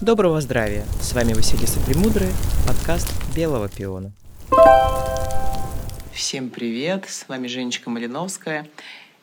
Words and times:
Доброго 0.00 0.40
здравия! 0.40 0.86
С 1.02 1.12
вами 1.12 1.32
Василиса 1.32 1.80
Премудрая, 1.80 2.32
подкаст 2.68 3.12
Белого 3.34 3.68
пиона. 3.68 4.12
Всем 6.12 6.50
привет! 6.50 7.06
С 7.08 7.26
вами 7.26 7.48
Женечка 7.48 7.90
Малиновская. 7.90 8.68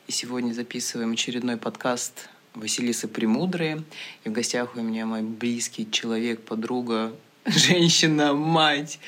И 0.07 0.11
сегодня 0.11 0.51
записываем 0.51 1.13
очередной 1.13 1.55
подкаст 1.55 2.27
Василисы 2.55 3.07
Премудрые. 3.07 3.83
И 4.25 4.29
в 4.29 4.33
гостях 4.33 4.75
у 4.75 4.81
меня 4.81 5.05
мой 5.05 5.21
близкий 5.21 5.89
человек, 5.89 6.41
подруга, 6.41 7.13
женщина, 7.45 8.33
мать, 8.33 8.99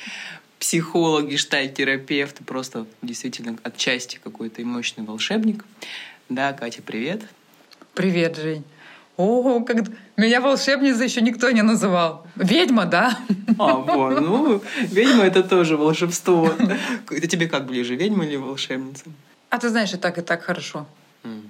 психолог, 0.59 1.27
гештальт-терапевт, 1.27 2.45
просто 2.45 2.87
действительно 3.01 3.57
отчасти 3.63 4.21
какой-то 4.23 4.61
мощный 4.61 5.03
волшебник. 5.03 5.65
Да, 6.29 6.53
Катя, 6.53 6.81
привет. 6.81 7.23
Привет, 7.93 8.37
Жень. 8.37 8.63
О, 9.17 9.61
как... 9.61 9.77
меня 10.15 10.41
волшебница 10.41 11.03
еще 11.03 11.21
никто 11.21 11.49
не 11.49 11.63
называл. 11.63 12.25
Ведьма, 12.35 12.85
да? 12.85 13.17
А, 13.57 13.73
вот, 13.73 14.21
ну, 14.21 14.61
ведьма 14.91 15.23
это 15.23 15.41
тоже 15.43 15.75
волшебство. 15.75 16.53
Это 17.09 17.27
тебе 17.27 17.47
как 17.47 17.65
ближе, 17.65 17.95
ведьма 17.95 18.25
или 18.25 18.35
волшебница? 18.35 19.05
А 19.49 19.57
ты 19.57 19.69
знаешь, 19.69 19.93
и 19.93 19.97
так, 19.97 20.17
и 20.19 20.21
так 20.21 20.43
хорошо. 20.43 20.85
Mm. 21.23 21.49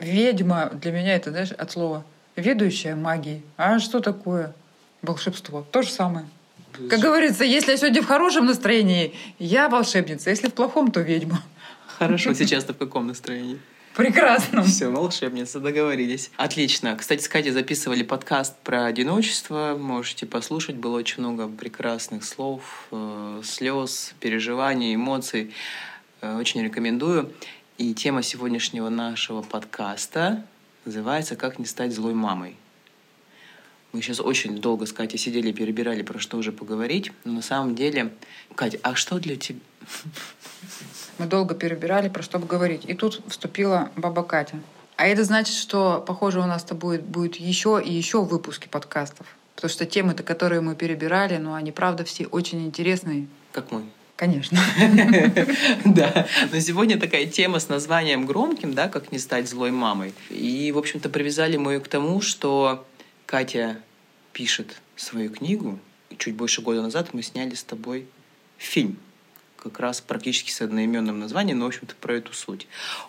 Ведьма 0.00 0.70
для 0.74 0.92
меня 0.92 1.16
это, 1.16 1.30
знаешь, 1.30 1.52
от 1.52 1.70
слова 1.70 2.04
ведущая 2.36 2.94
магией. 2.96 3.42
А 3.56 3.78
что 3.78 4.00
такое 4.00 4.54
волшебство? 5.00 5.66
То 5.70 5.82
же 5.82 5.88
самое. 5.88 6.26
Как 6.90 7.00
говорится, 7.00 7.44
если 7.44 7.70
я 7.70 7.76
сегодня 7.78 8.02
в 8.02 8.06
хорошем 8.06 8.44
настроении, 8.44 9.14
я 9.38 9.70
волшебница. 9.70 10.28
Если 10.28 10.48
в 10.48 10.54
плохом, 10.54 10.90
то 10.90 11.00
ведьма. 11.00 11.42
Хорошо, 11.98 12.34
сейчас-то 12.34 12.74
в 12.74 12.76
каком 12.76 13.06
настроении? 13.06 13.58
Прекрасно. 13.96 14.62
Все, 14.62 14.90
волшебница, 14.90 15.58
договорились. 15.58 16.30
Отлично. 16.36 16.94
Кстати, 16.96 17.22
с 17.22 17.28
Катей 17.28 17.50
записывали 17.50 18.02
подкаст 18.02 18.54
про 18.58 18.84
одиночество. 18.84 19.74
Можете 19.78 20.26
послушать. 20.26 20.76
Было 20.76 20.98
очень 20.98 21.20
много 21.20 21.48
прекрасных 21.48 22.24
слов, 22.24 22.88
э, 22.92 23.40
слез, 23.42 24.14
переживаний, 24.20 24.94
эмоций. 24.94 25.54
Э, 26.20 26.36
очень 26.36 26.62
рекомендую. 26.62 27.32
И 27.78 27.94
тема 27.94 28.22
сегодняшнего 28.22 28.90
нашего 28.90 29.40
подкаста 29.40 30.44
называется 30.84 31.34
«Как 31.34 31.58
не 31.58 31.64
стать 31.64 31.94
злой 31.94 32.12
мамой». 32.12 32.56
Мы 33.96 34.02
сейчас 34.02 34.20
очень 34.20 34.58
долго 34.60 34.84
с 34.84 34.92
Катей 34.92 35.18
сидели, 35.18 35.52
перебирали, 35.52 36.02
про 36.02 36.18
что 36.18 36.36
уже 36.36 36.52
поговорить. 36.52 37.12
Но 37.24 37.32
на 37.32 37.40
самом 37.40 37.74
деле, 37.74 38.12
Катя, 38.54 38.78
а 38.82 38.94
что 38.94 39.18
для 39.18 39.36
тебя... 39.36 39.60
Мы 41.16 41.24
долго 41.24 41.54
перебирали, 41.54 42.10
про 42.10 42.22
что 42.22 42.38
говорить. 42.38 42.82
И 42.86 42.92
тут 42.92 43.22
вступила 43.26 43.90
баба 43.96 44.22
Катя. 44.22 44.60
А 44.96 45.06
это 45.06 45.24
значит, 45.24 45.54
что, 45.54 46.04
похоже, 46.06 46.40
у 46.40 46.44
нас-то 46.44 46.74
будет, 46.74 47.04
будет 47.04 47.36
еще 47.36 47.82
и 47.82 47.90
еще 47.90 48.22
выпуски 48.22 48.68
подкастов. 48.68 49.26
Потому 49.54 49.70
что 49.70 49.86
темы-то, 49.86 50.22
которые 50.22 50.60
мы 50.60 50.74
перебирали, 50.74 51.38
ну, 51.38 51.54
они, 51.54 51.72
правда, 51.72 52.04
все 52.04 52.26
очень 52.26 52.66
интересные. 52.66 53.28
Как 53.52 53.72
мой. 53.72 53.84
Конечно. 54.16 54.60
Да. 55.86 56.26
Но 56.52 56.60
сегодня 56.60 57.00
такая 57.00 57.24
тема 57.24 57.60
с 57.60 57.70
названием 57.70 58.26
громким, 58.26 58.74
да, 58.74 58.88
как 58.88 59.10
не 59.10 59.18
стать 59.18 59.48
злой 59.48 59.70
мамой. 59.70 60.12
И, 60.28 60.70
в 60.70 60.76
общем-то, 60.76 61.08
привязали 61.08 61.56
мы 61.56 61.72
ее 61.72 61.80
к 61.80 61.88
тому, 61.88 62.20
что 62.20 62.84
Катя 63.24 63.78
пишет 64.36 64.82
свою 64.96 65.30
книгу. 65.30 65.78
Чуть 66.18 66.34
больше 66.34 66.60
года 66.60 66.82
назад 66.82 67.14
мы 67.14 67.22
сняли 67.22 67.54
с 67.54 67.64
тобой 67.64 68.06
фильм 68.58 68.98
как 69.56 69.80
раз 69.80 70.02
практически 70.02 70.50
с 70.50 70.60
одноименным 70.60 71.18
названием, 71.18 71.58
но, 71.58 71.64
в 71.64 71.68
общем-то, 71.68 71.94
про 71.94 72.16
эту 72.16 72.34
суть. 72.34 72.68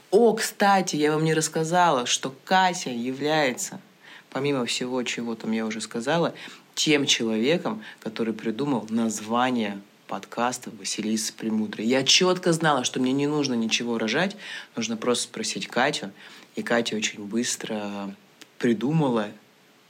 О, 0.10 0.34
кстати, 0.34 0.96
я 0.96 1.12
вам 1.12 1.26
не 1.26 1.34
рассказала, 1.34 2.06
что 2.06 2.34
Катя 2.46 2.92
является, 2.92 3.82
помимо 4.30 4.66
всего, 4.66 5.04
чего 5.04 5.36
там 5.36 5.52
я 5.52 5.66
уже 5.66 5.82
сказала, 5.82 6.34
тем 6.76 7.06
человеком, 7.06 7.84
который 8.00 8.34
придумал 8.34 8.88
название 8.90 9.82
подкаста 10.08 10.72
Василиса 10.80 11.34
Премудрой. 11.34 11.88
Я 11.88 12.06
четко 12.06 12.54
знала, 12.54 12.86
что 12.86 13.02
мне 13.02 13.12
не 13.12 13.28
нужно 13.28 13.54
ничего 13.54 13.98
рожать, 13.98 14.38
нужно 14.78 14.96
просто 14.96 15.26
спросить 15.26 15.68
Катю. 15.68 16.12
И 16.56 16.64
Катя 16.64 16.96
очень 16.96 17.26
быстро 17.26 18.16
придумала 18.60 19.28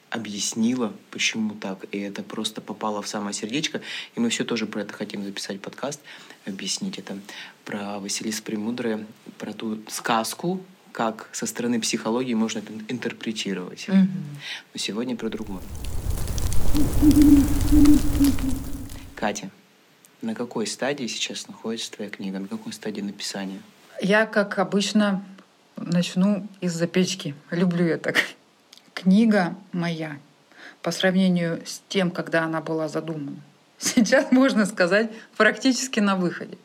объяснила, 0.09 0.93
почему 1.11 1.53
так. 1.55 1.85
И 1.91 1.99
это 1.99 2.23
просто 2.23 2.61
попало 2.61 3.01
в 3.01 3.07
самое 3.07 3.33
сердечко. 3.33 3.81
И 4.15 4.19
мы 4.19 4.29
все 4.29 4.43
тоже 4.43 4.65
про 4.65 4.81
это 4.81 4.93
хотим 4.93 5.23
записать 5.23 5.61
подкаст, 5.61 5.99
объяснить 6.45 6.97
это. 6.97 7.17
Про 7.65 7.99
Василиса 7.99 8.41
Премудрая, 8.41 9.05
про 9.37 9.53
ту 9.53 9.79
сказку, 9.89 10.63
как 10.91 11.29
со 11.33 11.45
стороны 11.45 11.79
психологии 11.79 12.33
можно 12.33 12.59
это 12.59 12.73
интерпретировать. 12.87 13.87
Mm-hmm. 13.87 14.07
Но 14.73 14.79
сегодня 14.79 15.15
про 15.15 15.29
другое. 15.29 15.61
Катя, 19.15 19.51
на 20.21 20.33
какой 20.33 20.67
стадии 20.67 21.07
сейчас 21.07 21.47
находится 21.47 21.91
твоя 21.91 22.09
книга? 22.09 22.39
На 22.39 22.47
какой 22.47 22.73
стадии 22.73 23.01
написания? 23.01 23.61
Я, 24.01 24.25
как 24.25 24.57
обычно, 24.59 25.23
начну 25.75 26.47
из-за 26.61 26.87
печки. 26.87 27.35
Люблю 27.51 27.85
я 27.85 27.97
так 27.97 28.17
книга 28.97 29.55
моя 29.73 30.17
по 30.81 30.91
сравнению 30.91 31.61
с 31.65 31.83
тем, 31.87 32.09
когда 32.09 32.43
она 32.43 32.61
была 32.61 32.87
задумана, 32.87 33.37
сейчас 33.77 34.31
можно 34.31 34.65
сказать 34.65 35.11
практически 35.37 35.99
на 35.99 36.15
выходе. 36.15 36.57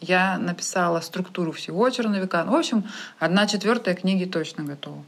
Я 0.00 0.36
написала 0.36 1.00
структуру 1.00 1.52
всего 1.52 1.88
черновика. 1.90 2.44
Ну, 2.44 2.52
в 2.52 2.56
общем, 2.56 2.84
одна 3.18 3.46
четвертая 3.46 3.94
книги 3.94 4.24
точно 4.24 4.64
готова. 4.64 5.02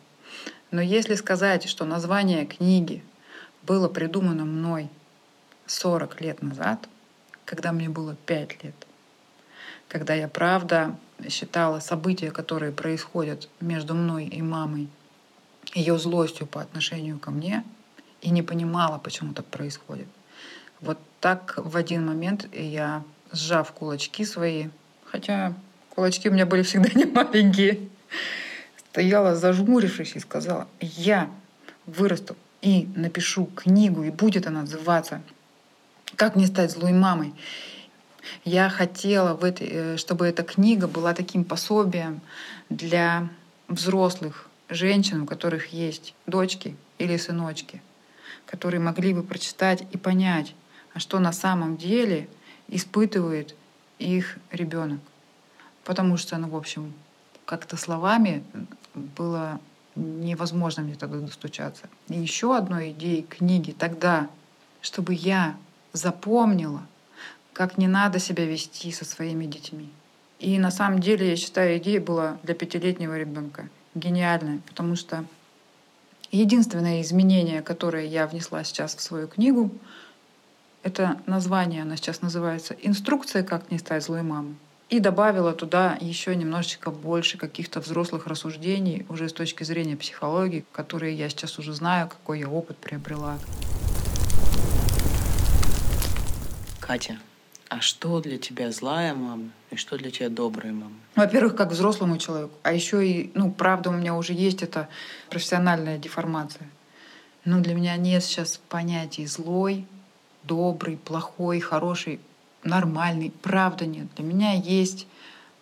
Но 0.71 0.81
если 0.81 1.15
сказать, 1.15 1.69
что 1.69 1.85
название 1.85 2.47
книги 2.47 3.03
было 3.65 3.89
придумано 3.89 4.45
мной 4.45 4.89
40 5.67 6.21
лет 6.21 6.43
назад, 6.43 6.89
когда 7.45 7.73
мне 7.73 7.89
было 7.89 8.15
5 8.15 8.65
лет, 8.65 8.87
когда 9.89 10.15
я 10.15 10.29
правда 10.29 10.97
считала 11.29 11.81
события, 11.81 12.31
которые 12.31 12.73
происходят 12.73 13.49
между 13.61 13.95
мной 13.95 14.27
и 14.27 14.41
мамой, 14.43 14.89
ее 15.75 15.99
злостью 15.99 16.47
по 16.47 16.61
отношению 16.61 17.19
ко 17.19 17.31
мне 17.31 17.65
и 18.21 18.31
не 18.31 18.43
понимала, 18.43 18.99
почему 18.99 19.33
так 19.33 19.47
происходит. 19.47 20.09
Вот 20.81 20.99
так 21.21 21.55
в 21.57 21.77
один 21.77 22.07
момент 22.07 22.49
я, 22.55 23.03
сжав 23.33 23.73
кулачки 23.73 24.25
свои, 24.25 24.69
хотя 25.05 25.55
кулачки 25.95 26.29
у 26.29 26.33
меня 26.33 26.47
были 26.47 26.63
всегда 26.63 26.89
не 26.95 27.05
маленькие, 27.05 27.89
стояла 28.91 29.37
зажмурившись 29.37 30.17
и 30.17 30.21
сказала, 30.21 30.69
я 30.81 31.31
вырасту 31.87 32.37
и 32.63 32.89
напишу 32.97 33.47
книгу, 33.47 34.03
и 34.03 34.11
будет 34.11 34.47
она 34.47 34.63
называться 34.63 35.23
«Как 36.17 36.37
не 36.37 36.47
стать 36.47 36.73
злой 36.73 36.93
мамой». 36.93 37.35
Я 38.45 38.69
хотела, 38.69 39.35
в 39.35 39.45
этой, 39.45 39.69
э, 39.71 39.97
чтобы 39.97 40.27
эта 40.27 40.43
книга 40.43 40.87
была 40.87 41.15
таким 41.15 41.45
пособием 41.45 42.21
для 42.69 43.29
взрослых 43.69 44.48
женщин, 44.69 45.23
у 45.23 45.27
которых 45.27 45.73
есть 45.73 46.15
дочки 46.27 46.77
или 46.99 47.17
сыночки, 47.17 47.83
которые 48.47 48.81
могли 48.81 49.15
бы 49.15 49.23
прочитать 49.23 49.87
и 49.93 49.97
понять, 49.97 50.55
а 50.95 50.99
что 50.99 51.19
на 51.19 51.33
самом 51.33 51.77
деле 51.77 52.29
испытывает 52.69 53.55
их 53.99 54.39
ребенок. 54.51 55.01
Потому 55.85 56.17
что, 56.17 56.37
ну, 56.37 56.49
в 56.49 56.57
общем, 56.57 56.93
как-то 57.45 57.77
словами 57.77 58.45
было 58.95 59.61
невозможно 59.95 60.83
мне 60.83 60.95
тогда 60.95 61.19
достучаться. 61.19 61.89
И 62.09 62.19
еще 62.19 62.57
одной 62.57 62.91
идеей 62.91 63.23
книги 63.23 63.73
тогда, 63.73 64.29
чтобы 64.81 65.15
я 65.15 65.57
запомнила, 65.93 66.87
как 67.53 67.79
не 67.79 67.89
надо 67.89 68.19
себя 68.19 68.45
вести 68.45 68.93
со 68.93 69.05
своими 69.05 69.47
детьми. 69.47 69.91
И 70.39 70.59
на 70.59 70.71
самом 70.71 71.01
деле, 71.01 71.31
я 71.31 71.37
считаю, 71.37 71.79
идея 71.79 72.01
была 72.01 72.39
для 72.45 72.55
пятилетнего 72.55 73.19
ребенка 73.19 73.69
гениальная, 73.99 74.61
потому 74.67 74.97
что 74.97 75.25
единственное 76.31 77.03
изменение, 77.03 77.63
которое 77.63 78.07
я 78.07 78.27
внесла 78.27 78.65
сейчас 78.65 78.95
в 78.95 79.01
свою 79.01 79.29
книгу, 79.29 79.71
это 80.83 81.21
название, 81.27 81.83
она 81.83 81.97
сейчас 81.97 82.23
называется 82.23 82.75
«Инструкция, 82.81 83.43
как 83.43 83.71
не 83.71 83.79
стать 83.79 84.05
злой 84.05 84.23
мамой». 84.23 84.57
И 84.89 85.01
добавила 85.01 85.53
туда 85.53 85.99
еще 86.01 86.35
немножечко 86.35 86.91
больше 86.91 87.37
каких-то 87.37 87.81
взрослых 87.81 88.27
рассуждений 88.27 89.05
уже 89.11 89.29
с 89.29 89.35
точки 89.35 89.63
зрения 89.63 89.97
психологии, 89.97 90.65
которые 90.73 91.15
я 91.15 91.29
сейчас 91.29 91.59
уже 91.59 91.75
знаю, 91.75 92.09
какой 92.09 92.41
я 92.41 92.49
опыт 92.49 92.79
приобрела. 92.79 93.39
Катя, 96.81 97.19
а 97.69 97.81
что 97.81 98.21
для 98.21 98.39
тебя 98.39 98.73
злая 98.73 99.15
мама 99.15 99.51
и 99.71 99.77
что 99.77 99.99
для 99.99 100.11
тебя 100.11 100.29
добрая 100.29 100.73
мама? 100.73 100.95
Во-первых, 101.15 101.55
как 101.55 101.71
взрослому 101.71 102.19
человеку, 102.19 102.53
а 102.63 102.73
еще 102.73 103.07
и, 103.07 103.31
ну, 103.35 103.51
правда, 103.51 103.91
у 103.91 103.93
меня 103.93 104.15
уже 104.15 104.33
есть 104.33 104.63
эта 104.63 104.89
профессиональная 105.29 105.99
деформация. 105.99 106.69
Но 107.45 107.61
для 107.61 107.75
меня 107.75 107.97
нет 107.97 108.25
сейчас 108.25 108.61
понятий 108.69 109.27
злой, 109.27 109.87
добрый, 110.45 110.97
плохой, 110.97 111.61
хороший, 111.61 112.21
нормальный. 112.65 113.33
Правда 113.43 113.87
нет. 113.87 114.07
Для 114.17 114.25
меня 114.25 114.53
есть 114.53 115.07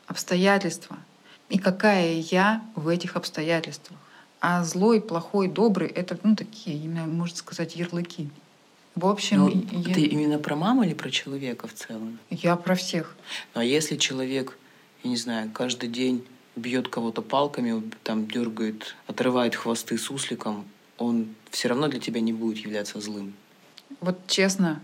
обстоятельства. 0.07 0.97
И 1.49 1.59
какая 1.59 2.15
я 2.15 2.63
в 2.75 2.89
этих 2.89 3.17
обстоятельствах. 3.17 3.99
А 4.41 4.65
злой, 4.65 5.01
плохой, 5.01 5.49
добрый— 5.49 5.89
это 6.01 6.19
ну, 6.23 6.37
такие, 6.37 6.77
именно, 6.77 7.07
можно 7.07 7.37
сказать, 7.37 7.77
ярлыки. 7.77 8.31
В 8.97 9.07
общем, 9.07 9.41
Ну, 9.41 9.49
я, 9.73 9.95
Ты 9.95 10.07
именно 10.07 10.39
про 10.39 10.57
маму 10.57 10.83
или 10.83 10.95
про 10.95 11.11
человека 11.11 11.69
в 11.69 11.75
целом? 11.75 12.19
я 12.31 12.57
про 12.57 12.75
всех. 12.75 13.15
Ну, 13.55 13.61
а 13.61 13.65
если 13.65 13.97
человек, 13.97 14.57
я 15.05 15.11
не 15.11 15.17
знаю, 15.17 15.51
каждый 15.53 15.91
день 15.91 16.25
бьет 16.57 16.89
кого-то 16.89 17.21
палками, 17.21 17.83
там 18.03 18.27
дергает, 18.27 18.97
отрывает 19.07 19.55
хвосты 19.55 19.99
сусликом, 19.99 20.65
он 20.97 21.35
все 21.51 21.69
равно 21.69 21.89
для 21.89 22.01
тебя 22.01 22.23
не 22.23 22.33
будет 22.33 22.57
являться 22.65 22.99
злым. 22.99 23.35
Вот 24.01 24.19
честно, 24.27 24.81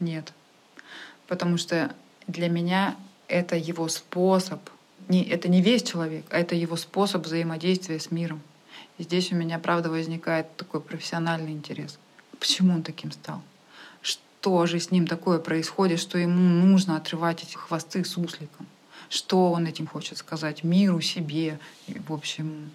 нет. 0.00 0.32
Потому 1.28 1.56
что 1.56 1.94
для 2.26 2.48
меня 2.48 2.96
это 3.28 3.54
его 3.54 3.86
способ. 3.88 4.58
Не, 5.06 5.22
это 5.22 5.48
не 5.48 5.62
весь 5.62 5.84
человек, 5.84 6.24
а 6.30 6.38
это 6.40 6.56
его 6.56 6.74
способ 6.74 7.24
взаимодействия 7.24 8.00
с 8.00 8.10
миром. 8.10 8.40
И 8.98 9.04
здесь 9.04 9.30
у 9.30 9.36
меня, 9.36 9.60
правда, 9.60 9.88
возникает 9.88 10.56
такой 10.56 10.80
профессиональный 10.80 11.52
интерес. 11.52 11.96
Почему 12.40 12.74
он 12.74 12.82
таким 12.82 13.10
стал? 13.12 13.42
Что 14.02 14.66
же 14.66 14.78
с 14.78 14.90
ним 14.90 15.06
такое 15.06 15.38
происходит, 15.38 16.00
что 16.00 16.18
ему 16.18 16.40
нужно 16.66 16.96
отрывать 16.96 17.42
эти 17.42 17.56
хвосты 17.56 18.04
сусликом? 18.04 18.66
Что 19.10 19.52
он 19.52 19.66
этим 19.66 19.86
хочет 19.86 20.18
сказать 20.18 20.62
миру, 20.64 21.00
себе? 21.00 21.58
И, 21.86 21.96
в 22.06 22.12
общем, 22.12 22.70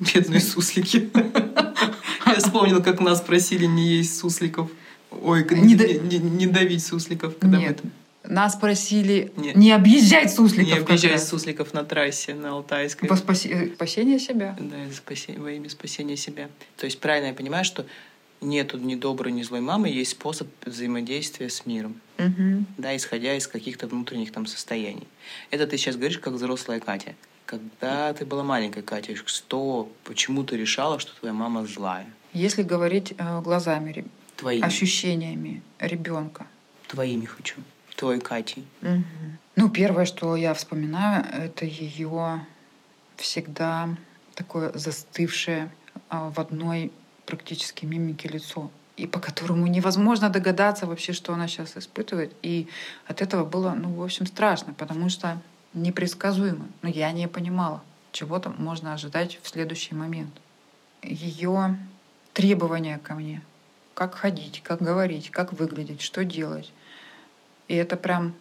Бедные 0.00 0.40
суслики. 0.40 1.08
Я 2.26 2.36
вспомнил, 2.38 2.82
как 2.82 3.00
нас 3.00 3.20
просили 3.20 3.66
не 3.66 3.86
есть 3.96 4.18
сусликов. 4.18 4.70
Ой, 5.10 5.46
Не 5.50 5.60
не, 5.60 5.74
да- 5.76 5.86
не- 5.86 6.18
не 6.18 6.46
давить 6.48 6.84
сусликов, 6.84 7.38
когда 7.38 7.58
нет. 7.58 7.78
мы 7.84 7.90
Нас 8.32 8.56
просили 8.56 9.32
Не- 9.36 9.52
не, 9.54 9.70
объезжать 9.70 10.34
сусликов. 10.34 10.66
не 10.66 10.78
объезжать 10.78 11.22
сусликов 11.22 11.72
на 11.74 11.84
трассе, 11.84 12.34
на 12.34 12.50
Алтайской. 12.52 13.08
Во 13.08 13.14
спаси- 13.16 13.72
спасение 13.74 14.18
себя. 14.18 14.56
Да, 14.58 14.84
из 14.86 14.98
спасе- 14.98 15.38
во 15.38 15.50
имя 15.52 15.68
спасения 15.70 16.16
себя. 16.16 16.48
То 16.76 16.86
есть 16.86 16.98
правильно 16.98 17.28
я 17.28 17.34
понимаю, 17.34 17.64
что 17.64 17.86
нету 18.44 18.78
ни 18.78 18.94
доброй, 18.94 19.32
ни 19.32 19.42
злой 19.42 19.60
мамы, 19.60 19.88
есть 19.88 20.12
способ 20.12 20.48
взаимодействия 20.64 21.48
с 21.48 21.66
миром, 21.66 22.00
да, 22.78 22.96
исходя 22.96 23.34
из 23.34 23.46
каких-то 23.46 23.86
внутренних 23.86 24.32
там 24.32 24.46
состояний. 24.46 25.08
Это 25.50 25.66
ты 25.66 25.76
сейчас 25.76 25.96
говоришь 25.96 26.18
как 26.18 26.34
взрослая 26.34 26.80
Катя. 26.80 27.14
Когда 27.46 28.12
ты 28.14 28.24
была 28.24 28.42
маленькой 28.42 28.82
Катя, 28.82 29.14
что, 29.26 29.90
почему 30.04 30.44
ты 30.44 30.56
решала, 30.56 30.98
что 30.98 31.14
твоя 31.18 31.34
мама 31.34 31.66
злая? 31.66 32.06
Если 32.32 32.62
говорить 32.62 33.14
э, 33.18 33.40
глазами, 33.42 34.04
Твоими. 34.36 34.64
ощущениями 34.64 35.62
ребенка. 35.78 36.46
Твоими 36.88 37.26
хочу. 37.26 37.56
Твой 37.96 38.20
Катей. 38.20 38.64
Ну, 39.56 39.68
первое, 39.68 40.04
что 40.04 40.34
я 40.36 40.52
вспоминаю, 40.54 41.24
это 41.32 41.64
ее 41.64 42.44
всегда 43.16 43.88
такое 44.34 44.72
застывшее 44.74 45.70
а, 46.08 46.30
в 46.30 46.40
одной 46.40 46.90
практически 47.26 47.84
мимике 47.84 48.28
лицо, 48.28 48.70
и 48.96 49.06
по 49.06 49.18
которому 49.18 49.66
невозможно 49.66 50.30
догадаться 50.30 50.86
вообще, 50.86 51.12
что 51.12 51.32
она 51.32 51.48
сейчас 51.48 51.76
испытывает. 51.76 52.32
И 52.42 52.68
от 53.06 53.22
этого 53.22 53.44
было, 53.44 53.70
ну, 53.70 53.92
в 53.94 54.02
общем, 54.02 54.26
страшно, 54.26 54.72
потому 54.74 55.08
что 55.08 55.40
непредсказуемо. 55.72 56.66
Но 56.82 56.88
я 56.88 57.10
не 57.12 57.28
понимала, 57.28 57.82
чего 58.12 58.38
там 58.38 58.54
можно 58.58 58.94
ожидать 58.94 59.38
в 59.42 59.48
следующий 59.48 59.94
момент. 59.94 60.32
Ее 61.02 61.76
требования 62.32 62.98
ко 62.98 63.14
мне. 63.14 63.42
Как 63.94 64.14
ходить, 64.14 64.62
как 64.62 64.80
говорить, 64.82 65.30
как 65.30 65.52
выглядеть, 65.52 66.00
что 66.00 66.24
делать. 66.24 66.72
И 67.68 67.74
это 67.74 67.96
прям 67.96 68.34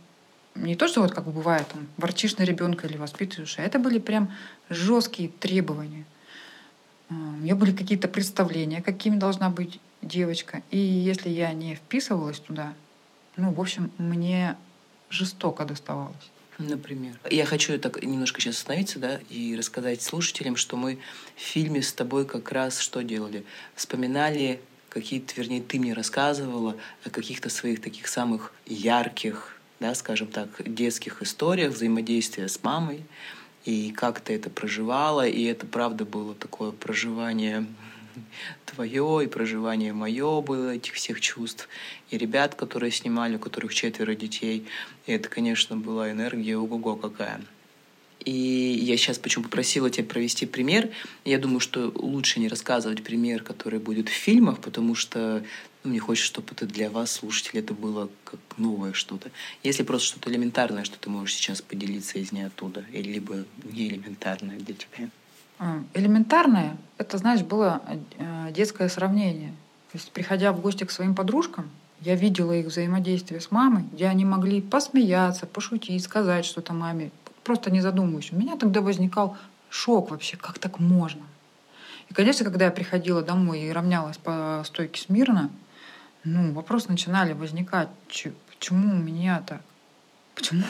не 0.56 0.76
то, 0.76 0.88
что 0.88 1.02
вот 1.02 1.14
как 1.14 1.26
бывает, 1.26 1.68
там, 1.68 1.88
ворчишь 1.98 2.38
на 2.38 2.44
ребенка 2.44 2.88
или 2.88 2.98
воспитываешь, 2.98 3.58
а 3.58 3.64
это 3.64 3.80
были 3.80 4.00
прям 4.00 4.32
жесткие 4.70 5.30
требования. 5.30 6.06
А, 7.14 7.36
У 7.36 7.44
нее 7.44 7.56
были 7.56 7.72
какие-то 7.72 8.08
представления, 8.08 8.82
какими 8.82 9.18
должна 9.18 9.50
быть 9.50 9.80
девочка. 10.02 10.62
И 10.72 10.78
если 10.78 11.30
я 11.30 11.54
не 11.54 11.76
вписывалась 11.76 12.40
туда, 12.40 12.74
ну, 13.38 13.52
в 13.52 13.60
общем, 13.60 13.92
мне 13.98 14.56
жестоко 15.10 15.66
доставалось. 15.66 16.32
Например. 16.60 17.18
Я 17.30 17.46
хочу 17.46 17.78
так 17.80 18.04
немножко 18.04 18.40
сейчас 18.40 18.58
остановиться, 18.58 19.00
да, 19.00 19.20
и 19.30 19.56
рассказать 19.56 20.02
слушателям, 20.02 20.56
что 20.56 20.78
мы 20.78 21.00
в 21.36 21.40
фильме 21.40 21.82
с 21.82 21.94
тобой 21.94 22.26
как 22.26 22.52
раз 22.52 22.80
что 22.80 23.02
делали? 23.02 23.44
Вспоминали 23.76 24.60
какие-то, 24.90 25.34
вернее, 25.36 25.62
ты 25.62 25.80
мне 25.80 25.94
рассказывала 25.94 26.78
о 27.04 27.10
каких-то 27.10 27.50
своих 27.50 27.82
таких 27.82 28.08
самых 28.08 28.54
ярких, 28.68 29.60
да, 29.80 29.96
скажем 29.96 30.28
так, 30.28 30.50
детских 30.64 31.24
историях 31.24 31.74
взаимодействия 31.74 32.48
с 32.48 32.62
мамой, 32.62 33.04
и 33.66 33.92
как 33.92 34.22
ты 34.22 34.36
это 34.36 34.50
проживала, 34.50 35.28
и 35.28 35.44
это 35.44 35.66
правда 35.66 36.06
было 36.06 36.36
такое 36.36 36.72
проживание 36.72 37.66
твое 38.66 39.22
и 39.24 39.28
проживание 39.28 39.94
мое 39.94 40.42
было 40.42 40.76
этих 40.76 40.94
всех 40.94 41.22
чувств, 41.22 41.70
и 42.10 42.18
ребят, 42.18 42.56
которые 42.56 42.92
снимали, 42.92 43.36
у 43.36 43.40
которых 43.40 43.74
четверо 43.74 44.16
детей. 44.16 44.68
И 45.06 45.12
это, 45.12 45.30
конечно, 45.30 45.78
была 45.78 46.12
энергия 46.12 46.58
ого-го 46.58 46.96
какая. 46.96 47.42
И 48.26 48.80
я 48.82 48.98
сейчас 48.98 49.18
почему 49.18 49.46
попросила 49.46 49.90
тебя 49.90 50.06
провести 50.06 50.46
пример. 50.46 50.90
Я 51.26 51.40
думаю, 51.40 51.60
что 51.60 51.92
лучше 51.96 52.40
не 52.40 52.48
рассказывать 52.48 53.04
пример, 53.04 53.44
который 53.44 53.80
будет 53.80 54.10
в 54.10 54.14
фильмах, 54.14 54.60
потому 54.60 54.96
что 54.96 55.44
ну, 55.84 55.90
мне 55.90 56.00
хочется, 56.00 56.28
чтобы 56.28 56.48
это 56.52 56.66
для 56.66 56.90
вас, 56.90 57.12
слушателей, 57.12 57.62
это 57.62 57.74
было 57.74 58.10
как 58.24 58.40
новое 58.58 58.94
что-то. 58.94 59.32
Если 59.64 59.84
просто 59.84 60.08
что-то 60.08 60.30
элементарное, 60.30 60.86
что 60.86 60.98
ты 60.98 61.10
можешь 61.10 61.36
сейчас 61.36 61.62
поделиться 61.62 62.20
из 62.20 62.32
не 62.32 62.44
оттуда, 62.44 62.86
или 62.94 63.12
либо 63.12 63.44
не 63.64 63.90
элементарное 63.90 64.58
для 64.58 64.76
тебя. 64.76 65.10
А, 65.60 65.84
Элементарное, 65.94 66.78
это, 66.98 67.18
знаешь, 67.18 67.42
было 67.42 67.82
э, 68.18 68.52
детское 68.54 68.90
сравнение. 68.90 69.50
То 69.92 69.98
есть, 69.98 70.12
приходя 70.12 70.54
в 70.54 70.62
гости 70.62 70.86
к 70.86 70.92
своим 70.92 71.16
подружкам, 71.16 71.70
я 72.02 72.16
видела 72.16 72.52
их 72.54 72.68
взаимодействие 72.68 73.40
с 73.40 73.52
мамой, 73.52 73.84
где 73.92 74.08
они 74.08 74.26
могли 74.26 74.62
посмеяться, 74.62 75.46
пошутить, 75.46 76.04
сказать 76.04 76.46
что-то 76.46 76.74
маме, 76.74 77.12
просто 77.44 77.72
не 77.72 77.82
задумываясь. 77.82 78.32
У 78.32 78.36
меня 78.36 78.56
тогда 78.58 78.82
возникал 78.82 79.38
шок 79.70 80.12
вообще, 80.12 80.38
как 80.38 80.60
так 80.60 80.80
можно. 80.80 81.24
И, 82.10 82.14
конечно, 82.14 82.46
когда 82.46 82.66
я 82.66 82.72
приходила 82.72 83.22
домой 83.22 83.62
и 83.62 83.72
равнялась 83.72 84.18
по 84.18 84.62
стойке 84.66 85.02
смирно, 85.02 85.50
ну, 86.24 86.54
вопросы 86.54 86.90
начинали 86.90 87.34
возникать. 87.34 87.90
Чё- 88.08 88.32
Почему 88.50 88.94
у 88.94 88.98
меня 88.98 89.44
так? 89.46 89.62
Почему 90.36 90.64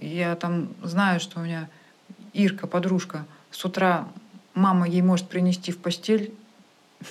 я 0.00 0.36
там 0.36 0.68
знаю, 0.82 1.20
что 1.20 1.40
у 1.40 1.42
меня 1.42 1.68
Ирка, 2.32 2.66
подружка, 2.66 3.24
с 3.50 3.64
утра 3.64 4.06
мама 4.54 4.86
ей 4.86 5.02
может 5.02 5.28
принести 5.28 5.72
в 5.72 5.78
постель 5.78 6.34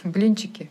блинчики, 0.04 0.70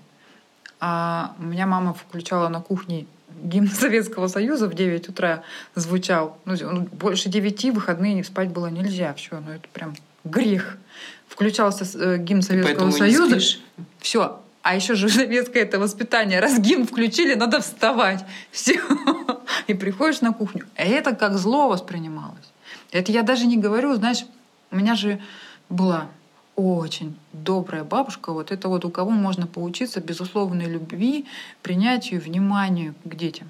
а 0.80 1.34
у 1.38 1.42
меня 1.42 1.66
мама 1.66 1.92
включала 1.92 2.48
на 2.48 2.60
кухне 2.60 3.06
гимн 3.42 3.68
Советского 3.72 4.28
Союза 4.28 4.68
в 4.68 4.74
9 4.74 5.08
утра 5.08 5.42
звучал. 5.74 6.38
Ну, 6.44 6.88
больше 6.92 7.28
9 7.28 7.74
выходные 7.74 8.22
спать 8.24 8.50
было 8.50 8.68
нельзя. 8.68 9.14
Все, 9.14 9.40
ну 9.40 9.52
это 9.52 9.68
прям 9.72 9.94
грех. 10.24 10.76
Включался 11.28 11.84
э, 11.98 12.18
гимн 12.18 12.42
Советского 12.42 12.86
не 12.86 12.92
Союза. 12.92 13.38
Все. 14.00 14.40
А 14.62 14.74
еще 14.74 14.94
же 14.94 15.08
советское 15.08 15.60
это 15.60 15.78
воспитание. 15.78 16.40
Раз 16.40 16.58
гимн 16.58 16.86
включили, 16.86 17.34
надо 17.34 17.60
вставать. 17.60 18.24
Все. 18.50 18.80
И 19.66 19.74
приходишь 19.74 20.20
на 20.20 20.32
кухню. 20.32 20.66
А 20.76 20.82
это 20.82 21.14
как 21.14 21.38
зло 21.38 21.68
воспринималось. 21.68 22.52
Это 22.92 23.12
я 23.12 23.22
даже 23.22 23.46
не 23.46 23.56
говорю, 23.56 23.94
знаешь, 23.94 24.24
у 24.70 24.76
меня 24.76 24.94
же 24.94 25.20
была 25.68 26.08
очень 26.58 27.16
добрая 27.32 27.84
бабушка. 27.84 28.32
Вот 28.32 28.50
это 28.50 28.68
вот 28.68 28.84
у 28.84 28.90
кого 28.90 29.10
можно 29.10 29.46
поучиться 29.46 30.00
безусловной 30.00 30.66
любви, 30.66 31.26
принятию, 31.62 32.20
вниманию 32.20 32.96
к 33.04 33.14
детям. 33.14 33.48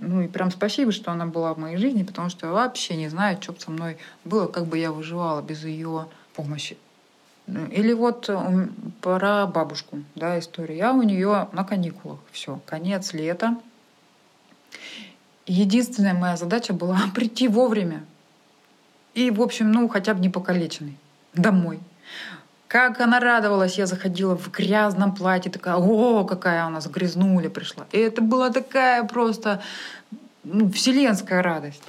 Ну 0.00 0.22
и 0.22 0.26
прям 0.26 0.50
спасибо, 0.50 0.90
что 0.90 1.12
она 1.12 1.26
была 1.26 1.54
в 1.54 1.58
моей 1.58 1.76
жизни, 1.76 2.02
потому 2.02 2.28
что 2.30 2.48
я 2.48 2.52
вообще 2.52 2.96
не 2.96 3.08
знаю, 3.08 3.40
что 3.40 3.52
бы 3.52 3.60
со 3.60 3.70
мной 3.70 3.96
было, 4.24 4.48
как 4.48 4.66
бы 4.66 4.76
я 4.76 4.90
выживала 4.90 5.40
без 5.40 5.64
ее 5.64 6.08
помощи. 6.34 6.76
Ну, 7.46 7.66
Или 7.66 7.92
вот 7.92 8.28
про 9.00 9.46
бабушку, 9.46 10.02
да, 10.16 10.38
история. 10.38 10.76
Я 10.76 10.92
у 10.92 11.02
нее 11.02 11.48
на 11.52 11.62
каникулах. 11.62 12.18
Все, 12.32 12.60
конец 12.66 13.12
лета. 13.12 13.56
Единственная 15.46 16.14
моя 16.14 16.36
задача 16.36 16.72
была 16.72 17.02
прийти 17.14 17.46
вовремя. 17.46 18.04
И, 19.14 19.30
в 19.30 19.40
общем, 19.40 19.70
ну, 19.70 19.88
хотя 19.88 20.14
бы 20.14 20.20
не 20.20 20.28
покалеченный. 20.28 20.98
Домой. 21.34 21.78
Как 22.68 23.00
она 23.00 23.20
радовалась, 23.20 23.76
я 23.76 23.86
заходила 23.86 24.36
в 24.36 24.50
грязном 24.50 25.14
платье, 25.14 25.52
такая, 25.52 25.76
о, 25.76 26.24
какая 26.24 26.66
у 26.66 26.70
нас 26.70 26.86
грязнуля 26.86 27.50
пришла. 27.50 27.86
И 27.92 27.98
это 27.98 28.22
была 28.22 28.50
такая 28.50 29.04
просто 29.04 29.62
ну, 30.42 30.70
вселенская 30.70 31.42
радость. 31.42 31.82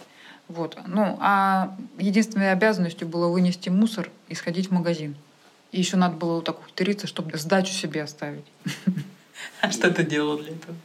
Вот. 0.50 0.78
Ну, 0.86 1.18
а 1.22 1.74
единственной 1.98 2.52
обязанностью 2.52 3.08
было 3.08 3.28
вынести 3.28 3.70
мусор 3.70 4.10
и 4.28 4.36
сходить 4.36 4.68
в 4.68 4.72
магазин. 4.72 5.16
И 5.72 5.80
еще 5.80 5.98
надо 5.98 6.18
было 6.18 6.36
вот 6.36 6.46
так 6.46 6.60
ухитриться, 6.60 7.08
чтобы 7.08 7.38
сдачу 7.38 7.74
себе 7.74 8.04
оставить. 8.04 8.46
А 9.62 9.72
что 9.72 9.90
ты 9.90 10.04
делала 10.04 10.38
для 10.38 10.52
этого? 10.52 10.76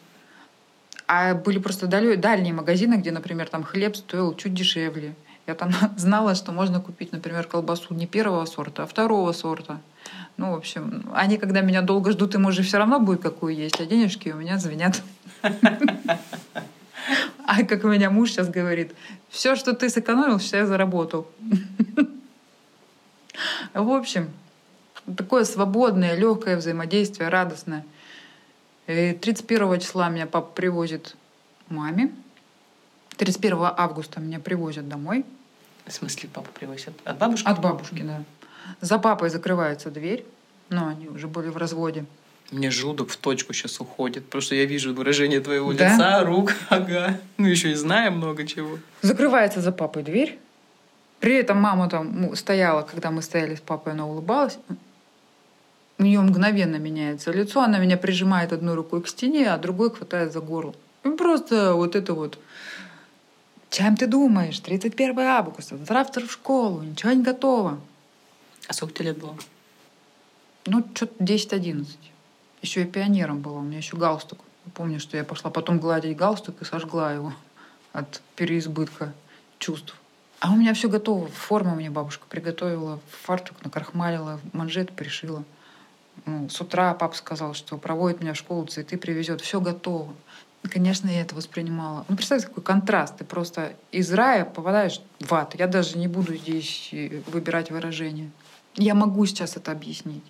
А 1.07 1.35
были 1.35 1.59
просто 1.59 1.87
дальние 1.87 2.53
магазины, 2.53 2.95
где, 2.95 3.11
например, 3.11 3.49
там 3.49 3.65
хлеб 3.65 3.97
стоил 3.97 4.35
чуть 4.37 4.55
дешевле. 4.55 5.15
Я 5.49 5.55
там 5.55 5.73
знала, 5.97 6.35
что 6.35 6.53
можно 6.53 6.79
купить, 6.79 7.11
например, 7.11 7.47
колбасу 7.47 7.95
не 7.95 8.07
первого 8.07 8.45
сорта, 8.45 8.83
а 8.83 8.87
второго 8.87 9.33
сорта. 9.33 9.81
Ну, 10.37 10.53
в 10.53 10.57
общем, 10.57 11.11
они, 11.15 11.39
когда 11.39 11.63
меня 11.63 11.81
долго 11.81 12.13
ждут, 12.13 12.35
им 12.35 12.45
уже 12.45 12.63
все 12.63 12.77
равно 12.77 13.01
будет, 13.01 13.23
какую 13.23 13.57
есть, 13.57 13.81
а 13.81 13.87
денежки 13.87 14.29
у 14.29 14.37
меня 14.37 14.59
звенят. 14.59 15.03
А 17.51 17.65
как 17.65 17.85
у 17.85 17.89
меня 17.89 18.11
муж 18.11 18.33
сейчас 18.33 18.51
говорит, 18.51 18.95
все, 19.31 19.57
что 19.57 19.73
ты 19.73 19.89
сэкономил, 19.89 20.39
считай, 20.39 20.67
заработал. 20.67 21.27
В 23.73 23.91
общем, 23.91 24.29
такое 25.17 25.45
свободное, 25.45 26.15
легкое 26.15 26.59
взаимодействие, 26.59 27.31
радостное. 27.31 27.87
И 28.87 29.17
31 29.19 29.81
числа 29.81 30.11
меня 30.11 30.27
папа 30.27 30.51
привозит 30.55 31.17
маме. 31.71 32.13
31 33.17 33.73
августа 33.75 34.21
меня 34.21 34.41
привозят 34.41 34.87
домой. 34.87 35.25
В 35.89 35.93
смысле, 35.93 36.29
папа 36.33 36.51
привозит? 36.51 36.93
От 37.05 37.19
бабушки? 37.19 37.49
От 37.49 37.61
бабушки, 37.61 38.03
да. 38.03 38.23
За 38.81 38.99
папой 38.99 39.31
закрывается 39.31 39.91
дверь, 39.91 40.25
но 40.69 40.89
они 40.89 41.09
уже 41.09 41.29
были 41.29 41.49
в 41.49 41.57
разводе. 41.57 42.05
Мне 42.51 42.71
желудок 42.71 43.11
в 43.11 43.17
точку 43.17 43.53
сейчас 43.53 43.81
уходит, 43.81 44.27
потому 44.27 44.43
что 44.43 44.55
я 44.55 44.65
вижу 44.67 44.95
выражение 44.95 45.41
твоего 45.41 45.73
да? 45.73 45.93
лица, 45.93 46.25
рук, 46.25 46.53
ага. 46.69 47.19
Ну, 47.39 47.47
еще 47.47 47.71
и 47.71 47.75
знаю 47.75 48.13
много 48.13 48.47
чего. 48.47 48.79
Закрывается 49.03 49.61
за 49.61 49.73
папой 49.73 50.03
дверь. 50.03 50.39
При 51.21 51.35
этом 51.35 51.59
мама 51.59 51.89
там 51.89 52.35
стояла, 52.37 52.83
когда 52.83 53.11
мы 53.11 53.23
стояли 53.23 53.55
с 53.55 53.61
папой, 53.61 53.93
она 53.93 54.07
улыбалась. 54.07 54.59
У 55.99 56.03
нее 56.03 56.21
мгновенно 56.21 56.77
меняется 56.77 57.33
лицо, 57.33 57.61
она 57.61 57.79
меня 57.79 57.97
прижимает 57.97 58.53
одной 58.53 58.75
рукой 58.77 59.03
к 59.03 59.09
стене, 59.09 59.51
а 59.51 59.59
другой 59.59 59.91
хватает 59.91 60.33
за 60.33 60.41
горло. 60.41 60.75
И 61.05 61.09
просто 61.09 61.75
вот 61.75 61.97
это 61.97 62.15
вот 62.15 62.39
чем 63.71 63.97
ты 63.97 64.07
думаешь? 64.07 64.59
31 64.61 65.19
августа, 65.21 65.77
завтра 65.77 66.27
в 66.27 66.33
школу, 66.33 66.83
ничего 66.83 67.13
не 67.13 67.23
готово. 67.23 67.79
А 68.67 68.73
сколько 68.73 68.95
тебе 68.95 69.07
лет 69.07 69.19
было? 69.19 69.37
Ну, 70.67 70.85
что-то 70.95 71.23
10-11. 71.23 71.87
Еще 72.61 72.83
и 72.83 72.87
пионером 72.87 73.41
была, 73.41 73.59
у 73.59 73.63
меня 73.63 73.79
еще 73.79 73.97
галстук. 73.97 74.41
Помню, 74.75 75.01
что 75.01 75.17
я 75.17 75.25
пошла 75.25 75.51
потом 75.51 75.79
гладить 75.79 76.17
галстук 76.17 76.61
и 76.61 76.65
сожгла 76.65 77.13
его 77.13 77.33
от 77.93 78.21
переизбытка 78.37 79.15
чувств. 79.59 79.95
А 80.41 80.53
у 80.53 80.57
меня 80.57 80.75
все 80.75 80.89
готово. 80.89 81.27
Форма 81.29 81.75
мне 81.75 81.91
бабушка 81.91 82.27
приготовила, 82.29 83.01
фартук 83.23 83.65
накрахмалила, 83.65 84.41
манжет 84.53 84.93
пришила. 84.93 85.45
Ну, 86.27 86.49
с 86.49 86.61
утра 86.61 86.95
папа 86.95 87.17
сказал, 87.17 87.55
что 87.55 87.79
проводит 87.79 88.21
меня 88.21 88.35
в 88.35 88.37
школу, 88.37 88.67
цветы 88.67 88.99
привезет. 88.99 89.41
Все 89.41 89.61
готово. 89.61 90.15
Конечно, 90.63 91.09
я 91.09 91.21
это 91.21 91.35
воспринимала. 91.35 92.05
Ну, 92.09 92.17
представь, 92.17 92.45
какой 92.45 92.63
контраст. 92.63 93.17
Ты 93.17 93.25
просто 93.25 93.75
из 93.93 94.13
рая 94.13 94.45
попадаешь 94.45 95.01
в 95.21 95.33
ад. 95.33 95.55
Я 95.59 95.67
даже 95.67 95.97
не 95.97 96.09
буду 96.09 96.35
здесь 96.35 96.89
э, 96.93 97.23
выбирать 97.29 97.71
выражение. 97.71 98.31
Я 98.75 98.95
могу 98.95 99.25
сейчас 99.27 99.57
это 99.57 99.73
объяснить. 99.73 100.25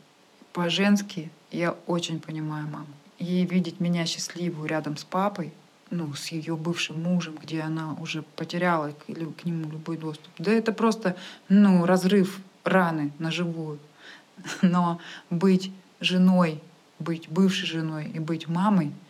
По-женски 0.53 1.31
я 1.51 1.75
очень 1.87 2.21
понимаю 2.21 2.69
маму. 2.69 2.87
И 3.19 3.45
видеть 3.47 3.81
меня 3.81 4.07
счастливую 4.07 4.69
рядом 4.69 4.97
с 4.97 5.05
папой, 5.05 5.53
ну, 5.91 6.15
с 6.15 6.29
ее 6.29 6.57
бывшим 6.57 7.03
мужем, 7.03 7.37
где 7.43 7.63
она 7.63 7.95
уже 7.95 8.23
потеряла 8.23 8.91
к, 8.91 9.07
к 9.07 9.45
нему 9.45 9.71
любой 9.71 9.97
доступ. 9.97 10.31
Да 10.39 10.53
это 10.53 10.73
просто, 10.73 11.17
ну, 11.49 11.85
разрыв 11.87 12.41
раны 12.65 13.13
на 13.19 13.31
живую. 13.31 13.79
Но 14.63 15.01
быть 15.31 15.73
женой, 16.01 16.61
быть 16.99 17.29
бывшей 17.29 17.67
женой 17.67 18.11
и 18.15 18.19
быть 18.19 18.47
мамой— 18.47 18.93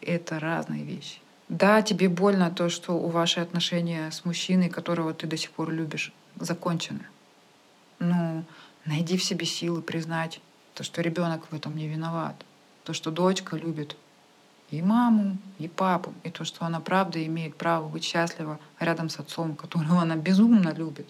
это 0.00 0.38
разные 0.38 0.84
вещи. 0.84 1.20
Да, 1.48 1.80
тебе 1.82 2.08
больно 2.08 2.50
то, 2.50 2.68
что 2.68 2.92
у 2.92 3.08
ваши 3.08 3.40
отношения 3.40 4.10
с 4.10 4.24
мужчиной, 4.24 4.68
которого 4.68 5.14
ты 5.14 5.26
до 5.26 5.36
сих 5.36 5.50
пор 5.50 5.70
любишь, 5.70 6.12
закончены. 6.36 7.06
Ну, 7.98 8.44
найди 8.84 9.16
в 9.16 9.24
себе 9.24 9.46
силы 9.46 9.80
признать 9.80 10.40
то, 10.74 10.84
что 10.84 11.00
ребенок 11.00 11.50
в 11.50 11.54
этом 11.54 11.76
не 11.76 11.88
виноват. 11.88 12.36
То, 12.84 12.92
что 12.92 13.10
дочка 13.10 13.56
любит 13.56 13.96
и 14.70 14.82
маму, 14.82 15.38
и 15.58 15.68
папу, 15.68 16.12
и 16.22 16.30
то, 16.30 16.44
что 16.44 16.66
она 16.66 16.80
правда 16.80 17.24
имеет 17.24 17.56
право 17.56 17.88
быть 17.88 18.04
счастлива 18.04 18.58
рядом 18.78 19.08
с 19.08 19.18
отцом, 19.18 19.56
которого 19.56 20.02
она 20.02 20.16
безумно 20.16 20.72
любит. 20.74 21.06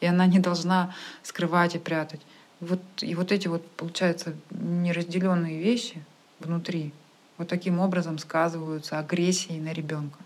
И 0.00 0.06
она 0.06 0.26
не 0.26 0.38
должна 0.38 0.94
скрывать 1.22 1.74
и 1.74 1.78
прятать. 1.78 2.20
Вот, 2.60 2.80
и 3.00 3.14
вот 3.14 3.32
эти 3.32 3.48
вот, 3.48 3.70
получается, 3.72 4.34
неразделенные 4.50 5.60
вещи 5.60 6.02
внутри, 6.40 6.92
вот 7.38 7.48
таким 7.48 7.80
образом 7.80 8.18
сказываются 8.18 8.98
агрессии 8.98 9.58
на 9.58 9.72
ребенка. 9.72 10.18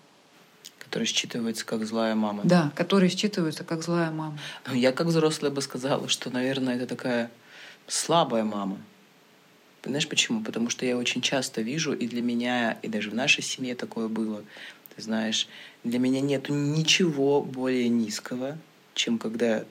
Который 0.79 1.07
считывается 1.07 1.65
как 1.65 1.85
злая 1.87 2.15
мама. 2.15 2.43
Да, 2.45 2.73
который 2.75 3.09
считывается 3.09 3.65
как 3.65 3.83
злая 3.83 4.11
мама. 4.11 4.39
Ну, 4.67 4.75
я 4.75 4.93
как 4.93 5.07
взрослая 5.07 5.51
бы 5.51 5.63
сказала, 5.63 6.09
что, 6.09 6.31
наверное, 6.31 6.77
это 6.77 6.87
такая 6.87 7.31
слабая 7.87 8.45
мама. 8.45 8.79
Знаешь 9.85 10.09
почему? 10.09 10.43
Потому 10.43 10.69
что 10.69 10.85
я 10.85 10.97
очень 10.97 11.23
часто 11.23 11.63
вижу, 11.63 11.93
и 11.93 12.07
для 12.07 12.23
меня, 12.23 12.79
и 12.83 12.89
даже 12.89 13.11
в 13.11 13.15
нашей 13.15 13.43
семье 13.43 13.75
такое 13.75 14.09
было, 14.09 14.43
ты 14.95 15.03
знаешь, 15.03 15.49
для 15.85 15.99
меня 15.99 16.21
нет 16.21 16.49
ничего 16.49 17.41
более 17.41 17.89
низкого, 17.89 18.59
чем 18.95 19.19
когда 19.19 19.65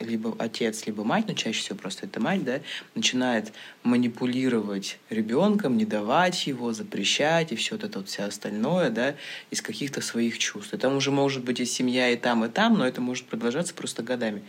либо 0.00 0.34
отец, 0.38 0.86
либо 0.86 1.04
мать, 1.04 1.26
но 1.28 1.34
чаще 1.34 1.60
всего 1.60 1.78
просто 1.78 2.06
это 2.06 2.20
мать, 2.20 2.42
да, 2.42 2.60
начинает 2.94 3.52
манипулировать 3.82 4.98
ребенком, 5.10 5.76
не 5.76 5.84
давать 5.84 6.46
его, 6.46 6.72
запрещать 6.72 7.52
и 7.52 7.56
все 7.56 7.76
это 7.76 7.98
вот 7.98 8.08
все 8.08 8.24
остальное, 8.24 8.90
да, 8.90 9.14
из 9.50 9.62
каких-то 9.62 10.00
своих 10.00 10.38
чувств. 10.38 10.74
И 10.74 10.76
там 10.76 10.96
уже 10.96 11.10
может 11.10 11.44
быть 11.44 11.60
и 11.60 11.64
семья 11.64 12.10
и 12.10 12.16
там, 12.16 12.44
и 12.44 12.48
там, 12.48 12.78
но 12.78 12.86
это 12.86 13.00
может 13.00 13.26
продолжаться 13.26 13.74
просто 13.74 14.02
годами. 14.02 14.42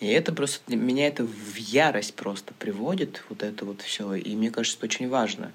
И 0.00 0.06
это 0.06 0.32
просто 0.32 0.74
меня 0.74 1.06
это 1.06 1.24
в 1.24 1.56
ярость 1.56 2.14
просто 2.14 2.52
приводит, 2.54 3.22
вот 3.28 3.42
это 3.42 3.64
вот 3.64 3.82
все. 3.82 4.14
И 4.14 4.34
мне 4.34 4.50
кажется, 4.50 4.76
это 4.78 4.86
очень 4.86 5.08
важно 5.08 5.52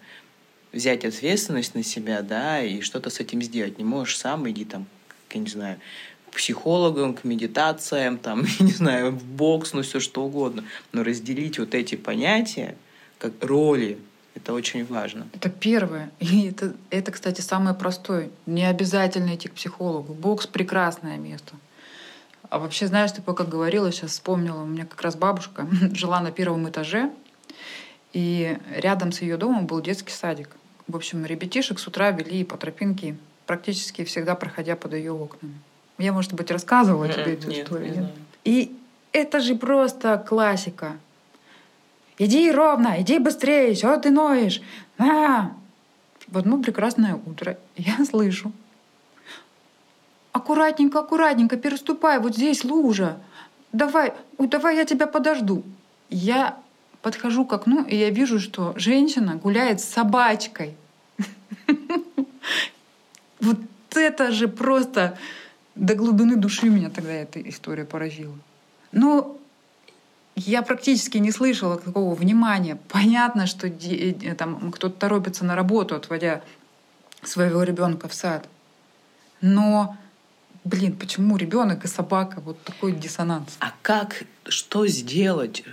взять 0.72 1.04
ответственность 1.06 1.76
на 1.76 1.84
себя, 1.84 2.22
да, 2.22 2.62
и 2.62 2.82
что-то 2.82 3.10
с 3.10 3.20
этим 3.20 3.42
сделать. 3.42 3.78
Не 3.78 3.84
можешь 3.84 4.18
сам, 4.18 4.50
иди 4.50 4.66
там, 4.66 4.86
я 5.32 5.40
не 5.40 5.48
знаю, 5.48 5.80
психологам, 6.32 7.14
к 7.14 7.24
медитациям, 7.24 8.18
там, 8.18 8.46
не 8.60 8.72
знаю, 8.72 9.12
в 9.12 9.24
бокс, 9.24 9.74
ну 9.74 9.82
все 9.82 10.00
что 10.00 10.24
угодно. 10.24 10.64
Но 10.92 11.04
разделить 11.04 11.60
вот 11.60 11.76
эти 11.76 11.96
понятия, 11.96 12.76
как 13.18 13.34
роли, 13.44 13.98
это 14.36 14.54
очень 14.54 14.86
важно. 14.86 15.28
Это 15.34 15.50
первое. 15.50 16.12
И 16.20 16.48
это, 16.48 16.74
это, 16.90 17.12
кстати, 17.12 17.42
самое 17.42 17.76
простое. 17.76 18.30
Не 18.46 18.66
обязательно 18.66 19.36
идти 19.36 19.48
к 19.48 19.54
психологу. 19.54 20.14
Бокс— 20.14 20.48
прекрасное 20.48 21.18
место. 21.18 21.56
А 22.50 22.58
вообще, 22.58 22.88
знаешь, 22.88 23.12
ты 23.12 23.22
пока 23.22 23.44
говорила, 23.44 23.92
сейчас 23.92 24.12
вспомнила, 24.12 24.64
у 24.64 24.66
меня 24.66 24.86
как 24.86 25.02
раз 25.02 25.16
бабушка 25.16 25.68
жила 25.94 26.20
на 26.20 26.32
первом 26.32 26.68
этаже, 26.68 27.12
и 28.12 28.58
рядом 28.76 29.12
с 29.12 29.22
ее 29.22 29.38
домом 29.38 29.68
был 29.68 29.82
детский 29.82 30.12
садик. 30.12 30.50
В 30.88 30.96
общем, 30.96 31.26
ребятишек 31.26 31.78
с 31.78 31.88
утра 31.88 32.10
вели 32.10 32.44
по 32.44 32.58
тропинке, 32.58 33.18
практически 33.46 34.04
всегда 34.04 34.34
проходя 34.34 34.76
под 34.76 34.94
ее 34.94 35.12
окнами. 35.12 35.60
Я, 36.00 36.14
может 36.14 36.34
быть, 36.34 36.50
рассказывала 36.50 37.06
mm-hmm. 37.06 37.14
тебе 37.14 37.34
эту 37.34 37.48
нет, 37.50 37.66
историю. 37.66 37.94
Не 37.94 38.10
И 38.46 38.76
это 39.12 39.42
же 39.42 39.56
просто 39.56 40.18
классика. 40.18 40.98
Иди 42.18 42.52
ровно, 42.52 43.02
иди 43.02 43.20
быстрее, 43.20 43.76
что 43.76 43.98
ты 43.98 44.10
ноешь? 44.10 44.62
А! 44.98 45.52
В 46.28 46.38
одно 46.38 46.58
прекрасное 46.58 47.16
утро 47.16 47.58
я 47.76 48.06
слышу. 48.06 48.52
Аккуратненько, 50.32 51.00
аккуратненько, 51.00 51.58
переступай, 51.58 52.20
вот 52.20 52.36
здесь 52.36 52.64
лужа. 52.64 53.20
Давай, 53.74 54.14
ой, 54.38 54.48
давай 54.48 54.78
я 54.78 54.86
тебя 54.86 55.06
подожду. 55.06 55.64
Я 56.10 56.58
подхожу 57.02 57.46
к 57.46 57.54
окну, 57.54 57.84
и 57.84 57.96
я 57.96 58.10
вижу, 58.10 58.40
что 58.40 58.74
женщина 58.78 59.36
гуляет 59.36 59.82
с 59.82 59.86
собачкой. 59.86 60.76
Вот 63.42 63.58
это 63.96 64.32
же 64.34 64.50
просто 64.50 65.18
до 65.80 65.96
глубины 65.96 66.36
души 66.36 66.70
меня 66.70 66.90
тогда 66.90 67.14
эта 67.14 67.42
история 67.50 67.86
поразила. 67.86 68.36
Но 68.92 69.38
я 70.36 70.62
практически 70.62 71.18
не 71.18 71.32
слышала 71.32 71.78
такого 71.78 72.14
внимания. 72.16 72.78
Понятно, 72.90 73.48
что 73.48 73.68
э, 73.68 74.36
там 74.36 74.72
кто-то 74.72 75.00
торопится 75.00 75.46
на 75.46 75.56
работу, 75.56 75.96
отводя 75.96 76.42
своего 77.24 77.64
ребенка 77.64 78.08
в 78.08 78.14
сад. 78.14 78.48
Но, 79.42 79.98
блин, 80.66 80.96
почему 80.98 81.38
ребенок 81.38 81.86
и 81.86 81.88
собака 81.88 82.42
вот 82.42 82.62
такой 82.64 82.92
диссонанс? 82.92 83.56
А 83.60 83.74
как, 83.82 84.24
что 84.48 84.86
сделать, 84.86 85.64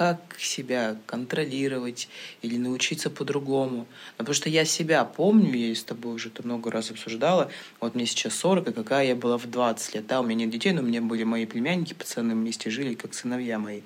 как 0.00 0.18
себя 0.38 0.96
контролировать 1.04 2.08
или 2.40 2.56
научиться 2.56 3.10
по-другому. 3.10 3.86
Потому 4.16 4.32
что 4.34 4.48
я 4.48 4.64
себя 4.64 5.04
помню, 5.04 5.54
я 5.54 5.74
с 5.74 5.84
тобой 5.84 6.14
уже 6.14 6.30
это 6.30 6.42
много 6.42 6.70
раз 6.70 6.90
обсуждала. 6.90 7.50
Вот 7.80 7.94
мне 7.94 8.06
сейчас 8.06 8.34
40, 8.36 8.68
и 8.68 8.72
какая 8.72 9.08
я 9.08 9.14
была 9.14 9.36
в 9.36 9.44
20 9.50 9.94
лет. 9.94 10.06
Да, 10.06 10.20
у 10.20 10.24
меня 10.24 10.46
нет 10.46 10.50
детей, 10.54 10.72
но 10.72 10.80
у 10.80 10.86
меня 10.86 11.02
были 11.02 11.24
мои 11.24 11.44
племянники, 11.44 11.92
пацаны 11.92 12.32
вместе 12.32 12.70
жили, 12.70 12.94
как 12.94 13.12
сыновья 13.12 13.58
мои. 13.58 13.82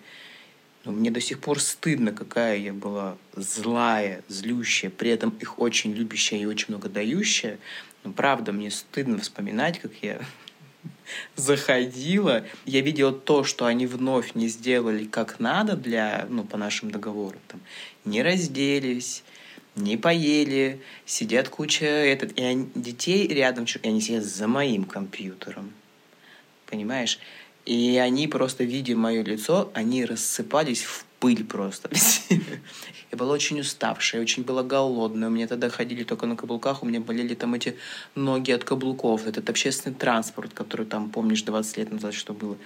Но 0.84 0.92
мне 0.92 1.10
до 1.10 1.20
сих 1.20 1.40
пор 1.40 1.58
стыдно, 1.58 2.12
какая 2.12 2.58
я 2.58 2.72
была 2.72 3.16
злая, 3.34 4.22
злющая, 4.28 4.90
при 4.90 5.10
этом 5.10 5.30
их 5.40 5.58
очень 5.58 5.94
любящая 5.94 6.38
и 6.38 6.44
очень 6.44 6.66
много 6.68 6.88
дающая. 6.88 7.58
Но 8.04 8.12
правда, 8.12 8.52
мне 8.52 8.70
стыдно 8.70 9.18
вспоминать, 9.18 9.80
как 9.80 9.90
я 10.00 10.20
заходила, 11.36 12.44
я 12.64 12.80
видела 12.80 13.12
то, 13.12 13.44
что 13.44 13.66
они 13.66 13.86
вновь 13.86 14.34
не 14.34 14.48
сделали 14.48 15.04
как 15.04 15.40
надо 15.40 15.76
для, 15.76 16.26
ну, 16.28 16.44
по 16.44 16.56
нашим 16.56 16.90
договорам. 16.90 17.40
Там, 17.48 17.60
не 18.04 18.22
разделись, 18.22 19.22
не 19.76 19.96
поели, 19.96 20.80
сидят 21.06 21.48
куча 21.48 21.86
этот, 21.86 22.38
и 22.38 22.42
они, 22.42 22.68
детей 22.74 23.26
рядом, 23.28 23.64
и 23.64 23.88
они 23.88 24.00
сидят 24.00 24.24
за 24.24 24.46
моим 24.46 24.84
компьютером. 24.84 25.72
Понимаешь? 26.66 27.18
И 27.64 27.96
они 27.96 28.28
просто, 28.28 28.64
видя 28.64 28.96
мое 28.96 29.22
лицо, 29.22 29.70
они 29.74 30.04
рассыпались 30.04 30.82
в 30.82 31.04
пыль 31.24 31.44
просто. 31.44 31.88
Я 33.12 33.18
была 33.18 33.32
очень 33.32 33.58
уставшая, 33.60 34.20
очень 34.20 34.44
была 34.44 34.62
голодная. 34.62 35.28
У 35.28 35.32
меня 35.32 35.46
тогда 35.46 35.70
ходили 35.70 36.04
только 36.04 36.26
на 36.26 36.36
каблуках, 36.36 36.82
у 36.82 36.86
меня 36.86 37.00
болели 37.00 37.34
там 37.34 37.54
эти 37.54 37.76
ноги 38.14 38.50
от 38.52 38.64
каблуков. 38.64 39.26
Этот 39.26 39.48
общественный 39.48 39.94
транспорт, 39.94 40.52
который 40.52 40.84
там, 40.84 41.08
помнишь, 41.08 41.42
20 41.42 41.78
лет 41.78 41.92
назад 41.92 42.12
что 42.12 42.34
было. 42.34 42.58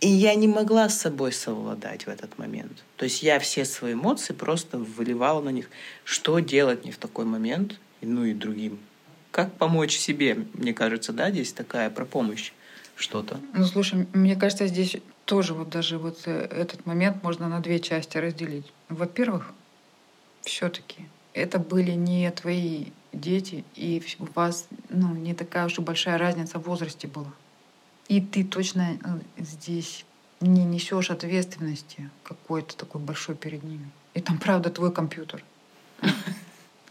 И 0.00 0.08
я 0.08 0.34
не 0.34 0.48
могла 0.48 0.88
с 0.88 0.98
собой 0.98 1.30
совладать 1.32 2.06
в 2.06 2.08
этот 2.08 2.38
момент. 2.38 2.72
То 2.96 3.04
есть 3.04 3.22
я 3.22 3.38
все 3.38 3.66
свои 3.66 3.92
эмоции 3.92 4.32
просто 4.32 4.78
выливала 4.78 5.42
на 5.42 5.50
них. 5.50 5.68
Что 6.04 6.38
делать 6.38 6.84
мне 6.84 6.92
в 6.92 6.96
такой 6.96 7.26
момент, 7.26 7.78
ну 8.00 8.24
и 8.24 8.32
другим? 8.32 8.78
Как 9.30 9.52
помочь 9.52 9.98
себе, 9.98 10.46
мне 10.54 10.72
кажется, 10.72 11.12
да, 11.12 11.30
здесь 11.30 11.52
такая 11.52 11.90
про 11.90 12.06
помощь 12.06 12.52
что-то. 12.96 13.38
Ну, 13.52 13.66
слушай, 13.66 14.06
мне 14.14 14.36
кажется, 14.36 14.66
здесь 14.66 14.96
тоже 15.30 15.54
вот 15.54 15.68
даже 15.68 15.96
вот 15.96 16.22
э, 16.26 16.32
этот 16.32 16.86
момент 16.86 17.22
можно 17.22 17.48
на 17.48 17.60
две 17.60 17.78
части 17.78 18.18
разделить. 18.18 18.72
Во-первых, 18.88 19.52
все-таки 20.40 21.06
это 21.34 21.60
были 21.60 21.92
не 21.92 22.28
твои 22.32 22.86
дети, 23.12 23.64
и 23.76 24.02
у 24.18 24.26
вас 24.34 24.66
ну, 24.88 25.14
не 25.14 25.34
такая 25.34 25.66
уж 25.66 25.78
и 25.78 25.82
большая 25.82 26.18
разница 26.18 26.58
в 26.58 26.64
возрасте 26.64 27.06
была. 27.06 27.32
И 28.08 28.20
ты 28.20 28.42
точно 28.42 28.98
э, 29.04 29.20
здесь 29.38 30.04
не 30.40 30.64
несешь 30.64 31.12
ответственности 31.12 32.10
какой-то 32.24 32.76
такой 32.76 33.00
большой 33.00 33.36
перед 33.36 33.62
ними. 33.62 33.88
И 34.14 34.20
там, 34.20 34.36
правда, 34.36 34.68
твой 34.68 34.92
компьютер. 34.92 35.44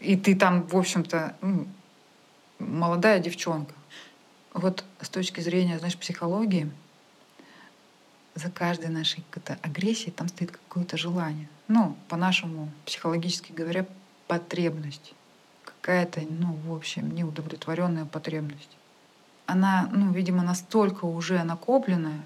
И 0.00 0.16
ты 0.16 0.34
там, 0.34 0.66
в 0.66 0.78
общем-то, 0.78 1.36
ну, 1.42 1.66
молодая 2.58 3.20
девчонка. 3.20 3.74
Вот 4.54 4.82
с 5.02 5.10
точки 5.10 5.40
зрения, 5.42 5.78
знаешь, 5.78 5.98
психологии, 5.98 6.70
за 8.40 8.50
каждой 8.50 8.88
нашей 8.88 9.22
какой-то 9.30 9.58
агрессией 9.62 10.10
там 10.10 10.28
стоит 10.28 10.50
какое-то 10.50 10.96
желание. 10.96 11.48
Ну, 11.68 11.96
по-нашему, 12.08 12.70
психологически 12.86 13.52
говоря, 13.52 13.86
потребность. 14.26 15.14
Какая-то, 15.64 16.20
ну, 16.28 16.56
в 16.66 16.74
общем, 16.74 17.14
неудовлетворенная 17.14 18.04
потребность 18.04 18.76
она, 19.50 19.88
ну, 19.92 20.12
видимо, 20.12 20.42
настолько 20.42 21.04
уже 21.04 21.42
накопленная 21.42 22.22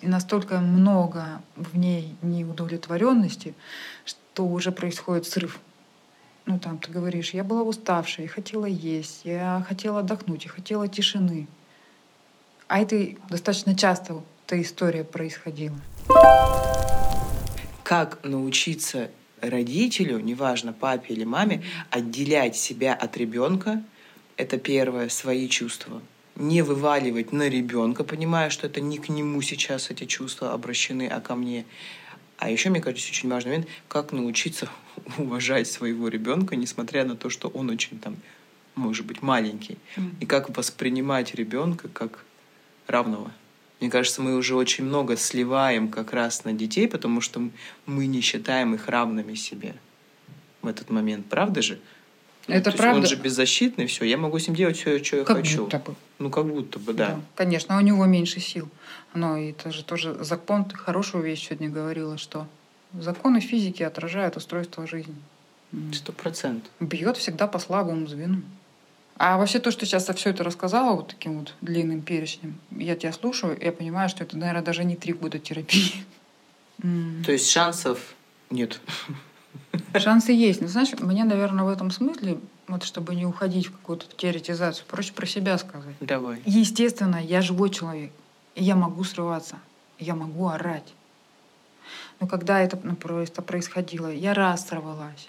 и 0.00 0.06
настолько 0.06 0.60
много 0.60 1.42
в 1.56 1.76
ней 1.76 2.14
неудовлетворенности, 2.22 3.54
что 4.04 4.46
уже 4.46 4.70
происходит 4.72 5.26
срыв. 5.26 5.58
Ну, 6.46 6.58
там 6.58 6.78
ты 6.78 6.90
говоришь, 6.90 7.34
я 7.34 7.44
была 7.44 7.62
уставшая, 7.62 8.26
я 8.26 8.32
хотела 8.32 8.66
есть, 8.66 9.24
я 9.24 9.64
хотела 9.68 10.00
отдохнуть, 10.00 10.44
я 10.44 10.50
хотела 10.50 10.88
тишины. 10.88 11.48
А 12.68 12.78
это 12.78 13.16
достаточно 13.28 13.74
часто 13.74 14.22
эта 14.50 14.60
история 14.62 15.04
происходила. 15.04 15.80
Как 17.84 18.18
научиться 18.24 19.08
родителю, 19.40 20.18
неважно, 20.18 20.72
папе 20.72 21.14
или 21.14 21.22
маме, 21.22 21.62
отделять 21.90 22.56
себя 22.56 22.94
от 22.94 23.16
ребенка, 23.16 23.80
это 24.36 24.58
первое, 24.58 25.08
свои 25.08 25.48
чувства 25.48 26.02
не 26.34 26.62
вываливать 26.62 27.32
на 27.32 27.48
ребенка, 27.48 28.02
понимая, 28.02 28.48
что 28.50 28.66
это 28.66 28.80
не 28.80 28.98
к 28.98 29.08
нему 29.10 29.40
сейчас 29.42 29.90
эти 29.90 30.06
чувства 30.06 30.52
обращены, 30.52 31.06
а 31.06 31.20
ко 31.20 31.36
мне. 31.36 31.66
А 32.38 32.50
еще, 32.50 32.70
мне 32.70 32.80
кажется, 32.80 33.10
очень 33.10 33.28
важный 33.28 33.50
момент, 33.50 33.68
как 33.88 34.10
научиться 34.10 34.68
уважать 35.18 35.68
своего 35.68 36.08
ребенка, 36.08 36.56
несмотря 36.56 37.04
на 37.04 37.14
то, 37.14 37.28
что 37.28 37.48
он 37.48 37.68
очень 37.68 38.00
там, 38.00 38.16
может 38.74 39.06
быть, 39.06 39.20
маленький. 39.20 39.76
И 40.18 40.26
как 40.26 40.56
воспринимать 40.56 41.34
ребенка 41.34 41.88
как 41.88 42.24
равного. 42.86 43.30
Мне 43.80 43.90
кажется, 43.90 44.20
мы 44.20 44.36
уже 44.36 44.54
очень 44.54 44.84
много 44.84 45.16
сливаем 45.16 45.88
как 45.88 46.12
раз 46.12 46.44
на 46.44 46.52
детей, 46.52 46.86
потому 46.86 47.20
что 47.20 47.42
мы 47.86 48.06
не 48.06 48.20
считаем 48.20 48.74
их 48.74 48.88
равными 48.88 49.34
себе 49.34 49.74
в 50.60 50.66
этот 50.66 50.90
момент. 50.90 51.26
Правда 51.26 51.62
же? 51.62 51.80
Ну, 52.46 52.54
это 52.54 52.72
правда. 52.72 53.00
Он 53.00 53.06
же 53.06 53.16
беззащитный, 53.16 53.86
все, 53.86 54.04
я 54.04 54.16
могу 54.16 54.38
с 54.38 54.48
ним 54.48 54.56
делать 54.56 54.76
все, 54.76 55.02
что 55.02 55.18
я 55.18 55.24
как 55.24 55.38
хочу. 55.38 55.64
Будто 55.64 55.78
бы. 55.78 55.94
Ну, 56.18 56.30
как 56.30 56.46
будто 56.46 56.78
бы, 56.78 56.92
да. 56.92 57.08
да. 57.08 57.20
Конечно, 57.36 57.76
у 57.76 57.80
него 57.80 58.04
меньше 58.06 58.40
сил. 58.40 58.68
Но 59.14 59.38
это 59.38 59.72
же 59.72 59.84
тоже 59.84 60.16
закон, 60.24 60.64
ты 60.64 60.76
хорошую 60.76 61.24
вещь 61.24 61.48
сегодня 61.48 61.70
говорила, 61.70 62.18
что 62.18 62.46
законы 62.92 63.40
физики 63.40 63.82
отражают 63.82 64.36
устройство 64.36 64.86
жизни. 64.86 65.14
Сто 65.92 66.12
процентов. 66.12 66.70
Бьет 66.80 67.16
всегда 67.16 67.46
по 67.46 67.58
слабому 67.58 68.06
звену. 68.06 68.42
А 69.22 69.36
вообще 69.36 69.58
то, 69.58 69.70
что 69.70 69.84
сейчас 69.84 70.08
я 70.08 70.14
все 70.14 70.30
это 70.30 70.42
рассказала 70.42 70.96
вот 70.96 71.08
таким 71.08 71.40
вот 71.40 71.52
длинным 71.60 72.00
перечнем, 72.00 72.58
я 72.70 72.96
тебя 72.96 73.12
слушаю, 73.12 73.54
и 73.54 73.66
я 73.66 73.70
понимаю, 73.70 74.08
что 74.08 74.24
это, 74.24 74.38
наверное, 74.38 74.62
даже 74.62 74.82
не 74.82 74.96
три 74.96 75.12
года 75.12 75.38
терапии. 75.38 76.06
То 76.80 77.30
есть 77.30 77.50
шансов 77.50 78.14
нет. 78.48 78.80
Шансы 79.94 80.32
есть. 80.32 80.62
Но 80.62 80.68
знаешь, 80.68 80.98
мне, 80.98 81.24
наверное, 81.24 81.66
в 81.66 81.68
этом 81.68 81.90
смысле, 81.90 82.38
вот 82.66 82.82
чтобы 82.84 83.14
не 83.14 83.26
уходить 83.26 83.66
в 83.66 83.72
какую-то 83.72 84.06
теоретизацию, 84.16 84.86
проще 84.86 85.12
про 85.12 85.26
себя 85.26 85.58
сказать. 85.58 85.96
Давай. 86.00 86.40
Естественно, 86.46 87.22
я 87.22 87.42
живой 87.42 87.68
человек. 87.68 88.12
И 88.54 88.64
я 88.64 88.74
могу 88.74 89.04
срываться. 89.04 89.58
Я 89.98 90.14
могу 90.14 90.48
орать. 90.48 90.94
Но 92.20 92.26
когда 92.26 92.58
это 92.58 92.78
просто 92.78 93.42
происходило, 93.42 94.10
я 94.10 94.32
раз 94.32 94.66
сорвалась 94.66 95.28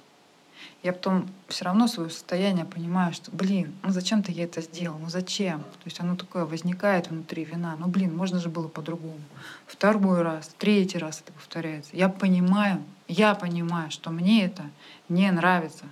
я 0.84 0.94
потом 0.94 1.30
все 1.48 1.66
равно 1.66 1.88
свое 1.88 2.10
состояние 2.10 2.66
понимаю, 2.66 3.14
что, 3.14 3.30
блин, 3.32 3.74
ну 3.84 3.92
зачем-то 3.92 4.32
я 4.32 4.46
это 4.46 4.62
сделал, 4.62 4.98
ну 4.98 5.10
зачем? 5.10 5.60
То 5.60 5.86
есть 5.86 6.00
оно 6.00 6.16
такое 6.16 6.46
возникает 6.46 7.10
внутри 7.10 7.44
вина, 7.44 7.76
ну 7.78 7.88
блин, 7.88 8.16
можно 8.16 8.40
же 8.40 8.50
было 8.50 8.68
по-другому. 8.68 9.22
Второй 9.68 10.24
раз, 10.24 10.50
третий 10.58 10.98
раз 10.98 11.22
это 11.22 11.34
повторяется. 11.34 11.96
Я 11.96 12.10
понимаю, 12.10 12.84
я 13.08 13.36
понимаю, 13.36 13.92
что 13.92 14.10
мне 14.10 14.46
это 14.46 14.64
не 15.08 15.30
нравится. 15.32 15.86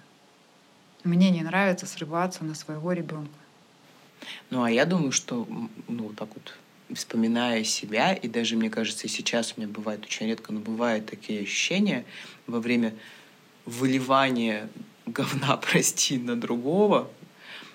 Мне 1.03 1.29
не 1.29 1.43
нравится 1.43 1.85
срываться 1.85 2.43
на 2.43 2.55
своего 2.55 2.91
ребенка. 2.91 3.31
Ну, 4.49 4.63
а 4.63 4.71
я 4.71 4.85
думаю, 4.85 5.11
что, 5.11 5.47
ну, 5.87 6.03
вот 6.03 6.15
так 6.15 6.29
вот, 6.33 6.53
вспоминая 6.93 7.63
себя, 7.63 8.13
и 8.13 8.27
даже, 8.27 8.57
мне 8.57 8.69
кажется, 8.69 9.05
и 9.05 9.09
сейчас 9.09 9.53
у 9.55 9.61
меня 9.61 9.71
бывает 9.71 10.03
очень 10.03 10.27
редко, 10.27 10.51
но 10.51 10.59
бывают 10.59 11.05
такие 11.05 11.41
ощущения 11.41 12.03
во 12.47 12.59
время 12.59 12.95
выливание 13.69 14.69
говна, 15.05 15.57
прости, 15.71 16.17
на 16.17 16.35
другого, 16.35 17.09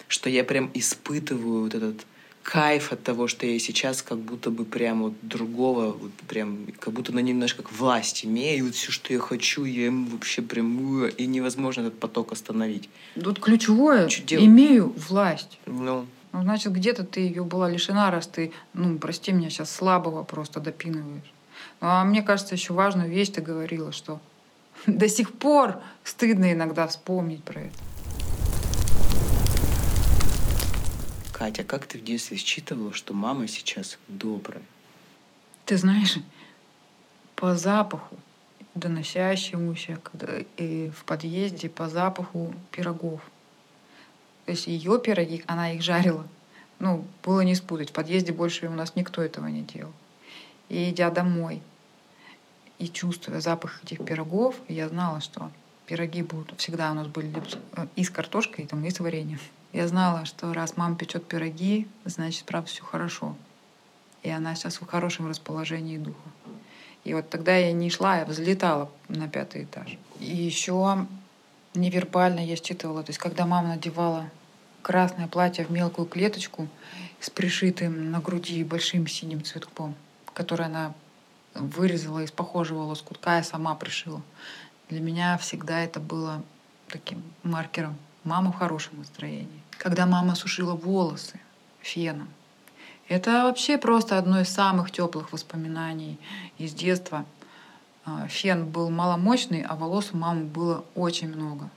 что 0.08 0.28
я 0.30 0.44
прям 0.44 0.70
испытываю 0.74 1.62
вот 1.62 1.74
этот 1.74 2.06
кайф 2.42 2.92
от 2.92 3.02
того, 3.02 3.26
что 3.26 3.46
я 3.46 3.58
сейчас 3.58 4.02
как 4.02 4.18
будто 4.18 4.50
бы 4.50 4.64
прям 4.64 5.02
вот 5.02 5.14
другого, 5.22 5.92
вот 5.92 6.12
прям 6.28 6.66
как 6.78 6.92
будто 6.92 7.12
на 7.12 7.20
немножко 7.20 7.62
как 7.62 7.72
власть 7.72 8.24
имею, 8.24 8.58
и 8.58 8.62
вот 8.62 8.74
все, 8.74 8.92
что 8.92 9.12
я 9.12 9.18
хочу, 9.18 9.64
я 9.64 9.86
ему 9.86 10.06
вообще 10.10 10.42
прям, 10.42 11.06
и 11.06 11.26
невозможно 11.26 11.82
этот 11.82 11.98
поток 11.98 12.32
остановить. 12.32 12.88
Тут 13.14 13.40
ключевое, 13.40 14.08
имею 14.28 14.92
власть. 15.08 15.58
Ну. 15.66 16.06
Ну, 16.32 16.42
значит, 16.42 16.72
где-то 16.72 17.04
ты 17.04 17.20
ее 17.20 17.44
была 17.44 17.70
лишена, 17.70 18.10
раз 18.10 18.26
ты, 18.26 18.52
ну, 18.72 18.98
прости 18.98 19.30
меня, 19.30 19.50
сейчас 19.50 19.70
слабого 19.70 20.24
просто 20.24 20.58
допинываешь. 20.58 21.32
Ну, 21.80 21.86
а 21.86 22.04
мне 22.04 22.22
кажется, 22.22 22.56
еще 22.56 22.74
важную 22.74 23.08
вещь 23.08 23.28
ты 23.28 23.40
говорила, 23.40 23.92
что 23.92 24.20
До 24.86 25.08
сих 25.08 25.32
пор 25.32 25.80
стыдно 26.02 26.52
иногда 26.52 26.86
вспомнить 26.86 27.42
про 27.42 27.62
это. 27.62 27.78
Катя, 31.32 31.64
как 31.64 31.86
ты 31.86 31.98
в 31.98 32.04
детстве 32.04 32.36
считывала, 32.36 32.92
что 32.92 33.12
мама 33.14 33.48
сейчас 33.48 33.98
добрая? 34.08 34.62
Ты 35.64 35.76
знаешь, 35.76 36.18
по 37.34 37.56
запаху, 37.56 38.16
доносящемуся 38.74 39.98
когда, 40.02 40.38
и 40.56 40.90
в 40.90 41.04
подъезде, 41.04 41.68
по 41.68 41.88
запаху 41.88 42.54
пирогов. 42.70 43.20
То 44.44 44.52
есть 44.52 44.66
ее 44.66 45.00
пироги, 45.00 45.42
она 45.46 45.72
их 45.72 45.82
жарила. 45.82 46.26
Ну, 46.78 47.04
было 47.22 47.40
не 47.40 47.54
спутать. 47.54 47.90
В 47.90 47.92
подъезде 47.92 48.32
больше 48.32 48.68
у 48.68 48.72
нас 48.72 48.94
никто 48.94 49.22
этого 49.22 49.46
не 49.46 49.62
делал. 49.62 49.92
И 50.68 50.90
идя 50.90 51.10
домой, 51.10 51.62
и 52.78 52.88
чувствуя 52.88 53.40
запах 53.40 53.82
этих 53.84 54.04
пирогов, 54.04 54.56
я 54.68 54.88
знала, 54.88 55.20
что 55.20 55.50
пироги 55.86 56.22
будут 56.22 56.58
всегда 56.58 56.90
у 56.90 56.94
нас 56.94 57.06
были 57.06 57.32
э, 57.76 57.86
и 57.96 58.04
с 58.04 58.10
картошкой, 58.10 58.64
и, 58.64 58.66
там, 58.66 58.84
и 58.84 58.90
с 58.90 59.00
вареньем. 59.00 59.38
Я 59.72 59.88
знала, 59.88 60.24
что 60.24 60.52
раз 60.52 60.76
мама 60.76 60.96
печет 60.96 61.26
пироги, 61.26 61.88
значит, 62.04 62.44
правда, 62.44 62.68
все 62.68 62.84
хорошо. 62.84 63.36
И 64.22 64.30
она 64.30 64.54
сейчас 64.54 64.80
в 64.80 64.86
хорошем 64.86 65.28
расположении 65.28 65.98
духа. 65.98 66.16
И 67.04 67.12
вот 67.12 67.28
тогда 67.28 67.56
я 67.56 67.72
не 67.72 67.90
шла, 67.90 68.18
я 68.18 68.24
взлетала 68.24 68.90
на 69.08 69.28
пятый 69.28 69.64
этаж. 69.64 69.98
И 70.20 70.34
еще 70.34 71.06
невербально 71.74 72.40
я 72.40 72.56
считывала, 72.56 73.02
то 73.02 73.10
есть 73.10 73.18
когда 73.18 73.46
мама 73.46 73.68
надевала 73.68 74.30
красное 74.80 75.28
платье 75.28 75.64
в 75.64 75.70
мелкую 75.70 76.06
клеточку 76.06 76.68
с 77.20 77.30
пришитым 77.30 78.10
на 78.10 78.20
груди 78.20 78.62
большим 78.64 79.06
синим 79.06 79.42
цветком, 79.42 79.94
который 80.32 80.66
она 80.66 80.94
вырезала 81.54 82.20
из 82.20 82.30
похожего 82.30 82.82
лоскутка 82.82 83.38
и 83.38 83.42
сама 83.42 83.74
пришила. 83.74 84.22
Для 84.88 85.00
меня 85.00 85.38
всегда 85.38 85.80
это 85.80 86.00
было 86.00 86.42
таким 86.88 87.22
маркером. 87.42 87.96
Мама 88.24 88.52
в 88.52 88.56
хорошем 88.56 88.98
настроении. 88.98 89.62
Когда 89.78 90.06
мама 90.06 90.34
сушила 90.34 90.74
волосы 90.74 91.40
феном, 91.80 92.28
это 93.08 93.44
вообще 93.44 93.76
просто 93.76 94.18
одно 94.18 94.40
из 94.40 94.48
самых 94.48 94.90
теплых 94.90 95.32
воспоминаний 95.32 96.18
из 96.56 96.72
детства. 96.72 97.26
А, 98.06 98.26
фен 98.28 98.66
был 98.66 98.90
маломощный, 98.90 99.62
а 99.62 99.76
волос 99.76 100.10
у 100.12 100.16
мамы 100.16 100.44
было 100.44 100.84
очень 100.94 101.28
много. 101.28 101.70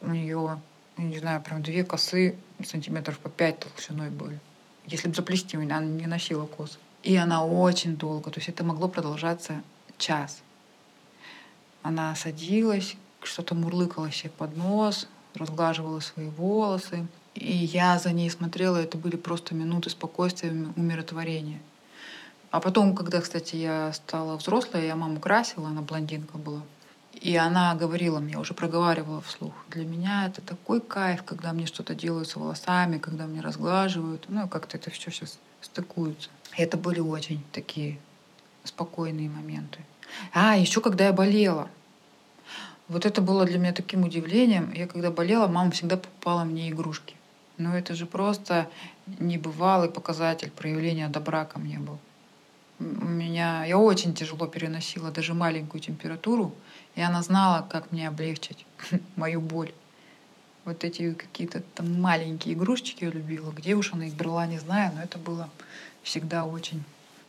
У 0.00 0.10
нее, 0.10 0.60
не 0.96 1.18
знаю, 1.18 1.42
прям 1.42 1.62
две 1.62 1.84
косы 1.84 2.36
сантиметров 2.64 3.18
по 3.18 3.28
пять 3.28 3.58
толщиной 3.58 4.10
были. 4.10 4.38
Если 4.86 5.08
бы 5.08 5.14
заплести, 5.14 5.56
она 5.56 5.80
не 5.80 6.06
носила 6.06 6.46
косы. 6.46 6.78
И 7.02 7.16
она 7.16 7.44
очень 7.44 7.96
долго, 7.96 8.30
то 8.30 8.38
есть 8.38 8.48
это 8.48 8.62
могло 8.62 8.88
продолжаться 8.88 9.62
час. 9.96 10.42
Она 11.82 12.14
садилась, 12.14 12.96
что-то 13.22 13.54
мурлыкала 13.54 14.10
себе 14.10 14.30
под 14.30 14.56
нос, 14.56 15.08
разглаживала 15.34 16.00
свои 16.00 16.28
волосы. 16.28 17.06
И 17.34 17.52
я 17.52 17.98
за 17.98 18.12
ней 18.12 18.28
смотрела, 18.28 18.76
это 18.76 18.98
были 18.98 19.16
просто 19.16 19.54
минуты 19.54 19.88
спокойствия, 19.88 20.50
умиротворения. 20.76 21.60
А 22.50 22.60
потом, 22.60 22.94
когда, 22.94 23.20
кстати, 23.20 23.56
я 23.56 23.92
стала 23.92 24.36
взрослой, 24.36 24.86
я 24.86 24.96
маму 24.96 25.20
красила, 25.20 25.68
она 25.68 25.82
блондинка 25.82 26.36
была. 26.36 26.62
И 27.12 27.36
она 27.36 27.74
говорила 27.74 28.18
мне, 28.18 28.38
уже 28.38 28.54
проговаривала 28.54 29.20
вслух, 29.20 29.52
для 29.68 29.84
меня 29.84 30.26
это 30.26 30.40
такой 30.40 30.80
кайф, 30.80 31.22
когда 31.22 31.52
мне 31.52 31.66
что-то 31.66 31.94
делают 31.94 32.28
с 32.28 32.36
волосами, 32.36 32.98
когда 32.98 33.26
мне 33.26 33.40
разглаживают. 33.40 34.24
Ну, 34.28 34.48
как-то 34.48 34.76
это 34.76 34.90
все 34.90 35.10
сейчас 35.10 35.38
стыкуется. 35.60 36.30
Это 36.56 36.76
были 36.76 37.00
очень 37.00 37.42
такие 37.52 37.98
спокойные 38.64 39.28
моменты. 39.28 39.80
А, 40.32 40.56
еще 40.56 40.80
когда 40.80 41.06
я 41.06 41.12
болела. 41.12 41.68
Вот 42.88 43.06
это 43.06 43.22
было 43.22 43.44
для 43.44 43.58
меня 43.58 43.72
таким 43.72 44.04
удивлением. 44.04 44.72
Я 44.72 44.86
когда 44.86 45.10
болела, 45.10 45.46
мама 45.46 45.70
всегда 45.70 45.96
покупала 45.96 46.44
мне 46.44 46.70
игрушки. 46.70 47.14
Но 47.56 47.76
это 47.76 47.94
же 47.94 48.06
просто 48.06 48.68
небывалый 49.18 49.88
показатель 49.88 50.50
проявления 50.50 51.08
добра 51.08 51.44
ко 51.44 51.58
мне 51.58 51.78
был. 51.78 51.98
У 52.80 52.84
меня, 52.84 53.64
я 53.66 53.78
очень 53.78 54.14
тяжело 54.14 54.46
переносила 54.46 55.10
даже 55.10 55.34
маленькую 55.34 55.82
температуру, 55.82 56.54
и 56.94 57.02
она 57.02 57.22
знала, 57.22 57.66
как 57.70 57.92
мне 57.92 58.08
облегчить 58.08 58.64
мою 59.16 59.40
боль. 59.40 59.72
Вот 60.64 60.84
эти 60.84 61.12
какие-то 61.12 61.62
там 61.74 62.00
маленькие 62.00 62.54
игрушечки 62.54 63.04
я 63.04 63.10
любила. 63.10 63.50
Где 63.50 63.74
уж 63.74 63.92
она 63.92 64.06
их 64.06 64.14
брала, 64.14 64.46
не 64.46 64.58
знаю, 64.58 64.92
но 64.94 65.02
это 65.02 65.18
было 65.18 65.50
всегда 66.02 66.44
очень 66.44 66.82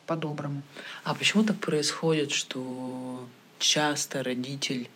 по-доброму. 0.06 0.62
А 1.04 1.14
почему 1.14 1.44
так 1.44 1.58
происходит, 1.60 2.32
что 2.32 3.28
часто 3.60 4.24
родитель 4.24 4.90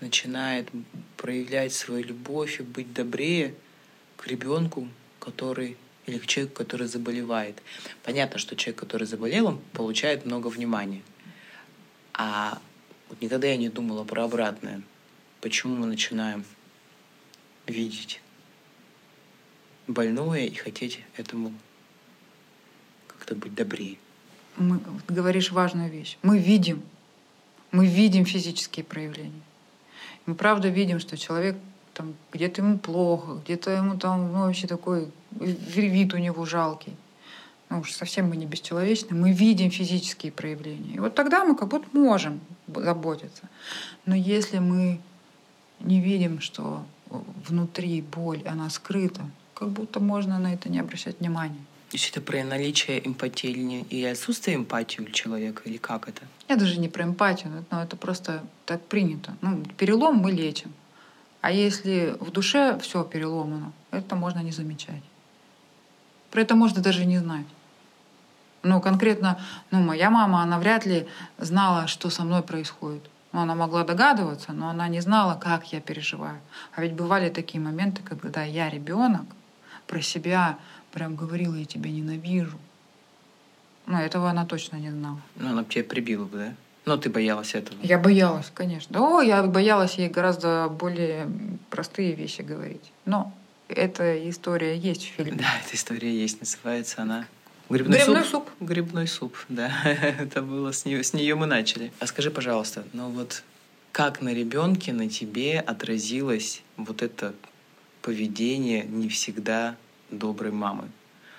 начинает 0.00 0.68
проявлять 1.16 1.72
свою 1.72 2.04
любовь 2.04 2.60
и 2.60 2.62
быть 2.62 2.92
добрее 2.92 3.54
к 4.16 4.26
ребенку, 4.26 4.88
который 5.18 5.76
или 6.06 6.18
к 6.18 6.26
человеку, 6.26 6.56
который 6.56 6.86
заболевает. 6.86 7.62
Понятно, 8.02 8.38
что 8.38 8.56
человек, 8.56 8.80
который 8.80 9.06
заболел, 9.06 9.46
он 9.46 9.60
получает 9.72 10.26
много 10.26 10.48
внимания. 10.48 11.02
А 12.14 12.60
вот 13.08 13.20
никогда 13.20 13.46
я 13.48 13.56
не 13.56 13.68
думала 13.68 14.04
про 14.04 14.24
обратное. 14.24 14.82
Почему 15.40 15.76
мы 15.76 15.86
начинаем 15.86 16.44
видеть 17.66 18.20
больное 19.86 20.46
и 20.46 20.54
хотеть 20.54 21.00
этому 21.16 21.54
как-то 23.30 23.34
быть 23.36 23.54
добрее? 23.54 23.96
Мы, 24.56 24.80
говоришь 25.08 25.52
важную 25.52 25.90
вещь. 25.90 26.18
Мы 26.22 26.38
видим, 26.38 26.82
мы 27.72 27.86
видим 27.86 28.24
физические 28.24 28.84
проявления. 28.84 29.42
Мы 30.26 30.34
правда 30.34 30.68
видим, 30.68 31.00
что 31.00 31.16
человек 31.16 31.56
там 31.94 32.14
где-то 32.32 32.62
ему 32.62 32.78
плохо, 32.78 33.40
где-то 33.44 33.70
ему 33.70 33.98
там 33.98 34.32
ну, 34.32 34.40
вообще 34.40 34.66
такой 34.66 35.08
вид 35.30 36.14
у 36.14 36.18
него 36.18 36.44
жалкий. 36.46 36.96
Ну 37.70 37.80
уж 37.80 37.92
совсем 37.92 38.28
мы 38.28 38.36
не 38.36 38.46
бесчеловечны, 38.46 39.16
мы 39.16 39.32
видим 39.32 39.70
физические 39.70 40.32
проявления. 40.32 40.94
И 40.94 40.98
вот 40.98 41.14
тогда 41.14 41.44
мы 41.44 41.56
как 41.56 41.68
будто 41.68 41.88
можем 41.96 42.40
заботиться. 42.66 43.48
Но 44.06 44.14
если 44.14 44.58
мы 44.58 45.00
не 45.80 46.00
видим, 46.00 46.40
что 46.40 46.82
внутри 47.48 48.02
боль, 48.02 48.42
она 48.46 48.70
скрыта, 48.70 49.22
как 49.54 49.68
будто 49.68 50.00
можно 50.00 50.38
на 50.38 50.52
это 50.54 50.68
не 50.68 50.80
обращать 50.80 51.20
внимания. 51.20 51.64
То 51.90 51.96
есть 51.96 52.08
это 52.10 52.20
про 52.20 52.44
наличие 52.44 53.04
эмпатии 53.04 53.50
или, 53.50 54.04
отсутствие 54.04 54.56
эмпатии 54.56 55.00
у 55.00 55.10
человека, 55.10 55.62
или 55.64 55.76
как 55.76 56.08
это? 56.08 56.22
Я 56.48 56.54
даже 56.54 56.78
не 56.78 56.88
про 56.88 57.02
эмпатию, 57.02 57.64
но 57.68 57.82
это 57.82 57.96
просто 57.96 58.44
так 58.64 58.80
принято. 58.82 59.36
Ну, 59.40 59.64
перелом 59.76 60.18
мы 60.18 60.30
лечим. 60.30 60.72
А 61.40 61.50
если 61.50 62.14
в 62.20 62.30
душе 62.30 62.78
все 62.78 63.02
переломано, 63.02 63.72
это 63.90 64.14
можно 64.14 64.38
не 64.38 64.52
замечать. 64.52 65.02
Про 66.30 66.42
это 66.42 66.54
можно 66.54 66.80
даже 66.80 67.06
не 67.06 67.18
знать. 67.18 67.46
Ну, 68.62 68.80
конкретно, 68.80 69.40
ну, 69.72 69.80
моя 69.80 70.10
мама, 70.10 70.42
она 70.42 70.60
вряд 70.60 70.86
ли 70.86 71.08
знала, 71.38 71.88
что 71.88 72.08
со 72.08 72.22
мной 72.22 72.42
происходит. 72.42 73.02
Ну, 73.32 73.40
она 73.40 73.56
могла 73.56 73.82
догадываться, 73.82 74.52
но 74.52 74.68
она 74.68 74.86
не 74.86 75.00
знала, 75.00 75.34
как 75.34 75.72
я 75.72 75.80
переживаю. 75.80 76.38
А 76.72 76.82
ведь 76.82 76.92
бывали 76.92 77.30
такие 77.30 77.60
моменты, 77.60 78.00
когда 78.02 78.44
я 78.44 78.70
ребенок 78.70 79.24
про 79.88 80.00
себя 80.02 80.56
прям 80.92 81.16
говорила, 81.16 81.54
я 81.54 81.64
тебя 81.64 81.90
ненавижу. 81.90 82.58
Но 83.86 84.00
этого 84.00 84.30
она 84.30 84.46
точно 84.46 84.76
не 84.76 84.90
знала. 84.90 85.20
Ну, 85.36 85.50
она 85.50 85.62
бы 85.62 85.68
тебя 85.68 85.84
прибила 85.84 86.24
бы, 86.24 86.38
да? 86.38 86.54
Но 86.86 86.96
ты 86.96 87.10
боялась 87.10 87.54
этого? 87.54 87.78
Я 87.82 87.98
боялась, 87.98 88.50
конечно. 88.52 88.98
О, 89.00 89.20
я 89.20 89.42
боялась 89.42 89.94
ей 89.96 90.08
гораздо 90.08 90.68
более 90.68 91.28
простые 91.68 92.14
вещи 92.14 92.42
говорить. 92.42 92.92
Но 93.04 93.32
эта 93.68 94.28
история 94.28 94.76
есть 94.76 95.02
в 95.02 95.08
фильме. 95.08 95.32
Да, 95.32 95.46
эта 95.64 95.76
история 95.76 96.14
есть. 96.14 96.40
Называется 96.40 97.02
она 97.02 97.26
Грибной, 97.68 97.98
Грибной 97.98 98.24
суп? 98.24 98.30
суп. 98.30 98.50
Грибной 98.68 99.06
суп, 99.06 99.36
да. 99.48 99.70
Это 99.84 100.42
было 100.42 100.72
с 100.72 100.84
нее, 100.84 101.04
с 101.04 101.12
нее 101.12 101.36
мы 101.36 101.46
начали. 101.46 101.92
А 102.00 102.06
скажи, 102.06 102.30
пожалуйста, 102.30 102.84
ну 102.92 103.10
вот 103.10 103.44
как 103.92 104.22
на 104.22 104.34
ребенке, 104.34 104.92
на 104.92 105.08
тебе 105.08 105.60
отразилось 105.60 106.62
вот 106.76 107.02
это 107.02 107.34
поведение 108.02 108.84
не 108.84 109.08
всегда 109.08 109.76
доброй 110.10 110.52
мамы? 110.52 110.82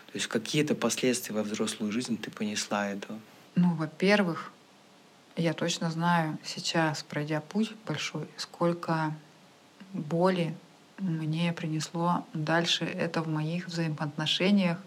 То 0.08 0.18
есть 0.18 0.28
какие-то 0.28 0.76
последствия 0.76 1.36
во 1.36 1.44
взрослую 1.44 1.92
жизнь 1.92 2.18
ты 2.18 2.32
понесла 2.32 2.90
этого? 2.90 3.20
Ну, 3.56 3.74
во-первых, 3.76 4.52
я 5.38 5.54
точно 5.54 5.90
знаю 5.90 6.38
сейчас, 6.44 7.04
пройдя 7.04 7.42
путь 7.42 7.72
большой, 7.86 8.28
сколько 8.38 9.16
боли 9.94 10.56
мне 10.98 11.52
принесло 11.54 12.26
дальше 12.34 12.86
это 12.86 13.22
в 13.22 13.28
моих 13.28 13.68
взаимоотношениях 13.68 14.78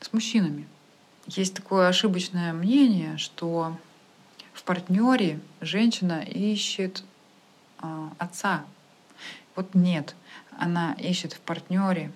с 0.00 0.12
мужчинами. 0.12 0.66
Есть 1.26 1.54
такое 1.54 1.88
ошибочное 1.88 2.52
мнение, 2.52 3.16
что 3.18 3.76
в 4.52 4.62
партнере 4.64 5.40
женщина 5.60 6.22
ищет 6.22 7.04
э, 7.80 8.08
отца. 8.18 8.64
Вот 9.54 9.74
нет, 9.74 10.16
она 10.58 10.94
ищет 10.94 11.34
в 11.34 11.40
партнере 11.40 12.10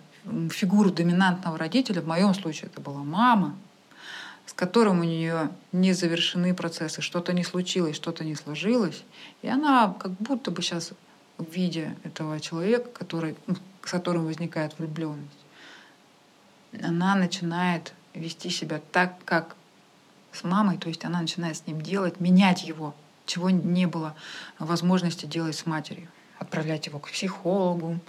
фигуру 0.50 0.90
доминантного 0.90 1.58
родителя, 1.58 2.00
в 2.00 2.06
моем 2.06 2.34
случае 2.34 2.70
это 2.70 2.80
была 2.80 3.02
мама, 3.02 3.56
с 4.46 4.52
которым 4.52 5.00
у 5.00 5.04
нее 5.04 5.50
не 5.72 5.92
завершены 5.92 6.54
процессы, 6.54 7.00
что-то 7.00 7.32
не 7.32 7.44
случилось, 7.44 7.96
что-то 7.96 8.24
не 8.24 8.34
сложилось, 8.34 9.04
и 9.42 9.48
она 9.48 9.94
как 9.98 10.12
будто 10.12 10.50
бы 10.50 10.62
сейчас 10.62 10.92
в 11.38 11.50
виде 11.50 11.96
этого 12.04 12.40
человека, 12.40 12.88
который, 12.90 13.37
с 13.82 13.90
которым 13.90 14.26
возникает 14.26 14.78
влюбленность, 14.78 15.30
она 16.82 17.14
начинает 17.14 17.92
вести 18.14 18.50
себя 18.50 18.80
так, 18.92 19.16
как 19.24 19.56
с 20.32 20.44
мамой, 20.44 20.78
то 20.78 20.88
есть 20.88 21.04
она 21.04 21.20
начинает 21.20 21.56
с 21.56 21.66
ним 21.66 21.80
делать, 21.80 22.20
менять 22.20 22.64
его, 22.64 22.94
чего 23.26 23.50
не 23.50 23.87
было 23.87 24.14
возможности 24.58 25.26
делать 25.26 25.56
с 25.56 25.66
матерью. 25.66 26.08
Отправлять 26.38 26.87
его 26.87 26.98
к 26.98 27.10
психологу, 27.10 28.00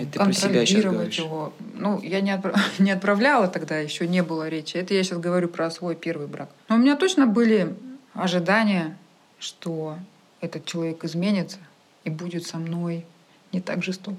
это 0.00 0.18
контролировать 0.18 1.18
его. 1.18 1.52
Ну, 1.74 2.00
я 2.00 2.20
не, 2.20 2.30
отправ... 2.30 2.56
не 2.78 2.90
отправляла 2.90 3.48
тогда, 3.48 3.78
еще 3.78 4.06
не 4.08 4.22
было 4.22 4.48
речи. 4.48 4.76
Это 4.76 4.94
я 4.94 5.02
сейчас 5.02 5.18
говорю 5.18 5.48
про 5.48 5.70
свой 5.70 5.94
первый 5.94 6.26
брак. 6.26 6.50
Но 6.68 6.76
у 6.76 6.78
меня 6.78 6.96
точно 6.96 7.26
были 7.26 7.74
ожидания, 8.14 8.96
что 9.38 9.98
этот 10.40 10.64
человек 10.64 11.04
изменится 11.04 11.58
и 12.04 12.10
будет 12.10 12.46
со 12.46 12.58
мной 12.58 13.04
не 13.52 13.60
так 13.60 13.82
жесток. 13.82 14.14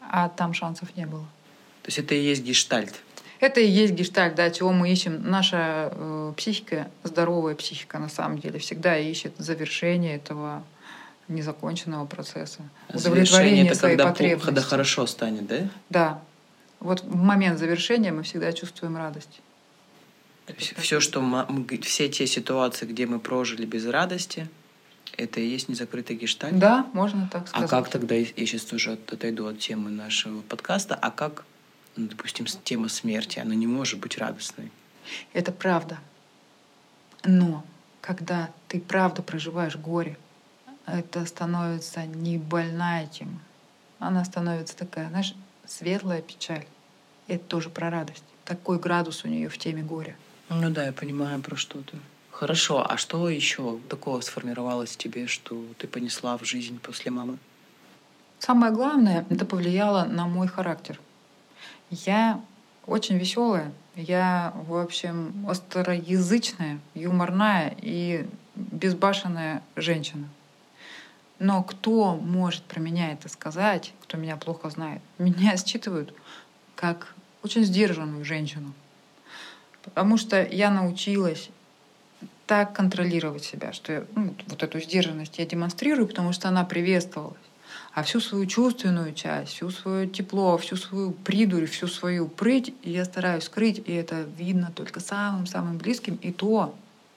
А 0.00 0.28
там 0.28 0.54
шансов 0.54 0.96
не 0.96 1.06
было. 1.06 1.26
То 1.82 1.88
есть 1.88 1.98
это 1.98 2.14
и 2.14 2.20
есть 2.20 2.42
гештальт? 2.42 2.94
Это 3.40 3.60
и 3.60 3.66
есть 3.66 3.92
гештальт, 3.92 4.34
да, 4.34 4.50
чего 4.50 4.72
мы 4.72 4.90
ищем. 4.90 5.22
Наша 5.28 5.90
э, 5.92 6.32
психика, 6.36 6.88
здоровая 7.02 7.54
психика 7.54 7.98
на 7.98 8.08
самом 8.08 8.38
деле, 8.38 8.58
всегда 8.58 8.96
ищет 8.96 9.34
завершение 9.38 10.16
этого 10.16 10.62
незаконченного 11.28 12.06
процесса. 12.06 12.62
Удовлетворение 12.88 13.66
это 13.66 13.74
своей 13.74 13.96
когда 13.96 14.10
потребности. 14.10 14.46
когда 14.46 14.62
хорошо 14.62 15.06
станет, 15.06 15.46
да? 15.46 15.68
Да. 15.90 16.22
Вот 16.80 17.02
в 17.02 17.14
момент 17.14 17.58
завершения 17.58 18.12
мы 18.12 18.22
всегда 18.22 18.52
чувствуем 18.52 18.96
радость. 18.96 19.40
То 20.46 20.54
есть 20.54 20.76
все, 20.76 21.00
что 21.00 21.20
мы, 21.20 21.46
все 21.82 22.08
те 22.08 22.26
ситуации, 22.26 22.86
где 22.86 23.06
мы 23.06 23.18
прожили 23.18 23.66
без 23.66 23.86
радости, 23.86 24.48
это 25.16 25.40
и 25.40 25.46
есть 25.46 25.68
незакрытый 25.68 26.14
гештальт? 26.16 26.58
Да, 26.58 26.86
можно 26.92 27.28
так 27.32 27.48
сказать. 27.48 27.66
А 27.66 27.68
как 27.68 27.88
тогда, 27.88 28.14
я 28.14 28.24
сейчас 28.24 28.62
тоже 28.62 28.92
отойду 28.92 29.46
от 29.46 29.58
темы 29.58 29.90
нашего 29.90 30.42
подкаста, 30.42 30.94
а 30.94 31.10
как, 31.10 31.44
ну, 31.96 32.06
допустим, 32.06 32.46
тема 32.64 32.88
смерти, 32.88 33.38
она 33.40 33.54
не 33.54 33.66
может 33.66 33.98
быть 33.98 34.18
радостной? 34.18 34.70
Это 35.32 35.50
правда. 35.50 35.98
Но 37.24 37.64
когда 38.00 38.50
ты 38.68 38.80
правда 38.80 39.22
проживаешь 39.22 39.76
горе, 39.76 40.16
это 40.86 41.26
становится 41.26 42.06
не 42.06 42.38
больная 42.38 43.06
тема. 43.06 43.38
Она 43.98 44.24
становится 44.24 44.76
такая, 44.76 45.08
знаешь, 45.08 45.34
светлая 45.66 46.22
печаль. 46.22 46.66
Это 47.28 47.44
тоже 47.44 47.70
про 47.70 47.90
радость. 47.90 48.24
Такой 48.44 48.78
градус 48.78 49.24
у 49.24 49.28
нее 49.28 49.48
в 49.48 49.58
теме 49.58 49.82
горя. 49.82 50.16
Ну 50.48 50.70
да, 50.70 50.86
я 50.86 50.92
понимаю 50.92 51.40
про 51.40 51.56
что 51.56 51.82
ты. 51.82 51.98
Хорошо, 52.30 52.86
а 52.88 52.96
что 52.98 53.28
еще 53.28 53.78
такого 53.88 54.20
сформировалось 54.20 54.90
в 54.90 54.98
тебе, 54.98 55.26
что 55.26 55.64
ты 55.78 55.88
понесла 55.88 56.36
в 56.38 56.44
жизнь 56.44 56.78
после 56.78 57.10
мамы? 57.10 57.38
Самое 58.38 58.72
главное, 58.72 59.26
это 59.30 59.46
повлияло 59.46 60.04
на 60.04 60.26
мой 60.26 60.46
характер. 60.46 61.00
Я 61.90 62.40
очень 62.86 63.16
веселая, 63.16 63.72
я, 63.96 64.52
в 64.54 64.76
общем, 64.76 65.46
остроязычная, 65.48 66.78
юморная 66.94 67.74
и 67.80 68.26
безбашенная 68.54 69.62
женщина. 69.74 70.28
Но 71.38 71.62
кто 71.62 72.16
может 72.16 72.62
про 72.62 72.80
меня 72.80 73.12
это 73.12 73.28
сказать, 73.28 73.92
кто 74.02 74.16
меня 74.16 74.36
плохо 74.36 74.70
знает? 74.70 75.02
Меня 75.18 75.56
считывают 75.56 76.14
как 76.74 77.14
очень 77.42 77.64
сдержанную 77.64 78.24
женщину. 78.24 78.72
Потому 79.82 80.16
что 80.16 80.42
я 80.42 80.70
научилась 80.70 81.50
так 82.46 82.72
контролировать 82.74 83.44
себя, 83.44 83.72
что 83.72 83.92
я, 83.92 84.04
ну, 84.14 84.34
вот 84.46 84.62
эту 84.62 84.80
сдержанность 84.80 85.38
я 85.38 85.46
демонстрирую, 85.46 86.08
потому 86.08 86.32
что 86.32 86.48
она 86.48 86.64
приветствовалась. 86.64 87.36
А 87.92 88.02
всю 88.02 88.20
свою 88.20 88.46
чувственную 88.46 89.14
часть, 89.14 89.52
всю 89.52 89.70
свое 89.70 90.06
тепло, 90.06 90.56
всю 90.58 90.76
свою 90.76 91.12
придурь, 91.12 91.66
всю 91.66 91.88
свою 91.88 92.28
прыть 92.28 92.74
я 92.82 93.04
стараюсь 93.04 93.44
скрыть, 93.44 93.82
и 93.86 93.92
это 93.92 94.26
видно 94.36 94.70
только 94.74 95.00
самым-самым 95.00 95.78
близким, 95.78 96.16
и 96.16 96.32
то 96.32 96.74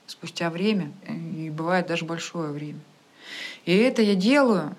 спустя 0.08 0.50
время, 0.50 0.92
и 1.08 1.50
бывает 1.50 1.88
даже 1.88 2.06
большое 2.06 2.52
время. 2.52 2.80
И 3.66 3.76
это 3.76 4.02
я 4.02 4.16
делаю, 4.16 4.76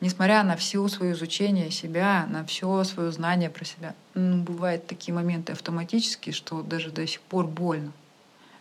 несмотря 0.00 0.42
на 0.42 0.56
все 0.56 0.86
свое 0.88 1.12
изучение 1.12 1.70
себя, 1.70 2.26
на 2.28 2.44
все 2.44 2.84
свое 2.84 3.12
знание 3.12 3.50
про 3.50 3.64
себя. 3.64 3.94
Ну, 4.14 4.42
бывают 4.42 4.86
такие 4.86 5.14
моменты 5.14 5.52
автоматические, 5.52 6.32
что 6.32 6.62
даже 6.62 6.90
до 6.90 7.06
сих 7.06 7.20
пор 7.20 7.46
больно. 7.46 7.92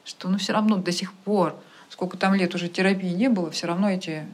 Что 0.05 0.29
ну, 0.29 0.37
все 0.37 0.53
равно 0.53 0.77
до 0.77 0.91
сих 0.91 1.13
пор, 1.13 1.55
сколько 1.89 2.17
там 2.17 2.35
лет 2.35 2.55
уже 2.55 2.69
терапии 2.69 3.09
не 3.09 3.27
было, 3.27 3.51
все 3.51 3.67
равно 3.67 3.89
эти, 3.89 4.09
э, 4.09 4.25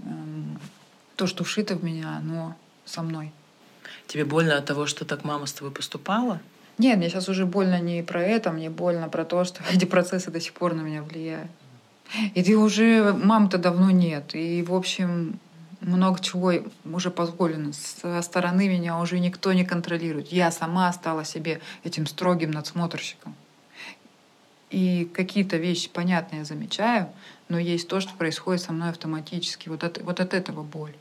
то, 1.16 1.28
что 1.28 1.44
вшито 1.44 1.76
в 1.76 1.84
меня, 1.84 2.18
оно 2.18 2.56
со 2.86 3.02
мной. 3.02 3.32
Тебе 4.08 4.26
больно 4.26 4.58
от 4.58 4.66
того, 4.66 4.86
что 4.86 5.06
так 5.06 5.24
мама 5.24 5.46
с 5.46 5.54
тобой 5.54 5.72
поступала? 5.72 6.40
Нет, 6.78 6.98
мне 6.98 7.10
сейчас 7.10 7.28
уже 7.28 7.46
больно 7.46 7.80
не 7.80 8.04
про 8.04 8.22
это, 8.22 8.52
мне 8.52 8.70
больно 8.70 9.10
про 9.10 9.26
то, 9.26 9.44
что 9.44 9.62
эти 9.72 9.86
процессы 9.86 10.30
до 10.30 10.40
сих 10.40 10.54
пор 10.54 10.74
на 10.74 10.82
меня 10.82 11.04
влияют. 11.04 11.50
И 12.34 12.44
ты 12.44 12.58
уже, 12.58 13.14
мам-то 13.14 13.58
давно 13.58 13.92
нет. 13.92 14.34
И, 14.34 14.64
в 14.64 14.74
общем, 14.74 15.40
много 15.82 16.20
чего 16.22 16.54
уже 16.86 17.12
позволено. 17.12 17.74
Со 17.74 18.22
стороны 18.22 18.68
меня 18.68 19.00
уже 19.00 19.20
никто 19.20 19.54
не 19.54 19.66
контролирует. 19.66 20.32
Я 20.32 20.52
сама 20.52 20.92
стала 20.94 21.26
себе 21.26 21.62
этим 21.84 22.08
строгим 22.08 22.52
надсмотрщиком. 22.52 23.36
И 24.70 25.10
какие-то 25.14 25.58
вещи 25.58 25.90
понятные 25.90 26.40
я 26.40 26.46
замечаю, 26.46 27.10
но 27.48 27.58
есть 27.58 27.88
то, 27.88 28.02
что 28.02 28.14
происходит 28.16 28.62
со 28.62 28.74
мной 28.74 28.90
автоматически. 28.90 29.70
Вот 29.70 29.84
от, 29.84 30.02
вот 30.02 30.20
от 30.20 30.34
этого 30.34 30.64
боль. 30.64 30.94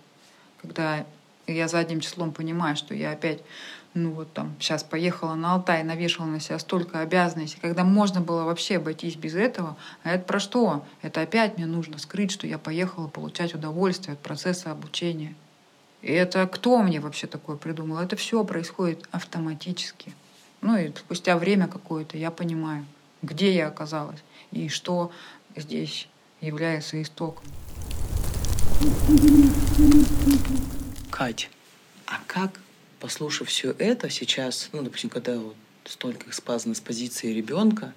Когда 0.63 1.05
я 1.47 1.69
задним 1.69 2.01
числом 2.01 2.33
понимаю, 2.33 2.77
что 2.77 2.95
я 2.95 3.13
опять 3.13 3.41
ну 3.97 4.13
вот 4.13 4.31
там 4.35 4.55
сейчас 4.61 4.85
поехала 4.85 5.35
на 5.35 5.55
Алтай, 5.55 5.83
навешала 5.83 6.27
на 6.27 6.39
себя 6.39 6.59
столько 6.59 7.01
обязанностей, 7.01 7.59
когда 7.61 7.83
можно 7.83 8.21
было 8.21 8.45
вообще 8.45 8.77
обойтись 8.77 9.17
без 9.17 9.35
этого. 9.35 9.77
А 10.03 10.11
это 10.11 10.25
про 10.25 10.39
что? 10.39 10.85
Это 11.01 11.23
опять 11.23 11.57
мне 11.57 11.65
нужно 11.65 11.99
скрыть, 11.99 12.31
что 12.31 12.47
я 12.47 12.59
поехала 12.59 13.09
получать 13.09 13.55
удовольствие 13.55 14.13
от 14.13 14.21
процесса 14.21 14.71
обучения. 14.71 15.35
И 16.03 16.13
это 16.13 16.47
кто 16.47 16.83
мне 16.83 17.01
вообще 17.01 17.27
такое 17.27 17.57
придумал? 17.57 17.99
Это 17.99 18.17
все 18.17 18.45
происходит 18.45 19.09
автоматически. 19.13 20.13
Ну 20.61 20.77
и 20.77 20.93
спустя 20.95 21.39
время 21.39 21.67
какое-то 21.67 22.19
я 22.19 22.31
понимаю, 22.31 22.85
где 23.23 23.55
я 23.55 23.69
оказалась 23.69 24.23
и 24.53 24.69
что 24.69 25.11
здесь 25.57 26.07
является 26.43 27.01
истоком. 27.01 27.45
Кать, 31.11 31.49
а 32.07 32.21
как 32.27 32.61
послушав 33.01 33.49
все 33.49 33.75
это 33.79 34.11
сейчас, 34.11 34.69
ну, 34.73 34.83
допустим, 34.83 35.11
когда 35.11 35.39
вот 35.39 35.57
столько 35.85 36.33
сказано 36.33 36.75
с 36.75 36.81
позиции 36.81 37.33
ребенка, 37.33 37.93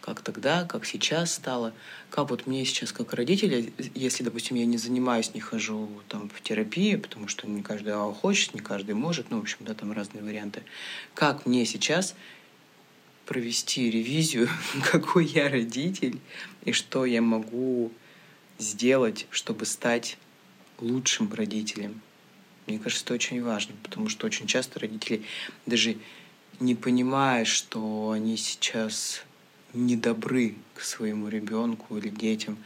как 0.00 0.22
тогда, 0.22 0.64
как 0.64 0.86
сейчас 0.86 1.34
стало, 1.34 1.72
как 2.10 2.30
вот 2.30 2.46
мне 2.46 2.64
сейчас 2.64 2.92
как 2.92 3.12
родители, 3.12 3.72
если, 3.94 4.22
допустим, 4.22 4.56
я 4.56 4.64
не 4.64 4.76
занимаюсь, 4.78 5.34
не 5.34 5.40
хожу 5.40 5.88
там 6.08 6.28
в 6.28 6.40
терапию, 6.42 7.00
потому 7.00 7.26
что 7.26 7.48
не 7.48 7.62
каждый 7.62 7.92
хочет, 8.14 8.54
не 8.54 8.60
каждый 8.60 8.94
может, 8.94 9.30
ну, 9.30 9.38
в 9.38 9.42
общем, 9.42 9.58
да, 9.60 9.74
там 9.74 9.90
разные 9.90 10.22
варианты, 10.22 10.62
как 11.14 11.44
мне 11.44 11.66
сейчас 11.66 12.14
провести 13.26 13.90
ревизию, 13.90 14.48
какой 14.92 15.26
я 15.26 15.48
родитель 15.48 16.20
и 16.64 16.70
что 16.70 17.04
я 17.04 17.20
могу 17.20 17.90
сделать, 18.58 19.26
чтобы 19.30 19.66
стать 19.66 20.18
лучшим 20.78 21.32
родителем, 21.32 22.00
мне 22.66 22.78
кажется, 22.78 23.04
это 23.04 23.14
очень 23.14 23.42
важно, 23.42 23.74
потому 23.82 24.08
что 24.08 24.26
очень 24.26 24.46
часто 24.46 24.80
родители 24.80 25.22
даже 25.66 25.96
не 26.60 26.74
понимая, 26.74 27.44
что 27.44 28.10
они 28.10 28.36
сейчас 28.36 29.22
недобры 29.72 30.54
к 30.74 30.80
своему 30.80 31.28
ребенку 31.28 31.96
или 31.96 32.08
детям. 32.08 32.56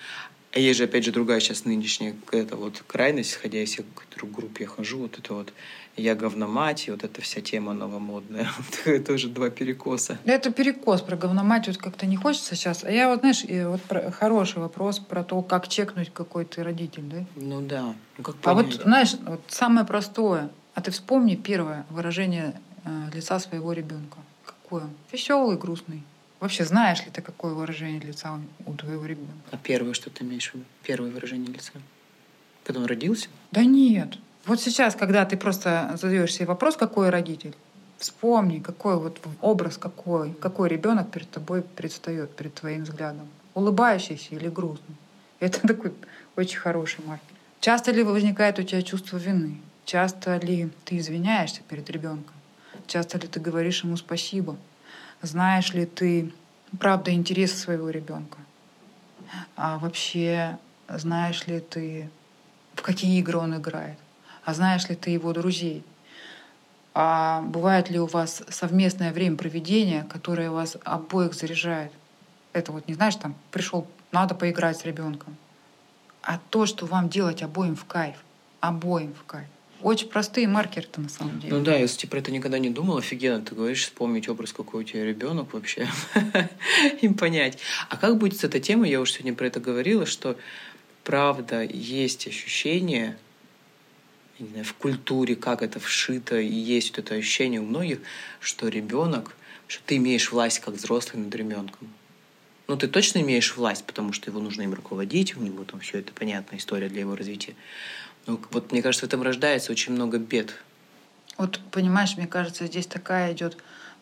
А 0.53 0.59
есть 0.59 0.79
же, 0.79 0.85
опять 0.85 1.05
же, 1.05 1.13
другая 1.13 1.41
сейчас 1.41 1.65
нынешняя 1.65 2.15
это 2.33 2.57
вот 2.57 2.83
крайность, 2.87 3.33
исходя 3.33 3.63
из 3.63 3.71
всех 3.71 3.87
групп 4.23 4.59
я 4.61 4.67
хожу, 4.67 4.99
вот 4.99 5.19
это 5.19 5.35
вот 5.35 5.53
я 6.01 6.15
говномать, 6.15 6.89
и 6.89 6.91
вот 6.91 7.05
эта 7.05 7.21
вся 7.21 7.41
тема 7.41 7.73
новомодная. 7.73 8.49
это 8.85 9.13
уже 9.13 9.29
два 9.29 9.51
перекоса. 9.51 10.19
Это 10.25 10.51
перекос 10.51 11.03
про 11.03 11.17
говномать 11.17 11.67
вот 11.67 11.77
как-то 11.77 12.07
не 12.07 12.17
хочется 12.17 12.57
сейчас. 12.57 12.85
А 12.85 12.91
я 12.91 13.09
вот, 13.09 13.21
знаешь, 13.21 13.45
вот 13.45 13.83
про, 13.83 14.11
хороший 14.11 14.59
вопрос 14.59 14.99
про 14.99 15.25
то, 15.25 15.43
как 15.43 15.69
чекнуть, 15.69 16.13
какой 16.13 16.45
ты 16.45 16.63
родитель, 16.63 17.03
да? 17.03 17.25
Ну 17.37 17.61
да. 17.61 17.95
Ну, 18.19 18.25
как 18.25 18.37
а 18.45 18.55
вот, 18.55 18.73
знаешь, 18.75 19.15
вот 19.27 19.41
самое 19.49 19.87
простое. 19.87 20.51
А 20.75 20.81
ты 20.81 20.91
вспомни 20.91 21.35
первое 21.35 21.85
выражение 21.91 22.55
э, 22.85 23.11
лица 23.13 23.39
своего 23.39 23.73
ребенка. 23.73 24.19
Какое? 24.45 24.85
Веселый, 25.13 25.57
грустный. 25.57 26.03
Вообще, 26.39 26.65
знаешь 26.65 27.05
ли 27.05 27.11
ты, 27.13 27.21
какое 27.21 27.53
выражение 27.53 28.01
лица 28.01 28.41
у 28.65 28.73
твоего 28.75 29.05
ребенка? 29.05 29.35
А 29.51 29.59
первое, 29.59 29.93
что 29.93 30.09
ты 30.09 30.25
имеешь 30.25 30.51
в 30.51 30.55
виду? 30.55 30.65
Первое 30.83 31.11
выражение 31.11 31.53
лица? 31.53 31.73
Когда 32.65 32.81
он 32.81 32.87
родился? 32.87 33.29
Да 33.53 33.65
нет. 33.65 34.17
Вот 34.47 34.61
сейчас, 34.61 34.95
когда 34.95 35.25
ты 35.25 35.37
просто 35.37 35.97
задаешь 36.01 36.33
себе 36.33 36.47
вопрос, 36.47 36.77
какой 36.77 37.11
родитель, 37.11 37.55
вспомни, 37.99 38.59
какой 38.59 38.97
вот 38.97 39.21
образ, 39.41 39.77
какой, 39.77 40.33
какой 40.33 40.69
ребенок 40.69 41.11
перед 41.11 41.31
тобой 41.31 41.63
предстает, 41.63 42.35
перед 42.35 42.55
твоим 42.55 42.85
взглядом. 42.85 43.29
Улыбающийся 43.55 44.35
или 44.35 44.49
грустный. 44.49 44.97
Это 45.41 45.67
такой 45.67 45.93
очень 46.37 46.59
хороший 46.59 47.05
маркер. 47.05 47.37
Часто 47.61 47.93
ли 47.93 48.03
возникает 48.03 48.59
у 48.59 48.63
тебя 48.63 48.81
чувство 48.83 49.19
вины? 49.19 49.61
Часто 49.85 50.37
ли 50.39 50.71
ты 50.85 50.97
извиняешься 50.97 51.61
перед 51.69 51.91
ребенком? 51.91 52.35
Часто 52.87 53.19
ли 53.19 53.29
ты 53.29 53.39
говоришь 53.41 53.85
ему 53.85 53.97
спасибо? 53.97 54.57
Знаешь 55.21 55.75
ли 55.75 55.85
ты 55.85 56.33
правда 56.79 57.13
интересы 57.13 57.57
своего 57.57 57.91
ребенка? 57.91 58.39
А 59.57 59.79
вообще 59.79 60.59
знаешь 60.89 61.47
ли 61.47 61.61
ты, 61.61 62.09
в 62.75 62.83
какие 62.83 63.19
игры 63.19 63.39
он 63.39 63.57
играет? 63.57 63.99
А 64.51 64.55
знаешь 64.55 64.89
ли 64.89 64.97
ты 64.97 65.11
его 65.11 65.33
друзей? 65.33 65.85
А 66.93 67.41
бывает 67.43 67.89
ли 67.89 68.01
у 68.01 68.07
вас 68.07 68.43
совместное 68.49 69.13
время 69.13 69.37
проведения, 69.37 70.05
которое 70.11 70.51
вас 70.51 70.77
обоих 70.83 71.35
заряжает? 71.35 71.93
Это 72.53 72.73
вот 72.73 72.89
не 72.89 72.95
знаешь, 72.95 73.15
там 73.15 73.37
пришел, 73.53 73.87
надо 74.11 74.35
поиграть 74.35 74.77
с 74.77 74.85
ребенком. 74.85 75.37
А 76.23 76.41
то, 76.51 76.67
что 76.67 76.85
вам 76.85 77.09
делать 77.09 77.43
обоим 77.45 77.77
в 77.77 77.85
кайф. 77.85 78.17
Обоим 78.59 79.15
в 79.15 79.25
кайф. 79.25 79.47
Очень 79.83 80.09
простые 80.09 80.49
маркеры-то 80.49 81.01
на 81.01 81.09
самом 81.09 81.39
деле. 81.39 81.55
Ну 81.55 81.63
да, 81.63 81.77
если 81.77 82.01
ты 82.01 82.07
про 82.09 82.19
это 82.19 82.33
никогда 82.33 82.59
не 82.59 82.71
думал, 82.71 82.99
офигенно, 82.99 83.41
ты 83.41 83.55
говоришь, 83.55 83.85
вспомнить 83.85 84.29
образ, 84.29 84.53
какой 84.53 84.81
у 84.81 84.85
тебя 84.85 85.05
ребенок 85.05 85.55
вообще, 85.55 85.89
им 87.03 87.15
понять. 87.15 87.59
А 87.89 87.97
как 87.97 88.19
будет 88.19 88.39
с 88.41 88.45
этой 88.45 88.61
темой, 88.61 88.91
я 88.91 89.01
уже 89.01 89.13
сегодня 89.13 89.33
про 89.33 89.47
это 89.47 89.61
говорила, 89.61 90.07
что 90.07 90.37
правда 91.05 91.63
есть 91.63 92.27
ощущение, 92.27 93.17
знаю, 94.47 94.65
в 94.65 94.75
культуре, 94.75 95.37
как 95.37 95.63
это 95.63 95.81
вшито, 95.81 96.39
и 96.39 96.53
есть 96.53 96.91
вот 96.91 96.99
это 96.99 97.15
ощущение 97.15 97.61
у 97.61 97.65
многих, 97.65 98.01
что 98.41 98.69
ребенок, 98.69 99.37
что 99.67 99.83
ты 99.85 99.97
имеешь 99.97 100.33
власть 100.33 100.61
как 100.61 100.75
взрослый 100.75 101.23
над 101.23 101.35
ребенком. 101.35 101.89
Ну, 102.67 102.77
ты 102.77 102.87
точно 102.87 103.19
имеешь 103.19 103.57
власть, 103.57 103.85
потому 103.85 104.13
что 104.13 104.31
его 104.31 104.41
нужно 104.41 104.63
им 104.63 104.75
руководить, 104.75 105.37
у 105.37 105.41
него 105.41 105.65
там 105.65 105.81
все 105.81 105.99
это 105.99 106.13
понятная 106.13 106.59
история 106.59 106.89
для 106.89 107.01
его 107.01 107.17
развития. 107.17 107.57
Ну, 108.27 108.41
вот 108.53 108.71
мне 108.71 108.83
кажется, 108.83 109.07
в 109.07 109.09
этом 109.09 109.23
рождается 109.23 109.73
очень 109.73 109.93
много 109.93 110.19
бед. 110.19 110.55
Вот, 111.37 111.61
понимаешь, 111.71 112.17
мне 112.17 112.27
кажется, 112.27 112.67
здесь 112.67 112.87
такая 112.87 113.33
идет 113.33 113.57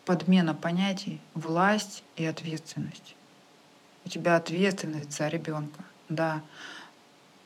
подмена 0.04 0.54
понятий 0.54 1.20
власть 1.34 2.02
и 2.16 2.24
ответственность. 2.24 3.14
У 4.04 4.08
тебя 4.08 4.36
ответственность 4.36 5.12
за 5.12 5.28
ребенка, 5.28 5.84
да. 6.08 6.42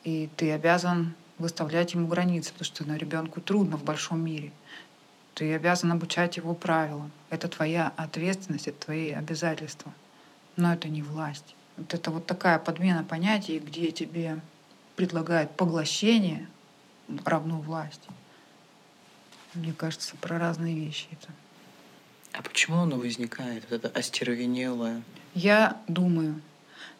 И 0.04 0.28
ты 0.36 0.50
обязан 0.52 1.14
выставлять 1.42 1.92
ему 1.92 2.06
границы, 2.06 2.52
потому 2.52 2.64
что 2.64 2.84
на 2.84 2.96
ребенку 2.96 3.40
трудно 3.40 3.76
в 3.76 3.84
большом 3.84 4.24
мире. 4.24 4.52
Ты 5.34 5.54
обязан 5.54 5.92
обучать 5.92 6.36
его 6.36 6.54
правилам. 6.54 7.10
Это 7.30 7.48
твоя 7.48 7.92
ответственность, 7.96 8.68
это 8.68 8.86
твои 8.86 9.10
обязательства. 9.10 9.92
Но 10.56 10.72
это 10.72 10.88
не 10.88 11.02
власть. 11.02 11.54
Вот 11.76 11.92
это 11.94 12.10
вот 12.10 12.26
такая 12.26 12.58
подмена 12.58 13.04
понятий, 13.04 13.58
где 13.58 13.90
тебе 13.90 14.40
предлагают 14.96 15.56
поглощение 15.56 16.48
равно 17.24 17.60
власти. 17.60 18.08
Мне 19.54 19.72
кажется, 19.72 20.16
про 20.16 20.38
разные 20.38 20.74
вещи 20.74 21.08
это. 21.10 21.32
А 22.32 22.42
почему 22.42 22.78
оно 22.78 22.96
возникает, 22.96 23.64
вот 23.68 23.84
это 23.84 23.98
остервенелое? 23.98 25.02
Я 25.34 25.78
думаю, 25.88 26.40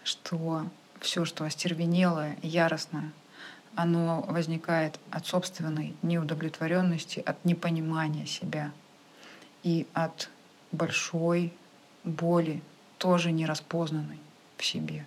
что 0.05 0.67
все, 1.01 1.25
что 1.25 1.45
остервенелое, 1.45 2.39
яростное, 2.43 3.13
оно 3.75 4.23
возникает 4.23 4.99
от 5.11 5.27
собственной 5.27 5.95
неудовлетворенности, 6.03 7.21
от 7.21 7.45
непонимания 7.45 8.27
себя 8.27 8.73
и 9.63 9.87
от 9.95 10.29
большой 10.73 11.53
боли, 12.05 12.63
тоже 12.99 13.33
нераспознанной 13.33 14.19
в 14.57 14.65
себе. 14.65 15.05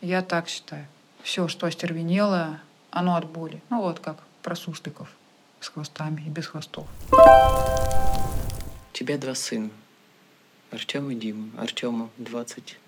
Я 0.00 0.22
так 0.22 0.48
считаю. 0.48 0.86
Все, 1.22 1.48
что 1.48 1.66
остервенелое, 1.66 2.60
оно 2.90 3.16
от 3.16 3.26
боли. 3.28 3.62
Ну 3.70 3.80
вот 3.80 3.98
как 3.98 4.18
про 4.42 4.54
сусликов 4.54 5.08
с 5.60 5.68
хвостами 5.68 6.22
и 6.22 6.28
без 6.28 6.46
хвостов. 6.46 6.86
У 7.12 8.92
тебя 8.92 9.18
два 9.18 9.34
сына. 9.34 9.70
Артем 10.70 11.10
и 11.10 11.14
Дима. 11.14 11.50
Артему 11.60 12.10
20. 12.18 12.78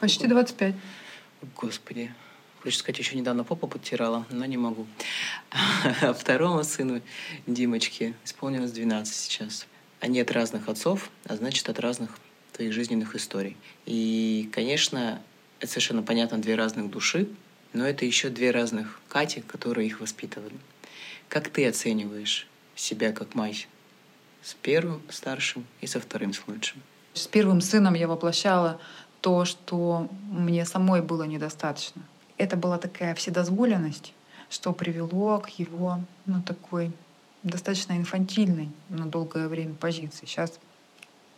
Почти 0.00 0.26
25. 0.26 0.74
Господи. 1.56 2.12
Хочется 2.66 2.82
сказать, 2.82 2.98
еще 2.98 3.14
недавно 3.14 3.44
попу 3.44 3.68
подтирала, 3.68 4.26
но 4.28 4.44
не 4.44 4.56
могу. 4.56 4.88
А 6.02 6.12
второму 6.12 6.64
сыну, 6.64 7.00
Димочке, 7.46 8.14
исполнилось 8.24 8.72
12 8.72 9.14
сейчас. 9.14 9.68
Они 10.00 10.20
от 10.20 10.32
разных 10.32 10.68
отцов, 10.68 11.08
а 11.26 11.36
значит, 11.36 11.68
от 11.68 11.78
разных 11.78 12.18
твоих 12.52 12.72
жизненных 12.72 13.14
историй. 13.14 13.56
И, 13.84 14.50
конечно, 14.52 15.22
это 15.60 15.70
совершенно 15.70 16.02
понятно, 16.02 16.38
две 16.38 16.56
разных 16.56 16.90
души, 16.90 17.28
но 17.72 17.86
это 17.86 18.04
еще 18.04 18.30
две 18.30 18.50
разных 18.50 19.00
Кати, 19.08 19.42
которые 19.42 19.86
их 19.86 20.00
воспитывали. 20.00 20.56
Как 21.28 21.48
ты 21.50 21.68
оцениваешь 21.68 22.48
себя 22.74 23.12
как 23.12 23.36
мать 23.36 23.68
с 24.42 24.54
первым 24.54 25.02
старшим 25.08 25.64
и 25.80 25.86
со 25.86 26.00
вторым 26.00 26.32
с 26.32 26.44
младшим? 26.48 26.82
С 27.14 27.28
первым 27.28 27.60
сыном 27.60 27.94
я 27.94 28.08
воплощала 28.08 28.80
то, 29.20 29.44
что 29.44 30.10
мне 30.28 30.66
самой 30.66 31.00
было 31.00 31.22
недостаточно. 31.22 32.02
Это 32.38 32.56
была 32.56 32.78
такая 32.78 33.14
вседозволенность, 33.14 34.12
что 34.50 34.72
привело 34.72 35.38
к 35.40 35.48
его 35.50 36.00
ну, 36.26 36.42
такой 36.42 36.92
достаточно 37.42 37.96
инфантильной 37.96 38.70
на 38.88 39.06
долгое 39.06 39.48
время 39.48 39.74
позиции. 39.74 40.26
Сейчас 40.26 40.58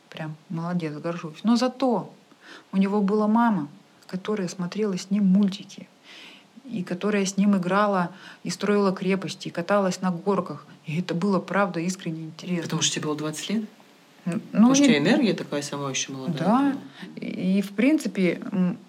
прям 0.08 0.36
молодец, 0.48 0.94
горжусь. 0.94 1.40
Но 1.44 1.56
зато 1.56 2.12
у 2.72 2.76
него 2.76 3.00
была 3.00 3.28
мама, 3.28 3.68
которая 4.06 4.48
смотрела 4.48 4.96
с 4.96 5.10
ним 5.10 5.26
мультики, 5.26 5.88
и 6.64 6.82
которая 6.82 7.24
с 7.24 7.36
ним 7.36 7.56
играла 7.56 8.10
и 8.42 8.50
строила 8.50 8.92
крепости, 8.92 9.48
и 9.48 9.50
каталась 9.50 10.00
на 10.00 10.10
горках. 10.10 10.66
И 10.86 10.98
это 11.00 11.14
было, 11.14 11.38
правда, 11.40 11.80
искренне 11.80 12.24
интересно. 12.24 12.64
Потому 12.64 12.82
что 12.82 12.94
тебе 12.94 13.04
было 13.06 13.16
20 13.16 13.50
лет? 13.50 13.64
Ну, 14.34 14.40
Потому 14.52 14.74
что 14.74 14.84
тебя 14.84 14.98
энергия 14.98 15.32
такая 15.32 15.62
сама 15.62 15.90
еще 15.90 16.12
молодая. 16.12 16.38
Да. 16.38 16.76
И, 17.16 17.62
в 17.62 17.70
принципе, 17.70 18.40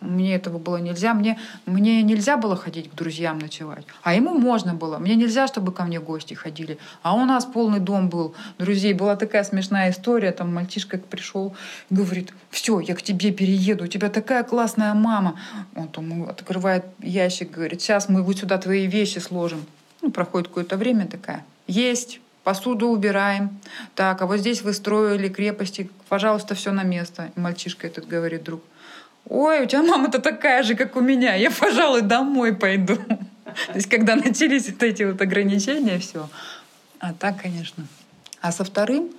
мне 0.02 0.36
этого 0.36 0.58
было 0.58 0.78
нельзя. 0.78 1.14
Мне, 1.14 1.40
мне 1.66 2.02
нельзя 2.04 2.38
было 2.38 2.56
ходить 2.56 2.90
к 2.92 2.96
друзьям 2.96 3.40
ночевать. 3.40 3.86
А 4.04 4.14
ему 4.14 4.38
можно 4.38 4.74
было. 4.74 4.98
Мне 4.98 5.16
нельзя, 5.16 5.48
чтобы 5.48 5.72
ко 5.72 5.84
мне 5.84 6.00
гости 6.00 6.34
ходили. 6.34 6.78
А 7.02 7.16
у 7.16 7.26
нас 7.26 7.46
полный 7.46 7.80
дом 7.80 8.10
был 8.10 8.36
друзей. 8.58 8.94
Была 8.94 9.16
такая 9.16 9.44
смешная 9.44 9.92
история. 9.92 10.32
Там 10.32 10.54
мальчишка 10.54 10.98
пришел, 10.98 11.56
говорит, 11.90 12.34
все, 12.50 12.80
я 12.80 12.96
к 12.96 13.02
тебе 13.02 13.32
перееду. 13.32 13.86
У 13.86 13.88
тебя 13.88 14.10
такая 14.10 14.44
классная 14.44 14.94
мама. 14.94 15.40
Он 15.76 15.88
там 15.88 16.24
открывает 16.24 16.86
ящик, 17.00 17.52
говорит, 17.52 17.82
сейчас 17.82 18.10
мы 18.10 18.22
вот 18.24 18.38
сюда 18.38 18.58
твои 18.58 18.88
вещи 18.88 19.20
сложим. 19.20 19.66
Ну, 20.02 20.12
проходит 20.12 20.48
какое-то 20.48 20.78
время 20.78 21.08
такая. 21.08 21.46
Есть 21.68 22.20
посуду 22.50 22.88
убираем. 22.88 23.60
Так, 23.94 24.24
а 24.24 24.26
вот 24.26 24.40
здесь 24.40 24.64
вы 24.64 24.74
строили 24.74 25.30
крепости, 25.30 25.88
пожалуйста, 26.08 26.56
все 26.56 26.72
на 26.72 26.82
место. 26.82 27.30
И 27.36 27.40
мальчишка 27.40 27.86
этот 27.86 28.08
говорит 28.08 28.44
друг, 28.44 28.64
ой, 29.28 29.62
у 29.62 29.66
тебя 29.68 29.84
мама-то 29.84 30.18
такая 30.20 30.64
же, 30.64 30.74
как 30.74 30.96
у 30.96 31.00
меня, 31.00 31.36
я, 31.36 31.52
пожалуй, 31.52 32.02
домой 32.02 32.56
пойду. 32.56 32.96
То 32.96 33.76
есть, 33.76 33.88
когда 33.88 34.16
начались 34.16 34.68
вот 34.68 34.82
эти 34.82 35.04
вот 35.04 35.22
ограничения, 35.22 36.00
все. 36.00 36.28
А 36.98 37.14
так, 37.14 37.40
конечно. 37.40 37.86
А 38.42 38.52
со 38.52 38.64
вторым, 38.64 39.12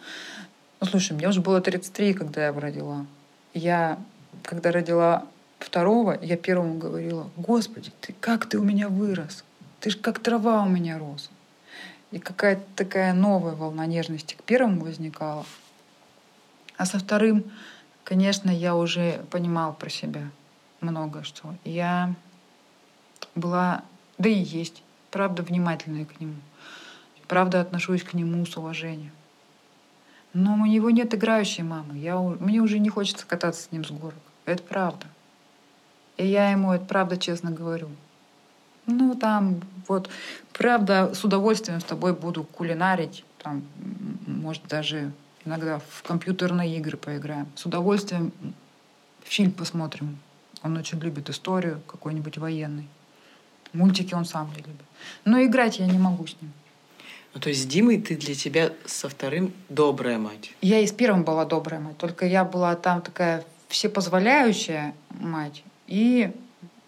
ну, 0.80 0.86
слушай, 0.88 1.12
мне 1.12 1.28
уже 1.28 1.40
было 1.40 1.60
33, 1.60 2.14
когда 2.14 2.46
я 2.46 2.52
родила. 2.52 3.06
Я, 3.54 3.96
когда 4.42 4.72
родила 4.72 5.24
второго, 5.60 6.18
я 6.20 6.36
первому 6.36 6.78
говорила, 6.78 7.30
Господи, 7.36 7.92
ты 8.00 8.12
как 8.20 8.46
ты 8.46 8.58
у 8.58 8.64
меня 8.64 8.88
вырос? 8.88 9.44
Ты 9.78 9.90
же 9.90 9.98
как 9.98 10.18
трава 10.18 10.64
у 10.64 10.68
меня 10.68 10.98
рос. 10.98 11.30
И 12.10 12.18
какая-то 12.18 12.62
такая 12.74 13.12
новая 13.12 13.54
волна 13.54 13.86
нежности 13.86 14.34
к 14.34 14.42
первому 14.42 14.84
возникала. 14.84 15.46
А 16.76 16.86
со 16.86 16.98
вторым, 16.98 17.44
конечно, 18.04 18.50
я 18.50 18.74
уже 18.74 19.22
понимала 19.30 19.72
про 19.72 19.90
себя 19.90 20.30
много 20.80 21.22
что. 21.22 21.54
Я 21.64 22.14
была, 23.34 23.84
да 24.18 24.28
и 24.28 24.38
есть, 24.38 24.82
правда, 25.10 25.42
внимательная 25.42 26.04
к 26.04 26.20
нему. 26.20 26.36
Правда, 27.28 27.60
отношусь 27.60 28.02
к 28.02 28.14
нему 28.14 28.44
с 28.44 28.56
уважением. 28.56 29.12
Но 30.32 30.54
у 30.54 30.66
него 30.66 30.90
нет 30.90 31.14
играющей 31.14 31.62
мамы. 31.62 31.96
Я, 31.96 32.18
мне 32.18 32.60
уже 32.60 32.78
не 32.78 32.88
хочется 32.88 33.26
кататься 33.26 33.62
с 33.62 33.72
ним 33.72 33.84
с 33.84 33.90
горок. 33.90 34.14
Это 34.46 34.62
правда. 34.62 35.06
И 36.16 36.26
я 36.26 36.50
ему 36.50 36.72
это 36.72 36.84
правда 36.84 37.16
честно 37.16 37.50
говорю. 37.50 37.88
Ну, 38.86 39.14
там, 39.14 39.60
вот, 39.88 40.08
правда, 40.52 41.12
с 41.14 41.24
удовольствием 41.24 41.80
с 41.80 41.84
тобой 41.84 42.14
буду 42.14 42.44
кулинарить, 42.44 43.24
там, 43.42 43.62
может, 44.26 44.66
даже 44.68 45.12
иногда 45.44 45.80
в 45.88 46.02
компьютерные 46.02 46.76
игры 46.76 46.96
поиграем. 46.96 47.46
С 47.54 47.66
удовольствием 47.66 48.32
фильм 49.22 49.52
посмотрим. 49.52 50.18
Он 50.62 50.76
очень 50.76 50.98
любит 50.98 51.30
историю 51.30 51.80
какой-нибудь 51.86 52.38
военный. 52.38 52.88
Мультики 53.72 54.14
он 54.14 54.24
сам 54.24 54.50
не 54.50 54.56
любит. 54.56 54.84
Но 55.24 55.42
играть 55.42 55.78
я 55.78 55.86
не 55.86 55.98
могу 55.98 56.26
с 56.26 56.36
ним. 56.40 56.52
Ну, 57.32 57.40
то 57.40 57.48
есть 57.48 57.62
с 57.62 57.66
Димой 57.66 58.00
ты 58.00 58.16
для 58.16 58.34
тебя 58.34 58.72
со 58.84 59.08
вторым 59.08 59.52
добрая 59.68 60.18
мать? 60.18 60.52
Я 60.60 60.80
и 60.80 60.86
с 60.86 60.92
первым 60.92 61.22
была 61.22 61.44
добрая 61.44 61.80
мать. 61.80 61.96
Только 61.96 62.26
я 62.26 62.44
была 62.44 62.74
там 62.74 63.00
такая 63.00 63.44
всепозволяющая 63.68 64.94
мать. 65.10 65.62
И 65.86 66.32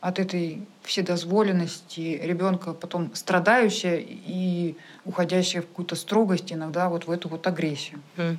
от 0.02 0.18
этой 0.18 0.60
вседозволенности 0.82 2.20
ребенка 2.20 2.74
потом 2.74 3.14
страдающая 3.14 4.02
и 4.04 4.74
уходящая 5.04 5.62
в 5.62 5.68
какую-то 5.68 5.94
строгость, 5.94 6.52
иногда 6.52 6.88
вот 6.88 7.06
в 7.06 7.10
эту 7.10 7.28
вот 7.28 7.46
агрессию. 7.46 8.00
Mm-hmm. 8.16 8.36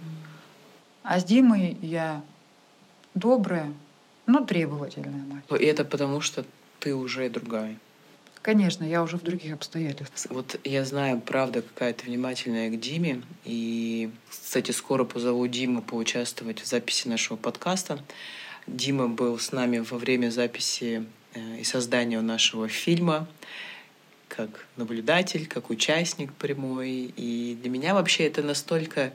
А 1.03 1.19
с 1.19 1.23
Димой 1.23 1.77
я 1.81 2.21
добрая, 3.15 3.73
но 4.25 4.43
требовательная 4.43 5.23
мать. 5.25 5.61
И 5.61 5.65
это 5.65 5.85
потому, 5.85 6.19
что 6.19 6.45
ты 6.79 6.93
уже 6.93 7.29
другая. 7.29 7.77
Конечно, 8.41 8.83
я 8.83 9.01
уже 9.01 9.17
в 9.17 9.23
других 9.23 9.53
обстоятельствах. 9.53 10.33
Вот 10.33 10.59
я 10.65 10.83
знаю, 10.83 11.21
правда, 11.21 11.61
какая 11.61 11.93
то 11.93 12.03
внимательная 12.03 12.69
к 12.71 12.77
Диме. 12.77 13.21
И, 13.45 14.11
кстати, 14.29 14.71
скоро 14.71 15.05
позову 15.05 15.47
Диму 15.47 15.81
поучаствовать 15.81 16.59
в 16.59 16.67
записи 16.67 17.07
нашего 17.07 17.37
подкаста. 17.37 18.03
Дима 18.67 19.07
был 19.07 19.39
с 19.39 19.53
нами 19.53 19.77
во 19.77 19.97
время 19.97 20.29
записи 20.29 21.05
и 21.59 21.63
созданию 21.63 22.21
нашего 22.21 22.67
фильма 22.67 23.27
как 24.35 24.65
наблюдатель, 24.77 25.47
как 25.47 25.69
участник 25.69 26.33
прямой. 26.33 27.13
И 27.15 27.57
для 27.61 27.69
меня 27.69 27.93
вообще 27.93 28.25
это 28.25 28.41
настолько, 28.41 29.13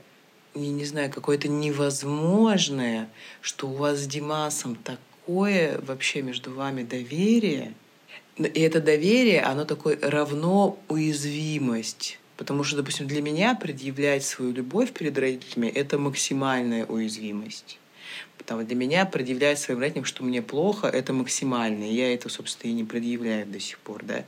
я 0.54 0.68
не 0.68 0.84
знаю, 0.84 1.10
какое-то 1.10 1.48
невозможное, 1.48 3.08
что 3.40 3.68
у 3.68 3.72
вас 3.72 4.00
с 4.00 4.06
Димасом 4.06 4.76
такое 4.76 5.80
вообще 5.80 6.22
между 6.22 6.52
вами 6.52 6.84
доверие. 6.84 7.74
И 8.36 8.60
это 8.60 8.80
доверие, 8.80 9.42
оно 9.42 9.64
такое 9.64 9.98
равно 10.00 10.78
уязвимость. 10.88 12.20
Потому 12.36 12.62
что, 12.62 12.76
допустим, 12.76 13.08
для 13.08 13.20
меня 13.20 13.56
предъявлять 13.56 14.24
свою 14.24 14.52
любовь 14.52 14.92
перед 14.92 15.18
родителями— 15.18 15.66
это 15.74 15.98
максимальная 15.98 16.86
уязвимость. 16.86 17.80
Потому 18.36 18.64
для 18.64 18.76
меня 18.76 19.04
предъявлять 19.04 19.58
своим 19.58 19.80
родителям, 19.80 20.04
что 20.04 20.24
мне 20.24 20.42
плохо, 20.42 20.86
это 20.86 21.12
максимально. 21.12 21.84
И 21.84 21.94
я 21.94 22.14
это, 22.14 22.28
собственно, 22.28 22.70
и 22.70 22.74
не 22.74 22.84
предъявляю 22.84 23.46
до 23.46 23.60
сих 23.60 23.78
пор, 23.78 24.02
да. 24.04 24.24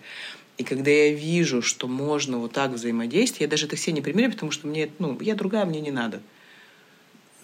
И 0.59 0.63
когда 0.63 0.91
я 0.91 1.15
вижу, 1.15 1.63
что 1.63 1.89
можно 1.89 2.39
вот 2.39 2.53
так 2.53 2.73
взаимодействовать, 2.73 3.41
я 3.41 3.49
даже 3.49 3.67
это 3.67 3.77
все 3.77 3.93
не 3.93 4.03
примеряю, 4.03 4.33
потому 4.33 4.53
что 4.53 4.67
мне, 4.67 4.91
ну, 4.99 5.19
я 5.21 5.35
другая, 5.35 5.65
мне 5.65 5.81
не 5.81 5.91
надо. 5.91 6.21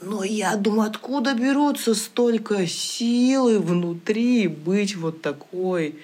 Но 0.02 0.22
я 0.22 0.56
думаю, 0.56 0.90
откуда 0.90 1.34
берутся 1.34 1.94
столько 1.94 2.66
силы 2.66 3.58
внутри 3.58 4.48
быть 4.48 4.96
вот 4.96 5.22
такой 5.22 5.98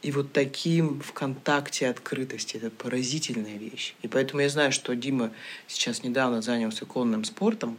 и 0.00 0.10
вот 0.10 0.32
таким 0.32 1.00
в 1.00 1.12
контакте 1.12 1.88
открытости. 1.88 2.56
Это 2.56 2.70
поразительная 2.70 3.56
вещь. 3.56 3.94
И 4.02 4.08
поэтому 4.08 4.40
я 4.40 4.48
знаю, 4.48 4.72
что 4.72 4.94
Дима 4.94 5.30
сейчас 5.66 6.02
недавно 6.02 6.40
занялся 6.40 6.86
конным 6.86 7.24
спортом, 7.24 7.76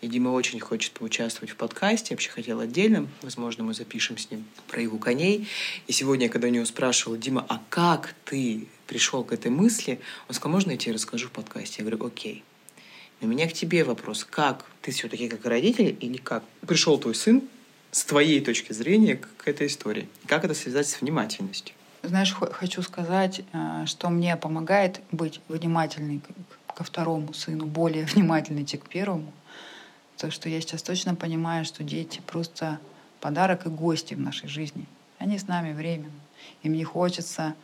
и 0.00 0.08
Дима 0.08 0.30
очень 0.30 0.60
хочет 0.60 0.92
поучаствовать 0.92 1.50
в 1.50 1.56
подкасте. 1.56 2.14
Вообще 2.14 2.30
хотел 2.30 2.60
отдельно. 2.60 3.08
Возможно, 3.22 3.64
мы 3.64 3.74
запишем 3.74 4.18
с 4.18 4.30
ним 4.30 4.44
про 4.68 4.80
его 4.80 4.98
коней. 4.98 5.48
И 5.86 5.92
сегодня, 5.92 6.28
когда 6.28 6.48
у 6.48 6.50
него 6.50 6.64
спрашивал, 6.64 7.16
Дима, 7.16 7.44
а 7.48 7.60
как 7.70 8.14
ты 8.24 8.66
пришел 8.86 9.24
к 9.24 9.32
этой 9.32 9.50
мысли? 9.50 10.00
Он 10.28 10.34
сказал, 10.34 10.52
можно 10.52 10.72
я 10.72 10.76
тебе 10.76 10.94
расскажу 10.94 11.28
в 11.28 11.32
подкасте? 11.32 11.76
Я 11.78 11.88
говорю, 11.88 12.06
окей. 12.06 12.44
У 13.20 13.26
меня 13.26 13.48
к 13.48 13.52
тебе 13.54 13.84
вопрос. 13.84 14.24
Как 14.24 14.66
ты 14.82 14.90
все-таки 14.90 15.28
как 15.28 15.46
родитель 15.46 15.96
или 16.00 16.18
как 16.18 16.44
пришел 16.66 16.98
твой 16.98 17.14
сын 17.14 17.42
с 17.90 18.04
твоей 18.04 18.40
точки 18.40 18.72
зрения 18.72 19.16
к 19.16 19.48
этой 19.48 19.68
истории? 19.68 20.08
Как 20.26 20.44
это 20.44 20.52
связать 20.52 20.88
с 20.88 21.00
внимательностью? 21.00 21.74
Знаешь, 22.02 22.34
хочу 22.34 22.82
сказать, 22.82 23.40
э, 23.52 23.84
что 23.86 24.10
мне 24.10 24.36
помогает 24.36 25.00
быть 25.10 25.40
внимательной 25.48 26.20
ко 26.74 26.84
второму 26.84 27.32
сыну, 27.32 27.64
более 27.66 28.04
внимательной, 28.04 28.66
чем 28.66 28.80
к 28.80 28.88
первому. 28.88 29.32
То, 30.24 30.30
что 30.30 30.48
я 30.48 30.58
сейчас 30.62 30.82
точно 30.82 31.14
понимаю, 31.14 31.66
что 31.66 31.84
дети 31.84 32.22
просто 32.26 32.80
подарок 33.20 33.66
и 33.66 33.68
гости 33.68 34.14
в 34.14 34.20
нашей 34.20 34.48
жизни. 34.48 34.86
Они 35.18 35.38
с 35.38 35.48
нами 35.48 35.74
временно. 35.74 36.18
И 36.62 36.70
мне 36.70 36.82
хочется 36.82 37.54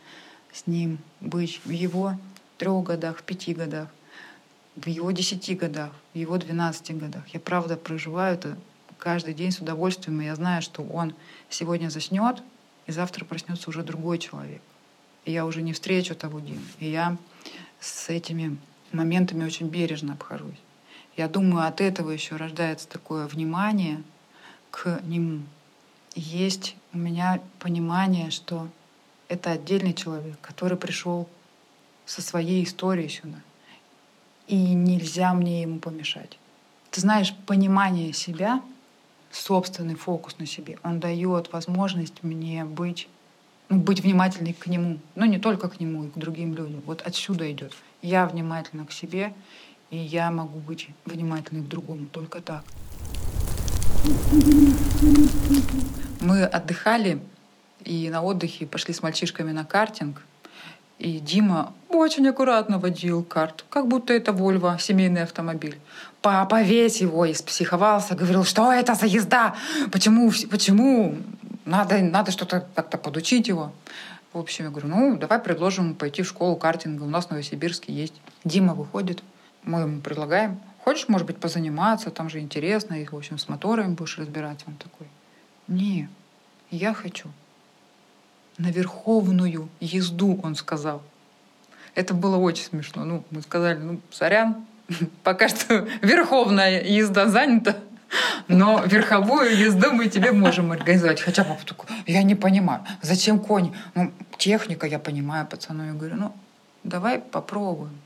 с 0.53 0.67
ним 0.67 0.99
быть 1.21 1.59
в 1.65 1.71
его 1.71 2.19
трех 2.59 2.83
годах, 2.83 3.17
в 3.17 3.23
пяти 3.23 3.55
годах, 3.55 3.87
в 4.75 4.85
его 4.85 5.09
десяти 5.09 5.55
годах, 5.55 5.89
в 6.13 6.17
его 6.19 6.37
двенадцати 6.37 6.91
годах. 6.91 7.27
Я 7.29 7.39
правда 7.39 7.77
проживаю 7.77 8.35
это 8.35 8.55
каждый 8.99 9.33
день 9.33 9.51
с 9.51 9.57
удовольствием, 9.57 10.21
и 10.21 10.25
я 10.25 10.35
знаю, 10.35 10.61
что 10.61 10.83
он 10.83 11.15
сегодня 11.49 11.89
заснет, 11.89 12.43
и 12.85 12.91
завтра 12.91 13.25
проснется 13.25 13.71
уже 13.71 13.81
другой 13.81 14.19
человек. 14.19 14.61
И 15.25 15.31
я 15.31 15.47
уже 15.47 15.63
не 15.63 15.73
встречу 15.73 16.13
того 16.13 16.39
Диму. 16.39 16.61
И 16.77 16.91
я 16.91 17.17
с 17.79 18.09
этими 18.09 18.55
моментами 18.91 19.45
очень 19.45 19.67
бережно 19.67 20.13
обхожусь. 20.13 20.59
Я 21.17 21.27
думаю, 21.27 21.67
от 21.67 21.81
этого 21.81 22.11
еще 22.11 22.35
рождается 22.35 22.87
такое 22.87 23.27
внимание 23.27 24.01
к 24.69 25.01
нему. 25.03 25.43
Есть 26.15 26.75
у 26.93 26.97
меня 26.97 27.41
понимание, 27.59 28.31
что 28.31 28.67
это 29.27 29.51
отдельный 29.51 29.93
человек, 29.93 30.37
который 30.41 30.77
пришел 30.77 31.27
со 32.05 32.21
своей 32.21 32.63
историей 32.63 33.09
сюда. 33.09 33.39
И 34.47 34.55
нельзя 34.55 35.33
мне 35.33 35.61
ему 35.61 35.79
помешать. 35.79 36.37
Ты 36.89 36.99
знаешь, 36.99 37.33
понимание 37.45 38.11
себя 38.11 38.61
собственный 39.31 39.95
фокус 39.95 40.37
на 40.39 40.45
себе. 40.45 40.77
Он 40.83 40.99
дает 40.99 41.53
возможность 41.53 42.21
мне 42.23 42.65
быть, 42.65 43.07
ну, 43.69 43.77
быть 43.77 44.01
внимательной 44.01 44.53
к 44.53 44.67
нему. 44.67 44.99
Но 45.15 45.25
не 45.25 45.39
только 45.39 45.69
к 45.69 45.79
нему, 45.79 46.05
и 46.05 46.09
к 46.09 46.17
другим 46.17 46.53
людям. 46.53 46.81
Вот 46.85 47.01
отсюда 47.01 47.49
идет. 47.49 47.73
Я 48.01 48.25
внимательна 48.25 48.85
к 48.85 48.91
себе, 48.91 49.33
и 49.91 49.97
я 49.97 50.31
могу 50.31 50.59
быть 50.59 50.87
внимательной 51.05 51.61
к 51.61 51.67
другому 51.67 52.07
только 52.07 52.41
так. 52.41 52.63
Мы 56.21 56.43
отдыхали 56.43 57.21
и 57.83 58.09
на 58.09 58.21
отдыхе 58.21 58.65
пошли 58.65 58.93
с 58.93 59.03
мальчишками 59.03 59.51
на 59.51 59.65
картинг. 59.65 60.23
И 60.97 61.19
Дима 61.19 61.73
очень 61.89 62.27
аккуратно 62.27 62.77
водил 62.77 63.23
карт, 63.23 63.65
как 63.69 63.87
будто 63.87 64.13
это 64.13 64.33
Вольво, 64.33 64.77
семейный 64.79 65.23
автомобиль. 65.23 65.79
Папа 66.21 66.61
весь 66.61 67.01
его 67.01 67.29
испсиховался, 67.29 68.15
говорил, 68.15 68.43
что 68.43 68.71
это 68.71 68.93
за 68.93 69.07
езда, 69.07 69.55
почему, 69.91 70.31
почему, 70.51 71.17
надо, 71.65 71.97
надо 72.01 72.31
что-то 72.31 72.67
как-то 72.75 72.99
подучить 72.99 73.47
его. 73.47 73.71
В 74.31 74.37
общем, 74.37 74.65
я 74.65 74.71
говорю, 74.71 74.89
ну, 74.89 75.17
давай 75.17 75.39
предложим 75.39 75.95
пойти 75.95 76.21
в 76.21 76.27
школу 76.27 76.55
картинга, 76.55 77.03
у 77.03 77.09
нас 77.09 77.25
в 77.25 77.31
Новосибирске 77.31 77.91
есть. 77.91 78.13
Дима 78.43 78.75
выходит, 78.75 79.23
мы 79.63 79.81
ему 79.81 80.01
предлагаем, 80.01 80.59
хочешь, 80.83 81.07
может 81.07 81.27
быть, 81.27 81.37
позаниматься, 81.37 82.11
там 82.11 82.29
же 82.29 82.39
интересно, 82.39 82.95
и, 82.95 83.05
в 83.05 83.15
общем, 83.15 83.37
с 83.37 83.47
моторами 83.47 83.93
будешь 83.93 84.17
разбираться. 84.17 84.65
Он 84.67 84.75
такой, 84.75 85.07
не, 85.67 86.09
я 86.69 86.93
хочу 86.93 87.29
на 88.57 88.71
верховную 88.71 89.69
езду, 89.79 90.39
он 90.43 90.55
сказал. 90.55 91.01
Это 91.95 92.13
было 92.13 92.37
очень 92.37 92.65
смешно. 92.65 93.05
Ну, 93.05 93.23
мы 93.31 93.41
сказали, 93.41 93.77
ну, 93.77 94.01
сорян, 94.11 94.65
пока 95.23 95.49
что 95.49 95.87
верховная 96.01 96.83
езда 96.83 97.27
занята, 97.27 97.75
но 98.47 98.83
верховую 98.85 99.57
езду 99.57 99.91
мы 99.91 100.07
тебе 100.07 100.31
можем 100.31 100.71
организовать. 100.71 101.21
Хотя 101.21 101.43
папа 101.43 101.65
такой, 101.65 101.89
я 102.05 102.23
не 102.23 102.35
понимаю, 102.35 102.85
зачем 103.01 103.39
кони? 103.39 103.73
Ну, 103.95 104.11
техника, 104.37 104.87
я 104.87 104.99
понимаю, 104.99 105.47
пацану. 105.47 105.85
Я 105.85 105.93
говорю, 105.93 106.15
ну, 106.15 106.33
давай 106.83 107.19
попробуем. 107.19 107.97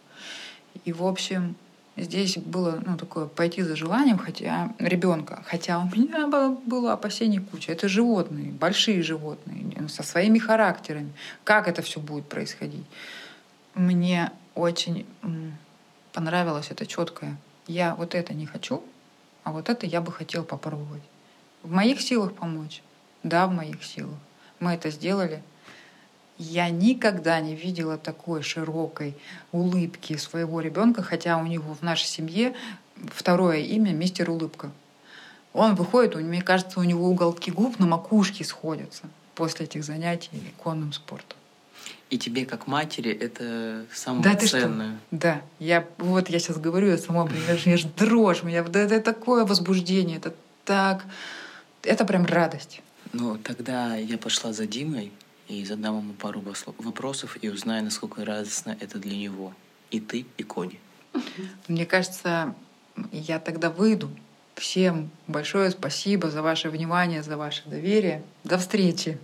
И, 0.85 0.93
в 0.93 1.03
общем, 1.03 1.55
здесь 1.97 2.37
было 2.37 2.81
ну, 2.85 2.97
такое 2.97 3.25
пойти 3.25 3.61
за 3.63 3.75
желанием 3.75 4.17
хотя 4.17 4.73
ребенка. 4.79 5.43
Хотя 5.47 5.79
у 5.79 5.85
меня 5.85 6.27
было, 6.27 6.93
опасений 6.93 7.39
куча. 7.39 7.71
Это 7.71 7.87
животные, 7.87 8.51
большие 8.51 9.01
животные, 9.01 9.87
со 9.89 10.03
своими 10.03 10.39
характерами. 10.39 11.11
Как 11.43 11.67
это 11.67 11.81
все 11.81 11.99
будет 11.99 12.27
происходить? 12.29 12.85
Мне 13.73 14.31
очень 14.53 15.05
понравилось 16.13 16.67
это 16.69 16.85
четкое. 16.85 17.37
Я 17.67 17.95
вот 17.95 18.15
это 18.15 18.33
не 18.33 18.45
хочу, 18.45 18.83
а 19.43 19.51
вот 19.51 19.69
это 19.69 19.85
я 19.85 20.01
бы 20.01 20.11
хотел 20.11 20.43
попробовать. 20.43 21.03
В 21.63 21.71
моих 21.71 21.99
силах 21.99 22.33
помочь? 22.33 22.81
Да, 23.23 23.47
в 23.47 23.51
моих 23.51 23.83
силах. 23.83 24.17
Мы 24.59 24.73
это 24.73 24.91
сделали. 24.91 25.41
Я 26.37 26.69
никогда 26.69 27.39
не 27.39 27.55
видела 27.55 27.97
такой 27.97 28.41
широкой 28.41 29.15
улыбки 29.51 30.17
своего 30.17 30.59
ребенка, 30.59 31.01
хотя 31.01 31.37
у 31.37 31.45
него 31.45 31.73
в 31.73 31.81
нашей 31.81 32.07
семье 32.07 32.53
второе 33.13 33.59
имя 33.59 33.91
мистер 33.91 34.29
Улыбка. 34.29 34.71
Он 35.53 35.75
выходит, 35.75 36.15
мне 36.15 36.41
кажется, 36.41 36.81
у 36.81 36.83
него 36.83 37.07
уголки 37.07 37.51
губ 37.51 37.79
на 37.79 37.85
макушке 37.85 38.43
сходятся 38.43 39.03
после 39.35 39.65
этих 39.65 39.85
занятий 39.85 40.29
конным 40.61 40.91
спортом. 40.91 41.37
И 42.09 42.17
тебе, 42.17 42.45
как 42.45 42.67
матери, 42.67 43.11
это 43.11 43.85
самое 43.93 44.23
да, 44.23 44.35
ценное. 44.35 44.99
Ты 45.09 45.17
что? 45.17 45.17
Да, 45.17 45.41
я 45.59 45.87
вот 45.97 46.29
я 46.29 46.39
сейчас 46.39 46.57
говорю, 46.57 46.87
я 46.89 46.97
сама, 46.97 47.27
же, 47.27 47.69
я 47.69 47.77
же 47.77 47.87
дрожь, 47.87 48.43
меня 48.43 48.59
это, 48.59 48.79
это 48.79 48.99
такое 49.01 49.45
возбуждение, 49.45 50.17
это 50.17 50.33
так, 50.65 51.05
это 51.83 52.05
прям 52.05 52.25
радость. 52.25 52.81
Ну, 53.13 53.37
тогда 53.37 53.95
я 53.95 54.17
пошла 54.17 54.51
за 54.51 54.67
Димой, 54.67 55.11
и 55.47 55.63
задам 55.65 55.97
ему 55.97 56.13
пару 56.13 56.43
вопросов 56.77 57.37
и 57.41 57.49
узнаю, 57.49 57.83
насколько 57.83 58.25
радостно 58.25 58.77
это 58.79 58.99
для 58.99 59.17
него. 59.17 59.53
И 59.91 59.99
ты, 59.99 60.25
и 60.37 60.43
Кони. 60.43 60.79
Мне 61.67 61.85
кажется, 61.85 62.55
я 63.11 63.39
тогда 63.39 63.69
выйду. 63.69 64.09
Всем 64.55 65.09
большое 65.27 65.69
спасибо 65.69 66.31
за 66.31 66.41
ваше 66.41 66.69
внимание, 66.69 67.21
за 67.21 67.37
ваше 67.37 67.67
доверие. 67.67 68.23
До 68.43 68.57
встречи. 68.57 69.17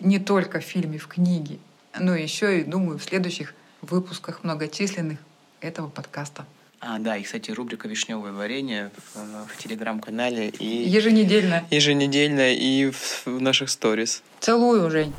Не 0.00 0.18
только 0.18 0.60
в 0.60 0.64
фильме, 0.64 0.98
в 0.98 1.06
книге, 1.06 1.58
но 1.98 2.14
еще 2.14 2.60
и, 2.60 2.64
думаю, 2.64 2.98
в 2.98 3.04
следующих 3.04 3.54
выпусках 3.82 4.42
многочисленных 4.42 5.18
этого 5.60 5.88
подкаста. 5.88 6.46
А, 6.82 6.98
да, 6.98 7.18
и, 7.18 7.22
кстати, 7.22 7.50
рубрика 7.50 7.88
«Вишневое 7.88 8.32
варенье» 8.32 8.90
в, 9.12 9.46
в 9.48 9.56
телеграм-канале. 9.58 10.48
И... 10.48 10.64
Еженедельно. 10.64 11.66
Еженедельно 11.70 12.54
и 12.54 12.90
в, 12.90 13.26
в 13.26 13.40
наших 13.42 13.68
сторис. 13.68 14.22
Целую, 14.40 14.90
Жень. 14.90 15.12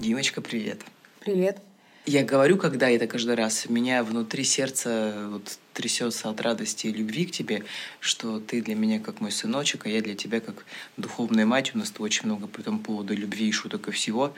Димочка, 0.00 0.40
привет. 0.40 0.80
Привет. 1.20 1.58
Я 2.06 2.24
говорю, 2.24 2.56
когда 2.56 2.90
это 2.90 3.06
каждый 3.06 3.36
раз, 3.36 3.68
меня 3.68 4.02
внутри 4.02 4.42
сердца 4.42 5.28
вот 5.30 5.58
трясется 5.74 6.28
от 6.28 6.40
радости 6.40 6.88
и 6.88 6.92
любви 6.92 7.26
к 7.26 7.30
тебе, 7.30 7.62
что 8.00 8.40
ты 8.40 8.62
для 8.62 8.74
меня 8.74 8.98
как 8.98 9.20
мой 9.20 9.30
сыночек, 9.30 9.86
а 9.86 9.90
я 9.90 10.00
для 10.00 10.16
тебя 10.16 10.40
как 10.40 10.64
духовная 10.96 11.46
мать. 11.46 11.72
У 11.74 11.78
нас 11.78 11.92
очень 11.98 12.26
много 12.26 12.48
по 12.48 12.60
этому 12.60 12.80
поводу 12.80 13.14
любви 13.14 13.48
и 13.48 13.52
шуток 13.52 13.86
и 13.88 13.90
всего. 13.92 14.34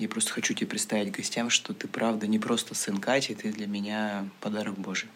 Я 0.00 0.08
просто 0.08 0.32
хочу 0.32 0.54
тебе 0.54 0.66
представить 0.66 1.12
гостям, 1.12 1.50
что 1.50 1.74
ты 1.74 1.86
правда 1.86 2.26
не 2.26 2.38
просто 2.38 2.74
сын 2.74 2.96
Кати, 2.96 3.34
ты 3.34 3.52
для 3.52 3.66
меня 3.66 4.24
подарок 4.40 4.78
Божий. 4.78 5.10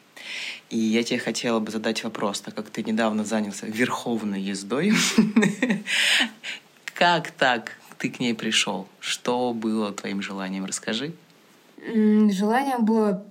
И 0.69 0.77
я 0.77 1.03
тебе 1.03 1.19
хотела 1.19 1.59
бы 1.59 1.71
задать 1.71 2.05
вопрос, 2.05 2.43
так 2.43 2.55
как 2.55 2.69
ты 2.69 2.83
недавно 2.83 3.25
занялся 3.25 3.67
верховной 3.67 4.43
ездой. 4.43 4.93
Как 6.95 7.31
так 7.31 7.73
ты 7.99 8.11
к 8.11 8.21
ней 8.21 8.35
пришел? 8.35 8.87
Что 9.01 9.55
было 9.55 9.91
твоим 9.91 10.21
желанием? 10.21 10.67
Расскажи. 10.67 11.15
Желание 11.79 12.79
было 12.79 13.25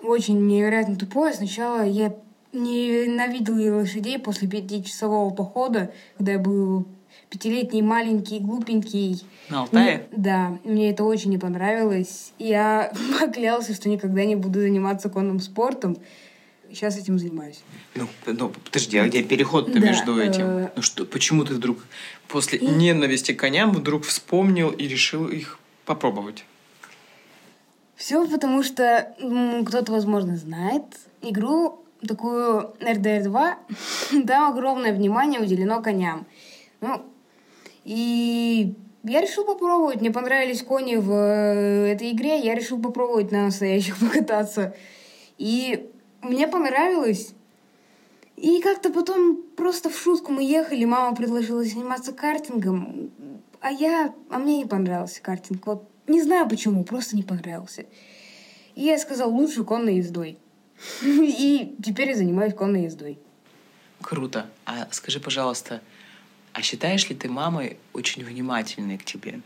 очень 0.00 0.46
невероятно 0.46 0.96
тупое. 0.96 1.34
Сначала 1.34 1.84
я 1.84 2.14
ненавидела 2.52 3.80
лошадей 3.80 4.18
после 4.20 4.48
пятичасового 4.48 5.30
похода, 5.30 5.92
когда 6.16 6.32
я 6.32 6.38
был 6.38 6.86
пятилетний, 7.38 7.82
маленький, 7.82 8.38
глупенький. 8.38 9.24
На 9.50 9.62
Алтае? 9.62 10.06
Мне- 10.10 10.22
да, 10.24 10.58
мне 10.64 10.90
это 10.90 11.02
очень 11.04 11.30
не 11.30 11.38
понравилось. 11.38 12.32
Я 12.38 12.92
поклялся, 13.20 13.74
что 13.74 13.88
никогда 13.88 14.24
не 14.24 14.36
буду 14.36 14.60
заниматься 14.60 15.08
конным 15.10 15.40
спортом. 15.40 15.96
Сейчас 16.70 16.96
этим 16.96 17.18
занимаюсь. 17.18 17.60
Ну, 17.94 18.06
ну, 18.26 18.52
подожди, 18.64 18.98
а 18.98 19.06
где 19.06 19.22
переход-то 19.22 19.72
Да, 19.80 19.86
между 19.86 20.18
этим? 20.20 20.44
э, 20.44 20.70
Ну 20.76 20.82
что, 20.82 21.04
почему 21.04 21.44
ты 21.44 21.54
вдруг 21.54 21.78
после 22.28 22.58
ненависти 22.60 23.32
к 23.32 23.38
коням 23.40 23.72
вдруг 23.72 24.04
вспомнил 24.04 24.70
и 24.70 24.86
решил 24.88 25.26
их 25.28 25.58
попробовать? 25.84 26.44
Все 27.96 28.26
потому, 28.28 28.62
что 28.62 29.14
м, 29.20 29.64
кто-то, 29.64 29.92
возможно, 29.92 30.36
знает 30.36 30.82
игру 31.22 31.84
такую 32.06 32.74
RDR 32.80 33.22
2. 33.24 33.58
Там 34.26 34.52
огромное 34.52 34.92
внимание 34.92 35.40
уделено 35.40 35.80
коням. 35.82 36.26
Ну, 36.80 37.02
и 37.84 38.74
я 39.04 39.20
решил 39.20 39.44
попробовать. 39.44 40.00
Мне 40.00 40.10
понравились 40.10 40.62
кони 40.62 40.96
в 40.96 41.10
э, 41.12 41.92
этой 41.92 42.12
игре. 42.12 42.40
Я 42.40 42.54
решил 42.54 42.80
попробовать 42.80 43.30
на 43.30 43.44
настоящих 43.44 43.98
покататься. 44.00 44.74
И 45.36 45.90
мне 46.22 46.48
понравилось. 46.48 47.34
И 48.36 48.60
как-то 48.60 48.90
потом 48.90 49.42
просто 49.56 49.90
в 49.90 49.98
шутку 49.98 50.32
мы 50.32 50.42
ехали, 50.42 50.84
мама 50.84 51.14
предложила 51.14 51.62
заниматься 51.62 52.12
картингом, 52.12 53.10
а 53.60 53.70
я, 53.70 54.12
а 54.28 54.38
мне 54.38 54.58
не 54.58 54.64
понравился 54.64 55.22
картинг. 55.22 55.66
Вот 55.66 55.88
не 56.08 56.20
знаю 56.20 56.48
почему, 56.48 56.82
просто 56.84 57.16
не 57.16 57.22
понравился. 57.22 57.86
И 58.74 58.82
я 58.82 58.98
сказал, 58.98 59.30
лучше 59.30 59.64
конной 59.64 59.96
ездой. 59.96 60.38
И 61.02 61.76
теперь 61.84 62.08
я 62.08 62.16
занимаюсь 62.16 62.54
конной 62.54 62.82
ездой. 62.82 63.18
Круто. 64.02 64.46
А 64.66 64.88
скажи, 64.90 65.20
пожалуйста, 65.20 65.80
а 66.54 66.62
считаешь 66.62 67.08
ли 67.10 67.16
ты 67.16 67.28
мамой 67.28 67.78
очень 67.92 68.24
внимательной 68.24 68.96
к 68.96 69.04
тебе? 69.04 69.40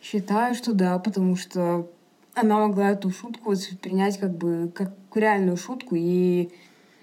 Считаю, 0.00 0.54
что 0.54 0.72
да, 0.72 0.98
потому 1.00 1.36
что 1.36 1.90
она 2.34 2.58
могла 2.58 2.92
эту 2.92 3.10
шутку 3.10 3.50
воспринять 3.50 4.18
как 4.18 4.36
бы 4.36 4.70
как 4.72 4.92
реальную 5.14 5.56
шутку 5.56 5.96
и 5.96 6.50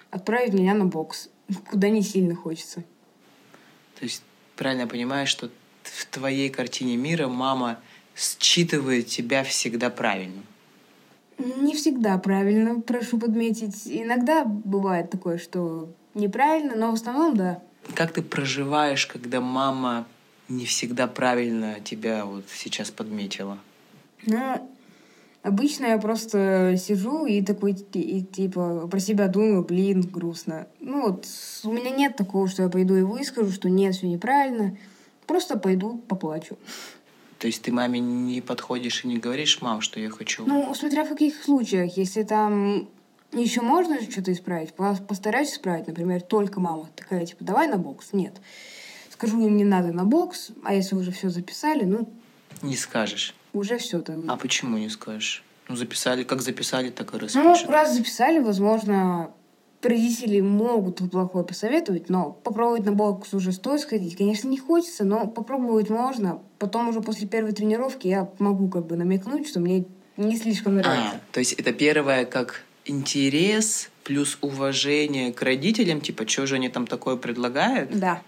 отправить 0.09 0.53
меня 0.53 0.73
на 0.73 0.85
бокс, 0.85 1.29
куда 1.69 1.89
не 1.89 2.01
сильно 2.01 2.33
хочется. 2.33 2.83
То 3.99 4.05
есть 4.05 4.23
правильно 4.55 4.83
я 4.83 4.87
понимаю, 4.87 5.27
что 5.27 5.49
в 5.83 6.05
твоей 6.05 6.49
картине 6.49 6.95
мира 6.95 7.27
мама 7.27 7.77
считывает 8.15 9.07
тебя 9.07 9.43
всегда 9.43 9.89
правильно? 9.89 10.43
Не 11.37 11.75
всегда 11.75 12.17
правильно, 12.19 12.79
прошу 12.79 13.19
подметить. 13.19 13.81
Иногда 13.85 14.45
бывает 14.45 15.09
такое, 15.09 15.39
что 15.39 15.89
неправильно, 16.13 16.75
но 16.75 16.91
в 16.91 16.93
основном 16.93 17.35
да. 17.35 17.61
Как 17.95 18.13
ты 18.13 18.21
проживаешь, 18.21 19.05
когда 19.05 19.41
мама 19.41 20.05
не 20.49 20.65
всегда 20.65 21.07
правильно 21.07 21.79
тебя 21.83 22.25
вот 22.25 22.45
сейчас 22.53 22.91
подметила? 22.91 23.57
Ну, 24.25 24.69
обычно 25.43 25.87
я 25.87 25.97
просто 25.97 26.75
сижу 26.77 27.25
и 27.25 27.41
такой, 27.41 27.73
и, 27.93 28.21
типа, 28.21 28.87
про 28.87 28.99
себя 28.99 29.27
думаю, 29.27 29.63
блин, 29.63 30.01
грустно. 30.01 30.67
Ну 30.79 31.01
вот, 31.01 31.25
у 31.63 31.71
меня 31.71 31.89
нет 31.89 32.15
такого, 32.15 32.47
что 32.47 32.63
я 32.63 32.69
пойду 32.69 32.95
и 32.95 33.01
выскажу, 33.01 33.51
что 33.51 33.69
нет, 33.69 33.95
все 33.95 34.07
неправильно. 34.07 34.77
Просто 35.25 35.57
пойду, 35.57 35.97
поплачу. 36.07 36.57
То 37.39 37.47
есть 37.47 37.63
ты 37.63 37.71
маме 37.71 37.99
не 37.99 38.41
подходишь 38.41 39.03
и 39.03 39.07
не 39.07 39.17
говоришь, 39.17 39.61
мам, 39.61 39.81
что 39.81 39.99
я 39.99 40.09
хочу? 40.11 40.45
Ну, 40.45 40.73
смотря 40.75 41.05
в 41.05 41.09
каких 41.09 41.41
случаях. 41.41 41.97
Если 41.97 42.21
там 42.21 42.87
еще 43.33 43.61
можно 43.61 44.01
что-то 44.01 44.31
исправить, 44.33 44.73
по- 44.73 44.95
постараюсь 44.95 45.51
исправить. 45.53 45.87
Например, 45.87 46.21
только 46.21 46.59
мама 46.59 46.89
такая, 46.95 47.25
типа, 47.25 47.43
давай 47.43 47.67
на 47.67 47.77
бокс. 47.77 48.13
Нет. 48.13 48.33
Скажу 49.09 49.39
им, 49.45 49.55
не 49.57 49.63
надо 49.63 49.91
на 49.93 50.03
бокс, 50.03 50.49
а 50.63 50.73
если 50.73 50.95
уже 50.95 51.11
все 51.11 51.29
записали, 51.29 51.83
ну, 51.85 52.09
Не 52.61 52.75
скажешь. 52.75 53.35
уже 53.53 53.77
все 53.77 53.99
так. 54.01 54.17
А 54.27 54.35
почему 54.37 54.77
не 54.77 54.89
скажешь? 54.89 55.43
Ну, 55.69 55.75
записали, 55.75 56.23
как 56.23 56.41
записали, 56.41 56.89
так 56.89 57.09
и 57.13 57.17
Ну, 57.17 57.19
распишут. 57.19 57.69
раз 57.69 57.93
записали, 57.93 58.39
возможно, 58.39 59.31
родители 59.81 60.41
могут 60.41 60.97
плохое 61.11 61.45
посоветовать, 61.45 62.09
но 62.09 62.31
попробовать 62.31 62.85
на 62.85 62.91
бокс 62.91 63.33
уже 63.33 63.51
стоит 63.51 63.81
сходить. 63.81 64.17
Конечно, 64.17 64.47
не 64.49 64.57
хочется, 64.57 65.05
но 65.05 65.27
попробовать 65.27 65.89
можно. 65.89 66.41
Потом 66.59 66.89
уже 66.89 67.01
после 67.01 67.27
первой 67.27 67.53
тренировки 67.53 68.07
я 68.07 68.29
могу 68.39 68.67
как 68.69 68.85
бы 68.87 68.95
намекнуть, 68.97 69.47
что 69.47 69.59
мне 69.59 69.85
не 70.17 70.35
слишком 70.37 70.75
нравится. 70.75 71.15
А, 71.15 71.19
то 71.33 71.39
есть 71.39 71.53
это 71.53 71.71
первое 71.71 72.25
как 72.25 72.63
интерес 72.85 73.89
плюс 74.03 74.37
уважение 74.41 75.31
к 75.31 75.41
родителям, 75.41 76.01
типа, 76.01 76.27
что 76.27 76.45
же 76.47 76.55
они 76.55 76.69
там 76.69 76.87
такое 76.87 77.15
предлагают? 77.15 77.97
Да. 77.97 78.21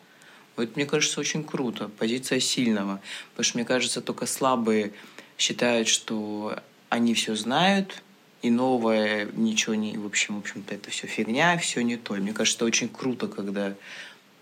Вот 0.56 0.76
мне 0.76 0.86
кажется, 0.86 1.20
очень 1.20 1.44
круто. 1.44 1.90
Позиция 1.98 2.40
сильного. 2.40 3.02
Потому 3.32 3.44
что, 3.44 3.58
мне 3.58 3.66
кажется, 3.66 4.02
только 4.02 4.26
слабые 4.26 4.94
считают, 5.38 5.88
что 5.88 6.60
они 6.90 7.14
все 7.16 7.36
знают, 7.36 8.04
и 8.44 8.52
новое 8.52 9.28
ничего 9.34 9.74
не... 9.74 9.98
В 9.98 10.06
общем, 10.06 10.36
в 10.36 10.40
общем-то, 10.40 10.76
это 10.76 10.92
все 10.92 11.08
фигня, 11.08 11.58
все 11.58 11.82
не 11.82 11.98
то. 11.98 12.16
И 12.16 12.20
мне 12.20 12.34
кажется, 12.34 12.58
это 12.58 12.66
очень 12.66 12.90
круто, 12.90 13.28
когда 13.28 13.74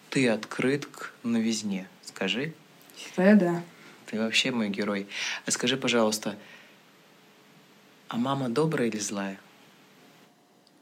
ты 0.10 0.28
открыт 0.28 0.86
к 0.86 1.14
новизне. 1.24 1.88
Скажи, 2.04 2.54
Считаю, 2.98 3.38
да. 3.38 3.64
ты 4.08 4.20
вообще 4.20 4.52
мой 4.52 4.70
герой. 4.70 5.08
А 5.46 5.52
скажи, 5.52 5.78
пожалуйста, 5.78 6.36
а 8.10 8.18
мама 8.18 8.50
добрая 8.50 8.90
или 8.90 9.00
злая? 9.00 9.40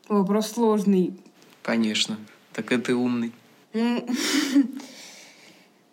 Вопрос 0.09 0.51
сложный. 0.51 1.13
Конечно. 1.61 2.17
Так 2.53 2.67
ты 2.83 2.95
умный. 2.95 3.31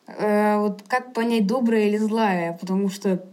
Э, 0.09 0.59
Вот 0.59 0.83
как 0.87 1.13
понять, 1.13 1.47
добрая 1.49 1.89
или 1.89 1.97
злая? 1.97 2.57
Потому 2.61 2.89
что, 2.89 3.25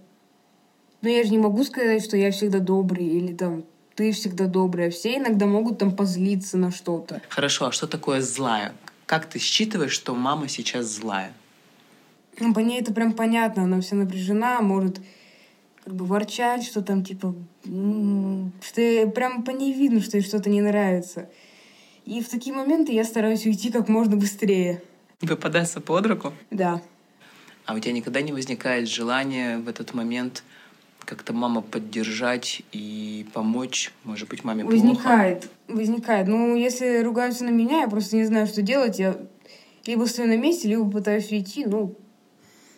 ну, 1.02 1.10
я 1.10 1.24
же 1.24 1.30
не 1.30 1.38
могу 1.38 1.64
сказать, 1.64 2.04
что 2.04 2.18
я 2.18 2.32
всегда 2.32 2.58
добрый, 2.58 3.06
или 3.06 3.32
там, 3.32 3.64
ты 3.96 4.12
всегда 4.12 4.48
добрая. 4.48 4.90
Все 4.90 5.18
иногда 5.18 5.46
могут 5.46 5.78
там 5.78 5.96
позлиться 5.96 6.58
на 6.58 6.72
что-то. 6.72 7.22
Хорошо, 7.30 7.68
а 7.68 7.72
что 7.72 7.86
такое 7.86 8.22
злая? 8.22 8.74
Как 9.06 9.28
ты 9.28 9.38
считываешь, 9.38 9.92
что 9.92 10.16
мама 10.16 10.48
сейчас 10.48 10.88
злая? 10.88 11.32
Ну, 12.40 12.54
по 12.56 12.60
ней 12.60 12.82
это 12.82 12.92
прям 12.92 13.14
понятно, 13.14 13.64
она 13.64 13.80
вся 13.80 13.96
напряжена, 13.96 14.62
может 14.62 15.00
как 15.84 15.96
бы 15.96 16.06
ворчать, 16.06 16.64
что 16.64 16.82
там, 16.82 17.04
типа, 17.04 17.36
м, 17.66 18.54
что 18.62 19.08
прям 19.08 19.44
по 19.44 19.52
ней 19.52 19.74
видно, 19.74 20.02
что 20.02 20.18
ей 20.18 20.24
что-то 20.24 20.50
не 20.50 20.62
нравится. 20.62 21.30
И 22.06 22.22
в 22.22 22.30
такие 22.30 22.56
моменты 22.56 22.94
я 22.94 23.04
стараюсь 23.04 23.46
уйти 23.46 23.72
как 23.72 23.90
можно 23.90 24.16
быстрее. 24.16 24.82
Не 25.22 25.28
попадаться 25.28 25.82
под 25.82 26.06
руку? 26.06 26.34
Да. 26.52 26.82
А 27.66 27.74
у 27.74 27.80
тебя 27.80 27.94
никогда 27.94 28.22
не 28.22 28.32
возникает 28.34 28.90
желания 28.90 29.58
в 29.58 29.70
этот 29.70 29.94
момент 29.94 30.44
как-то 31.00 31.34
маму 31.34 31.62
поддержать 31.62 32.62
и 32.72 33.26
помочь? 33.34 33.92
Может 34.04 34.30
быть, 34.30 34.44
маме 34.44 34.64
плохо? 34.64 34.76
Возникает, 34.76 35.50
возникает. 35.68 36.28
Ну, 36.28 36.56
если 36.56 37.02
ругаются 37.02 37.44
на 37.44 37.50
меня, 37.50 37.82
я 37.82 37.88
просто 37.88 38.16
не 38.16 38.26
знаю, 38.26 38.48
что 38.48 38.62
делать. 38.62 39.00
Я 39.00 39.18
либо 39.86 40.06
стою 40.06 40.30
на 40.30 40.38
месте, 40.38 40.70
либо 40.70 40.90
пытаюсь 40.90 41.32
уйти. 41.32 41.66
Ну, 41.66 41.96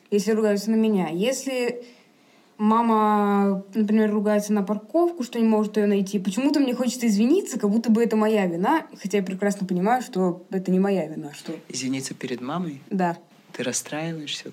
если 0.09 0.31
ругаются 0.31 0.71
на 0.71 0.75
меня. 0.75 1.09
Если 1.09 1.83
мама, 2.57 3.63
например, 3.73 4.11
ругается 4.11 4.53
на 4.53 4.63
парковку, 4.63 5.23
что 5.23 5.39
не 5.39 5.45
может 5.47 5.77
ее 5.77 5.87
найти, 5.87 6.19
почему-то 6.19 6.59
мне 6.59 6.73
хочется 6.73 7.07
извиниться, 7.07 7.59
как 7.59 7.69
будто 7.69 7.91
бы 7.91 8.03
это 8.03 8.15
моя 8.15 8.45
вина, 8.45 8.87
хотя 9.01 9.17
я 9.17 9.23
прекрасно 9.23 9.67
понимаю, 9.67 10.01
что 10.01 10.45
это 10.51 10.71
не 10.71 10.79
моя 10.79 11.07
вина, 11.07 11.33
что 11.33 11.53
Извиниться 11.69 12.13
перед 12.13 12.41
мамой? 12.41 12.81
да. 12.89 13.17
Ты 13.53 13.63
расстраиваешься? 13.63 14.51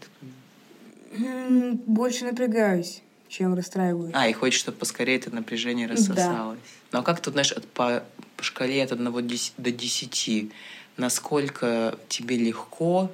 Больше 1.86 2.24
напрягаюсь, 2.24 3.02
чем 3.28 3.54
расстраиваюсь. 3.54 4.12
А, 4.14 4.28
и 4.28 4.32
хочешь, 4.32 4.60
чтобы 4.60 4.78
поскорее 4.78 5.16
это 5.16 5.34
напряжение 5.34 5.88
рассосалось. 5.88 6.60
Ну 6.92 7.00
а 7.00 7.02
как 7.02 7.20
тут, 7.20 7.32
знаешь, 7.32 7.50
от, 7.50 7.66
по, 7.66 8.04
по 8.36 8.44
шкале 8.44 8.82
от 8.82 8.92
1 8.92 9.12
до 9.58 9.72
10, 9.72 10.52
насколько 10.96 11.98
тебе 12.08 12.36
легко 12.36 13.10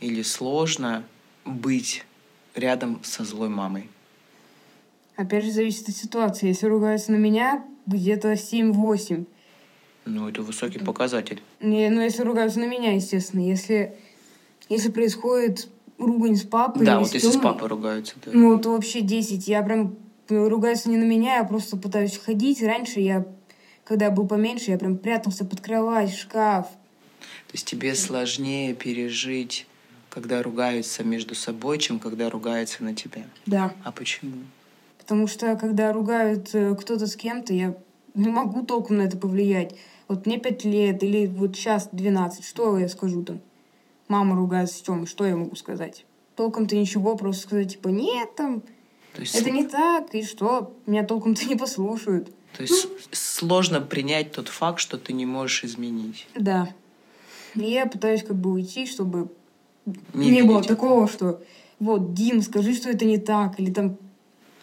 или 0.00 0.22
сложно 0.22 1.04
быть 1.46 2.04
рядом 2.54 3.00
со 3.02 3.24
злой 3.24 3.48
мамой? 3.48 3.88
Опять 5.20 5.44
же, 5.44 5.52
зависит 5.52 5.86
от 5.86 5.94
ситуации. 5.94 6.46
Если 6.46 6.64
ругаются 6.64 7.12
на 7.12 7.16
меня, 7.16 7.62
где-то 7.84 8.32
7-8. 8.32 9.26
Ну, 10.06 10.28
это 10.30 10.40
высокий 10.40 10.78
показатель. 10.78 11.42
Не, 11.60 11.90
ну, 11.90 12.00
если 12.00 12.22
ругаются 12.22 12.58
на 12.58 12.64
меня, 12.64 12.94
естественно. 12.94 13.46
Если, 13.46 13.94
если 14.70 14.90
происходит 14.90 15.68
ругань 15.98 16.36
с 16.36 16.42
папой 16.44 16.86
да, 16.86 16.98
вот 16.98 17.10
с 17.10 17.12
если 17.12 17.32
с 17.32 17.36
папой 17.36 17.68
ругаются, 17.68 18.14
да. 18.24 18.30
ну, 18.32 18.58
то 18.58 18.72
вообще 18.72 19.02
10. 19.02 19.46
Я 19.46 19.60
прям 19.62 19.94
ну, 20.30 20.48
ругаются 20.48 20.88
не 20.88 20.96
на 20.96 21.04
меня, 21.04 21.36
я 21.36 21.44
просто 21.44 21.76
пытаюсь 21.76 22.16
ходить. 22.16 22.62
Раньше 22.62 23.00
я, 23.00 23.26
когда 23.84 24.06
я 24.06 24.10
был 24.10 24.26
поменьше, 24.26 24.70
я 24.70 24.78
прям 24.78 24.96
прятался 24.96 25.44
под 25.44 25.60
кровать, 25.60 26.14
шкаф. 26.14 26.64
То 26.66 27.52
есть 27.52 27.66
тебе 27.66 27.94
сложнее 27.94 28.72
пережить, 28.72 29.66
когда 30.08 30.42
ругаются 30.42 31.04
между 31.04 31.34
собой, 31.34 31.76
чем 31.76 31.98
когда 31.98 32.30
ругаются 32.30 32.82
на 32.82 32.94
тебя. 32.94 33.24
Да. 33.44 33.74
А 33.84 33.92
почему? 33.92 34.32
Потому 35.10 35.26
что, 35.26 35.56
когда 35.56 35.92
ругают 35.92 36.50
э, 36.54 36.76
кто-то 36.76 37.08
с 37.08 37.16
кем-то, 37.16 37.52
я 37.52 37.76
не 38.14 38.28
могу 38.28 38.64
толком 38.64 38.98
на 38.98 39.02
это 39.02 39.18
повлиять. 39.18 39.74
Вот 40.06 40.24
мне 40.24 40.38
пять 40.38 40.64
лет 40.64 41.02
или 41.02 41.26
вот 41.26 41.56
сейчас 41.56 41.88
12, 41.90 42.44
что 42.44 42.78
я 42.78 42.88
скажу 42.88 43.24
там? 43.24 43.40
Мама 44.06 44.36
ругается 44.36 44.76
с 44.76 44.82
Тёмой, 44.82 45.08
что 45.08 45.26
я 45.26 45.34
могу 45.34 45.56
сказать? 45.56 46.06
Толком-то 46.36 46.76
ничего, 46.76 47.16
просто 47.16 47.42
сказать, 47.42 47.72
типа, 47.72 47.88
нет, 47.88 48.36
там, 48.36 48.62
То 49.12 49.22
есть, 49.22 49.34
это 49.34 49.50
не 49.50 49.66
так, 49.66 50.14
и 50.14 50.22
что? 50.22 50.76
Меня 50.86 51.02
толком-то 51.02 51.44
не 51.44 51.56
послушают. 51.56 52.28
то 52.56 52.62
есть 52.62 52.86
сложно 53.10 53.80
принять 53.80 54.30
тот 54.30 54.46
факт, 54.46 54.78
что 54.78 54.96
ты 54.96 55.12
не 55.12 55.26
можешь 55.26 55.64
изменить. 55.64 56.28
Да. 56.36 56.68
И 57.56 57.68
я 57.68 57.86
пытаюсь 57.86 58.22
как 58.22 58.36
бы 58.36 58.52
уйти, 58.52 58.86
чтобы 58.86 59.28
Не 60.14 60.30
не, 60.30 60.42
было 60.44 60.62
такого, 60.62 61.08
что 61.08 61.42
вот, 61.80 62.14
Дим, 62.14 62.42
скажи, 62.42 62.74
что 62.74 62.90
это 62.90 63.04
не 63.04 63.18
так, 63.18 63.58
или 63.58 63.72
там, 63.72 63.96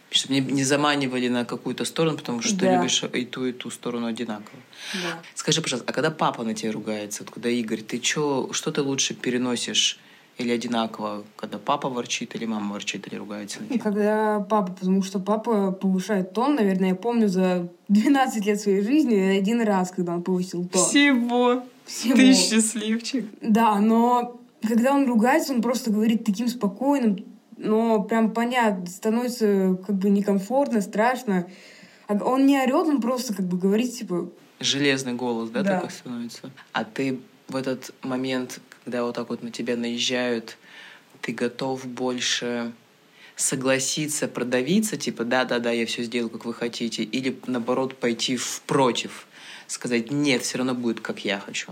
Чтобы 0.10 0.36
не, 0.36 0.40
не 0.42 0.64
заманивали 0.64 1.28
на 1.28 1.44
какую-то 1.46 1.84
сторону, 1.86 2.18
потому 2.18 2.42
что 2.42 2.58
ты 2.58 2.66
Да. 2.66 2.78
любишь 2.78 3.04
и 3.14 3.26
ту, 3.26 3.46
и 3.46 3.52
ту 3.52 3.70
сторону 3.70 4.08
одинаково. 4.08 4.60
да. 4.94 5.20
Скажи, 5.36 5.62
пожалуйста, 5.62 5.90
а 5.92 5.94
когда 5.94 6.12
папа 6.12 6.44
на 6.44 6.54
тебя 6.54 6.72
ругается, 6.72 7.24
вот 7.24 7.32
когда 7.34 7.50
Игорь, 7.50 7.82
ты 7.82 8.00
чё, 8.00 8.50
что 8.54 8.72
ты 8.72 8.82
лучше 8.82 9.14
переносишь 9.16 10.00
или 10.38 10.52
одинаково, 10.52 11.24
когда 11.36 11.58
папа 11.58 11.90
ворчит 11.90 12.36
или 12.36 12.46
мама 12.46 12.74
ворчит 12.74 13.08
или 13.08 13.16
ругается 13.16 13.60
на 13.62 13.68
тебя? 13.68 13.80
когда 13.80 14.40
папа, 14.50 14.72
потому 14.74 15.04
что 15.04 15.20
папа 15.20 15.72
повышает 15.72 16.32
тон, 16.34 16.56
наверное, 16.56 16.90
я 16.90 16.96
помню 16.96 17.28
за 17.28 17.68
12 17.90 18.46
лет 18.46 18.62
своей 18.62 18.82
жизни 18.82 19.16
один 19.16 19.62
раз, 19.62 19.92
когда 19.92 20.14
он 20.14 20.22
повысил 20.24 20.66
тон. 20.68 20.86
Всего. 20.86 21.64
Всего. 21.86 22.16
Ты 22.16 22.34
счастливчик. 22.34 23.26
Да, 23.42 23.80
но 23.80 24.40
когда 24.68 24.94
он 24.94 25.08
ругается, 25.08 25.54
он 25.54 25.62
просто 25.62 25.90
говорит 25.92 26.24
таким 26.24 26.48
спокойным, 26.48 27.18
но 27.58 28.02
прям 28.04 28.32
понятно, 28.32 28.86
становится 28.88 29.78
как 29.86 29.96
бы 29.96 30.10
некомфортно, 30.10 30.82
страшно. 30.82 31.48
А 32.08 32.14
Он 32.14 32.46
не 32.46 32.58
орет, 32.60 32.88
он 32.88 33.02
просто 33.02 33.34
как 33.34 33.46
бы 33.46 33.58
говорит, 33.58 33.94
типа, 33.94 34.30
Железный 34.60 35.14
голос, 35.14 35.50
да, 35.50 35.62
Да. 35.62 35.76
такой 35.76 35.92
становится? 35.92 36.50
А 36.74 36.84
ты 36.84 37.20
в 37.48 37.56
этот 37.56 37.94
момент, 38.02 38.60
когда 38.84 39.04
вот 39.04 39.16
так 39.16 39.30
вот 39.30 39.44
на 39.44 39.52
тебя 39.52 39.76
наезжают, 39.76 40.58
ты 41.22 41.32
готов 41.32 41.86
больше 41.86 42.72
согласиться, 43.36 44.28
продавиться, 44.28 44.98
типа, 44.98 45.24
да-да-да, 45.24 45.72
я 45.72 45.86
все 45.86 46.04
сделал, 46.04 46.30
как 46.30 46.46
вы 46.46 46.54
хотите, 46.56 47.04
или 47.04 47.40
наоборот 47.46 47.96
пойти 47.96 48.36
впротив, 48.36 49.28
сказать, 49.68 50.10
нет, 50.12 50.42
все 50.42 50.58
равно 50.58 50.74
будет, 50.74 51.02
как 51.02 51.24
я 51.24 51.40
хочу. 51.40 51.72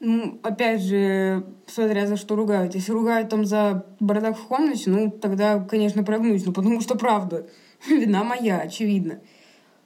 Ну, 0.00 0.38
опять 0.42 0.82
же, 0.82 1.44
смотря 1.66 2.06
за 2.06 2.16
что 2.16 2.36
ругают. 2.36 2.74
Если 2.74 2.92
ругают 2.92 3.28
там 3.28 3.44
за 3.44 3.84
бардак 3.98 4.38
в 4.38 4.46
комнате, 4.46 4.90
ну, 4.90 5.10
тогда, 5.10 5.58
конечно, 5.60 6.04
прогнусь, 6.04 6.46
ну, 6.46 6.52
потому 6.52 6.80
что 6.80 6.96
правда, 6.96 7.46
вина 7.88 8.22
моя, 8.22 8.60
очевидно. 8.60 9.20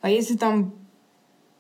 А 0.01 0.11
если 0.11 0.37
там, 0.37 0.75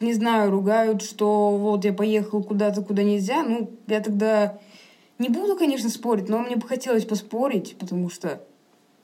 не 0.00 0.12
знаю, 0.12 0.50
ругают, 0.50 1.02
что 1.02 1.56
вот 1.56 1.84
я 1.84 1.92
поехал 1.92 2.42
куда-то, 2.42 2.82
куда 2.82 3.02
нельзя, 3.02 3.42
ну, 3.42 3.70
я 3.86 4.00
тогда 4.00 4.58
не 5.18 5.28
буду, 5.28 5.56
конечно, 5.56 5.88
спорить, 5.88 6.28
но 6.28 6.40
мне 6.40 6.56
бы 6.56 6.66
хотелось 6.66 7.04
поспорить, 7.04 7.76
потому 7.78 8.10
что, 8.10 8.44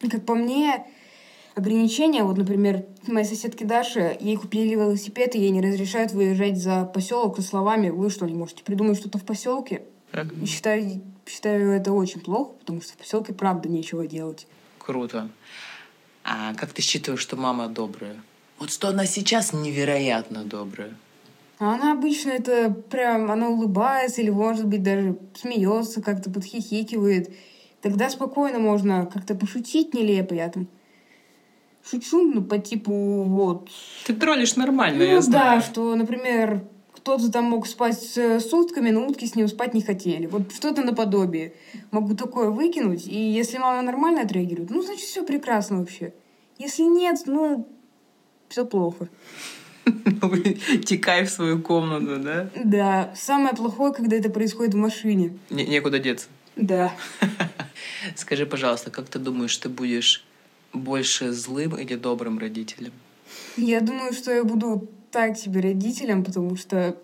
как 0.01 0.27
по 0.27 0.35
мне, 0.35 0.85
ограничения, 1.59 2.23
вот, 2.23 2.39
например, 2.39 2.85
моей 3.07 3.27
соседки 3.27 3.65
Даши, 3.65 4.17
ей 4.21 4.37
купили 4.37 4.75
велосипед, 4.75 5.35
и 5.35 5.41
ей 5.41 5.51
не 5.51 5.61
разрешают 5.61 6.13
выезжать 6.13 6.57
за 6.57 6.85
поселок 6.85 7.37
со 7.37 7.43
словами 7.43 7.91
«Вы 7.91 8.11
что, 8.11 8.27
не 8.27 8.35
можете 8.35 8.63
придумать 8.63 8.99
что-то 8.99 9.19
в 9.19 9.25
поселке?» 9.25 9.83
И 10.43 10.47
Считаю, 10.47 11.03
считаю 11.27 11.73
это 11.73 11.93
очень 11.93 12.21
плохо, 12.21 12.53
потому 12.61 12.81
что 12.81 12.95
в 12.95 12.97
поселке 12.97 13.35
правда 13.35 13.69
нечего 13.69 14.07
делать. 14.07 14.47
Круто. 14.79 15.29
А 16.25 16.55
как 16.55 16.73
ты 16.73 16.81
считаешь, 16.81 17.21
что 17.21 17.37
мама 17.37 17.69
добрая? 17.69 18.17
Вот 18.59 18.71
что 18.71 18.89
она 18.89 19.05
сейчас 19.05 19.53
невероятно 19.53 20.45
добрая. 20.45 20.97
А 21.59 21.75
она 21.75 21.93
обычно 21.93 22.31
это 22.31 22.71
прям, 22.71 23.31
она 23.31 23.49
улыбается 23.49 24.23
или, 24.23 24.31
может 24.31 24.67
быть, 24.67 24.83
даже 24.83 25.19
смеется, 25.35 26.01
как-то 26.01 26.31
подхихикивает. 26.31 27.35
Тогда 27.83 28.09
спокойно 28.11 28.59
можно 28.59 29.07
как-то 29.07 29.35
пошутить 29.35 29.93
нелепо. 29.93 30.35
Я 30.35 30.49
там 30.49 30.69
шучу, 31.91 32.22
ну, 32.32 32.43
по 32.43 32.59
типу, 32.59 32.93
вот, 33.24 33.68
Ты 34.07 34.14
троллишь 34.14 34.57
нормально, 34.57 34.99
Ну 34.99 35.05
я 35.05 35.20
знаю. 35.20 35.61
да, 35.61 35.66
что, 35.66 35.95
например, 35.95 36.64
кто-то 36.95 37.30
там 37.30 37.45
мог 37.45 37.66
спать 37.66 37.99
с 38.01 38.41
сутками, 38.41 38.91
но 38.91 39.07
утки 39.07 39.26
с 39.26 39.34
ним 39.34 39.49
спать 39.49 39.74
не 39.74 39.82
хотели. 39.82 40.26
Вот 40.26 40.53
что-то 40.53 40.82
наподобие. 40.82 41.53
Могу 41.91 42.14
такое 42.14 42.51
выкинуть, 42.51 43.07
и 43.07 43.16
если 43.18 43.59
мама 43.59 43.82
нормально 43.82 44.22
отреагирует, 44.22 44.70
ну, 44.70 44.82
значит, 44.82 45.05
все 45.05 45.24
прекрасно 45.24 45.78
вообще. 45.78 46.12
Если 46.59 46.82
нет, 46.82 47.20
ну, 47.26 47.66
все 48.49 48.66
плохо. 48.66 49.09
Текай 50.84 51.24
в 51.24 51.30
свою 51.30 51.61
комнату, 51.62 52.22
да? 52.22 52.51
Да, 52.64 53.14
самое 53.16 53.55
плохое, 53.55 53.93
когда 53.95 54.16
это 54.16 54.28
происходит 54.28 54.74
в 54.74 54.78
машине. 54.78 55.39
Не- 55.51 55.66
некуда 55.66 55.99
деться. 55.99 56.26
Да. 56.57 56.93
Скажи, 58.16 58.45
пожалуйста, 58.45 58.91
как 58.91 59.09
ты 59.09 59.18
думаешь, 59.18 59.57
ты 59.57 59.68
будешь 59.68 60.24
больше 60.73 61.33
злым 61.33 61.77
или 61.77 61.95
добрым 61.95 62.39
родителем? 62.39 62.93
Я 63.57 63.81
думаю, 63.81 64.12
что 64.12 64.33
я 64.33 64.45
буду 64.45 64.89
так 65.11 65.37
себе 65.37 65.61
родителем, 65.61 66.25
потому 66.25 66.57
что 66.57 66.97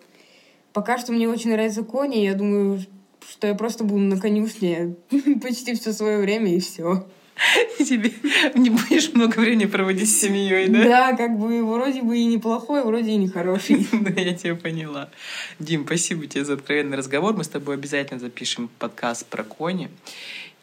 пока 0.72 0.98
что 0.98 1.12
мне 1.12 1.28
очень 1.28 1.50
нравится 1.50 1.82
кони, 1.82 2.18
я 2.18 2.34
думаю, 2.34 2.84
что 3.30 3.46
я 3.46 3.54
просто 3.54 3.84
буду 3.84 4.00
на 4.00 4.20
конюшне 4.20 4.96
почти 5.42 5.74
все 5.74 5.92
свое 5.92 6.18
время 6.18 6.54
и 6.54 6.60
все. 6.60 7.06
И 7.78 7.84
тебе 7.84 8.12
не 8.54 8.70
будешь 8.70 9.12
много 9.12 9.40
времени 9.40 9.66
проводить 9.66 10.08
с 10.08 10.20
семьей, 10.20 10.68
да? 10.68 10.84
Да, 10.84 11.16
как 11.16 11.38
бы 11.38 11.64
вроде 11.64 12.02
бы 12.02 12.16
и 12.16 12.24
неплохой, 12.26 12.84
вроде 12.84 13.12
и 13.12 13.16
нехороший. 13.16 13.86
Да, 13.92 14.20
я 14.20 14.34
тебя 14.34 14.54
поняла. 14.54 15.10
Дим, 15.58 15.84
спасибо 15.84 16.26
тебе 16.26 16.44
за 16.44 16.54
откровенный 16.54 16.96
разговор. 16.96 17.34
Мы 17.34 17.44
с 17.44 17.48
тобой 17.48 17.74
обязательно 17.74 18.20
запишем 18.20 18.70
подкаст 18.78 19.26
про 19.26 19.42
кони. 19.42 19.90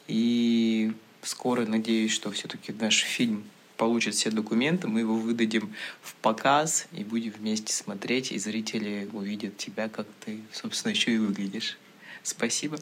И 0.08 0.94
скоро, 1.24 1.66
надеюсь, 1.66 2.12
что 2.12 2.32
все-таки 2.32 2.72
наш 2.72 2.98
фильм 2.98 3.44
получит 3.78 4.14
все 4.14 4.30
документы, 4.30 4.88
мы 4.88 5.00
его 5.00 5.16
выдадим 5.16 5.74
в 6.02 6.14
показ 6.16 6.88
и 6.92 7.04
будем 7.04 7.32
вместе 7.32 7.74
смотреть, 7.74 8.32
и 8.32 8.38
зрители 8.38 9.10
увидят 9.12 9.58
тебя, 9.58 9.90
как 9.90 10.06
ты, 10.24 10.40
собственно, 10.52 10.92
еще 10.92 11.16
и 11.16 11.18
выглядишь. 11.18 11.78
Спасибо. 12.22 12.78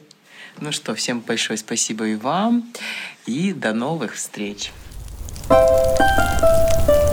Ну 0.60 0.72
что, 0.72 0.94
всем 0.94 1.20
большое 1.20 1.58
спасибо 1.58 2.06
и 2.06 2.16
вам, 2.16 2.70
и 3.24 3.52
до 3.52 3.72
новых 3.72 4.14
встреч. 4.14 4.72
thank 5.48 7.09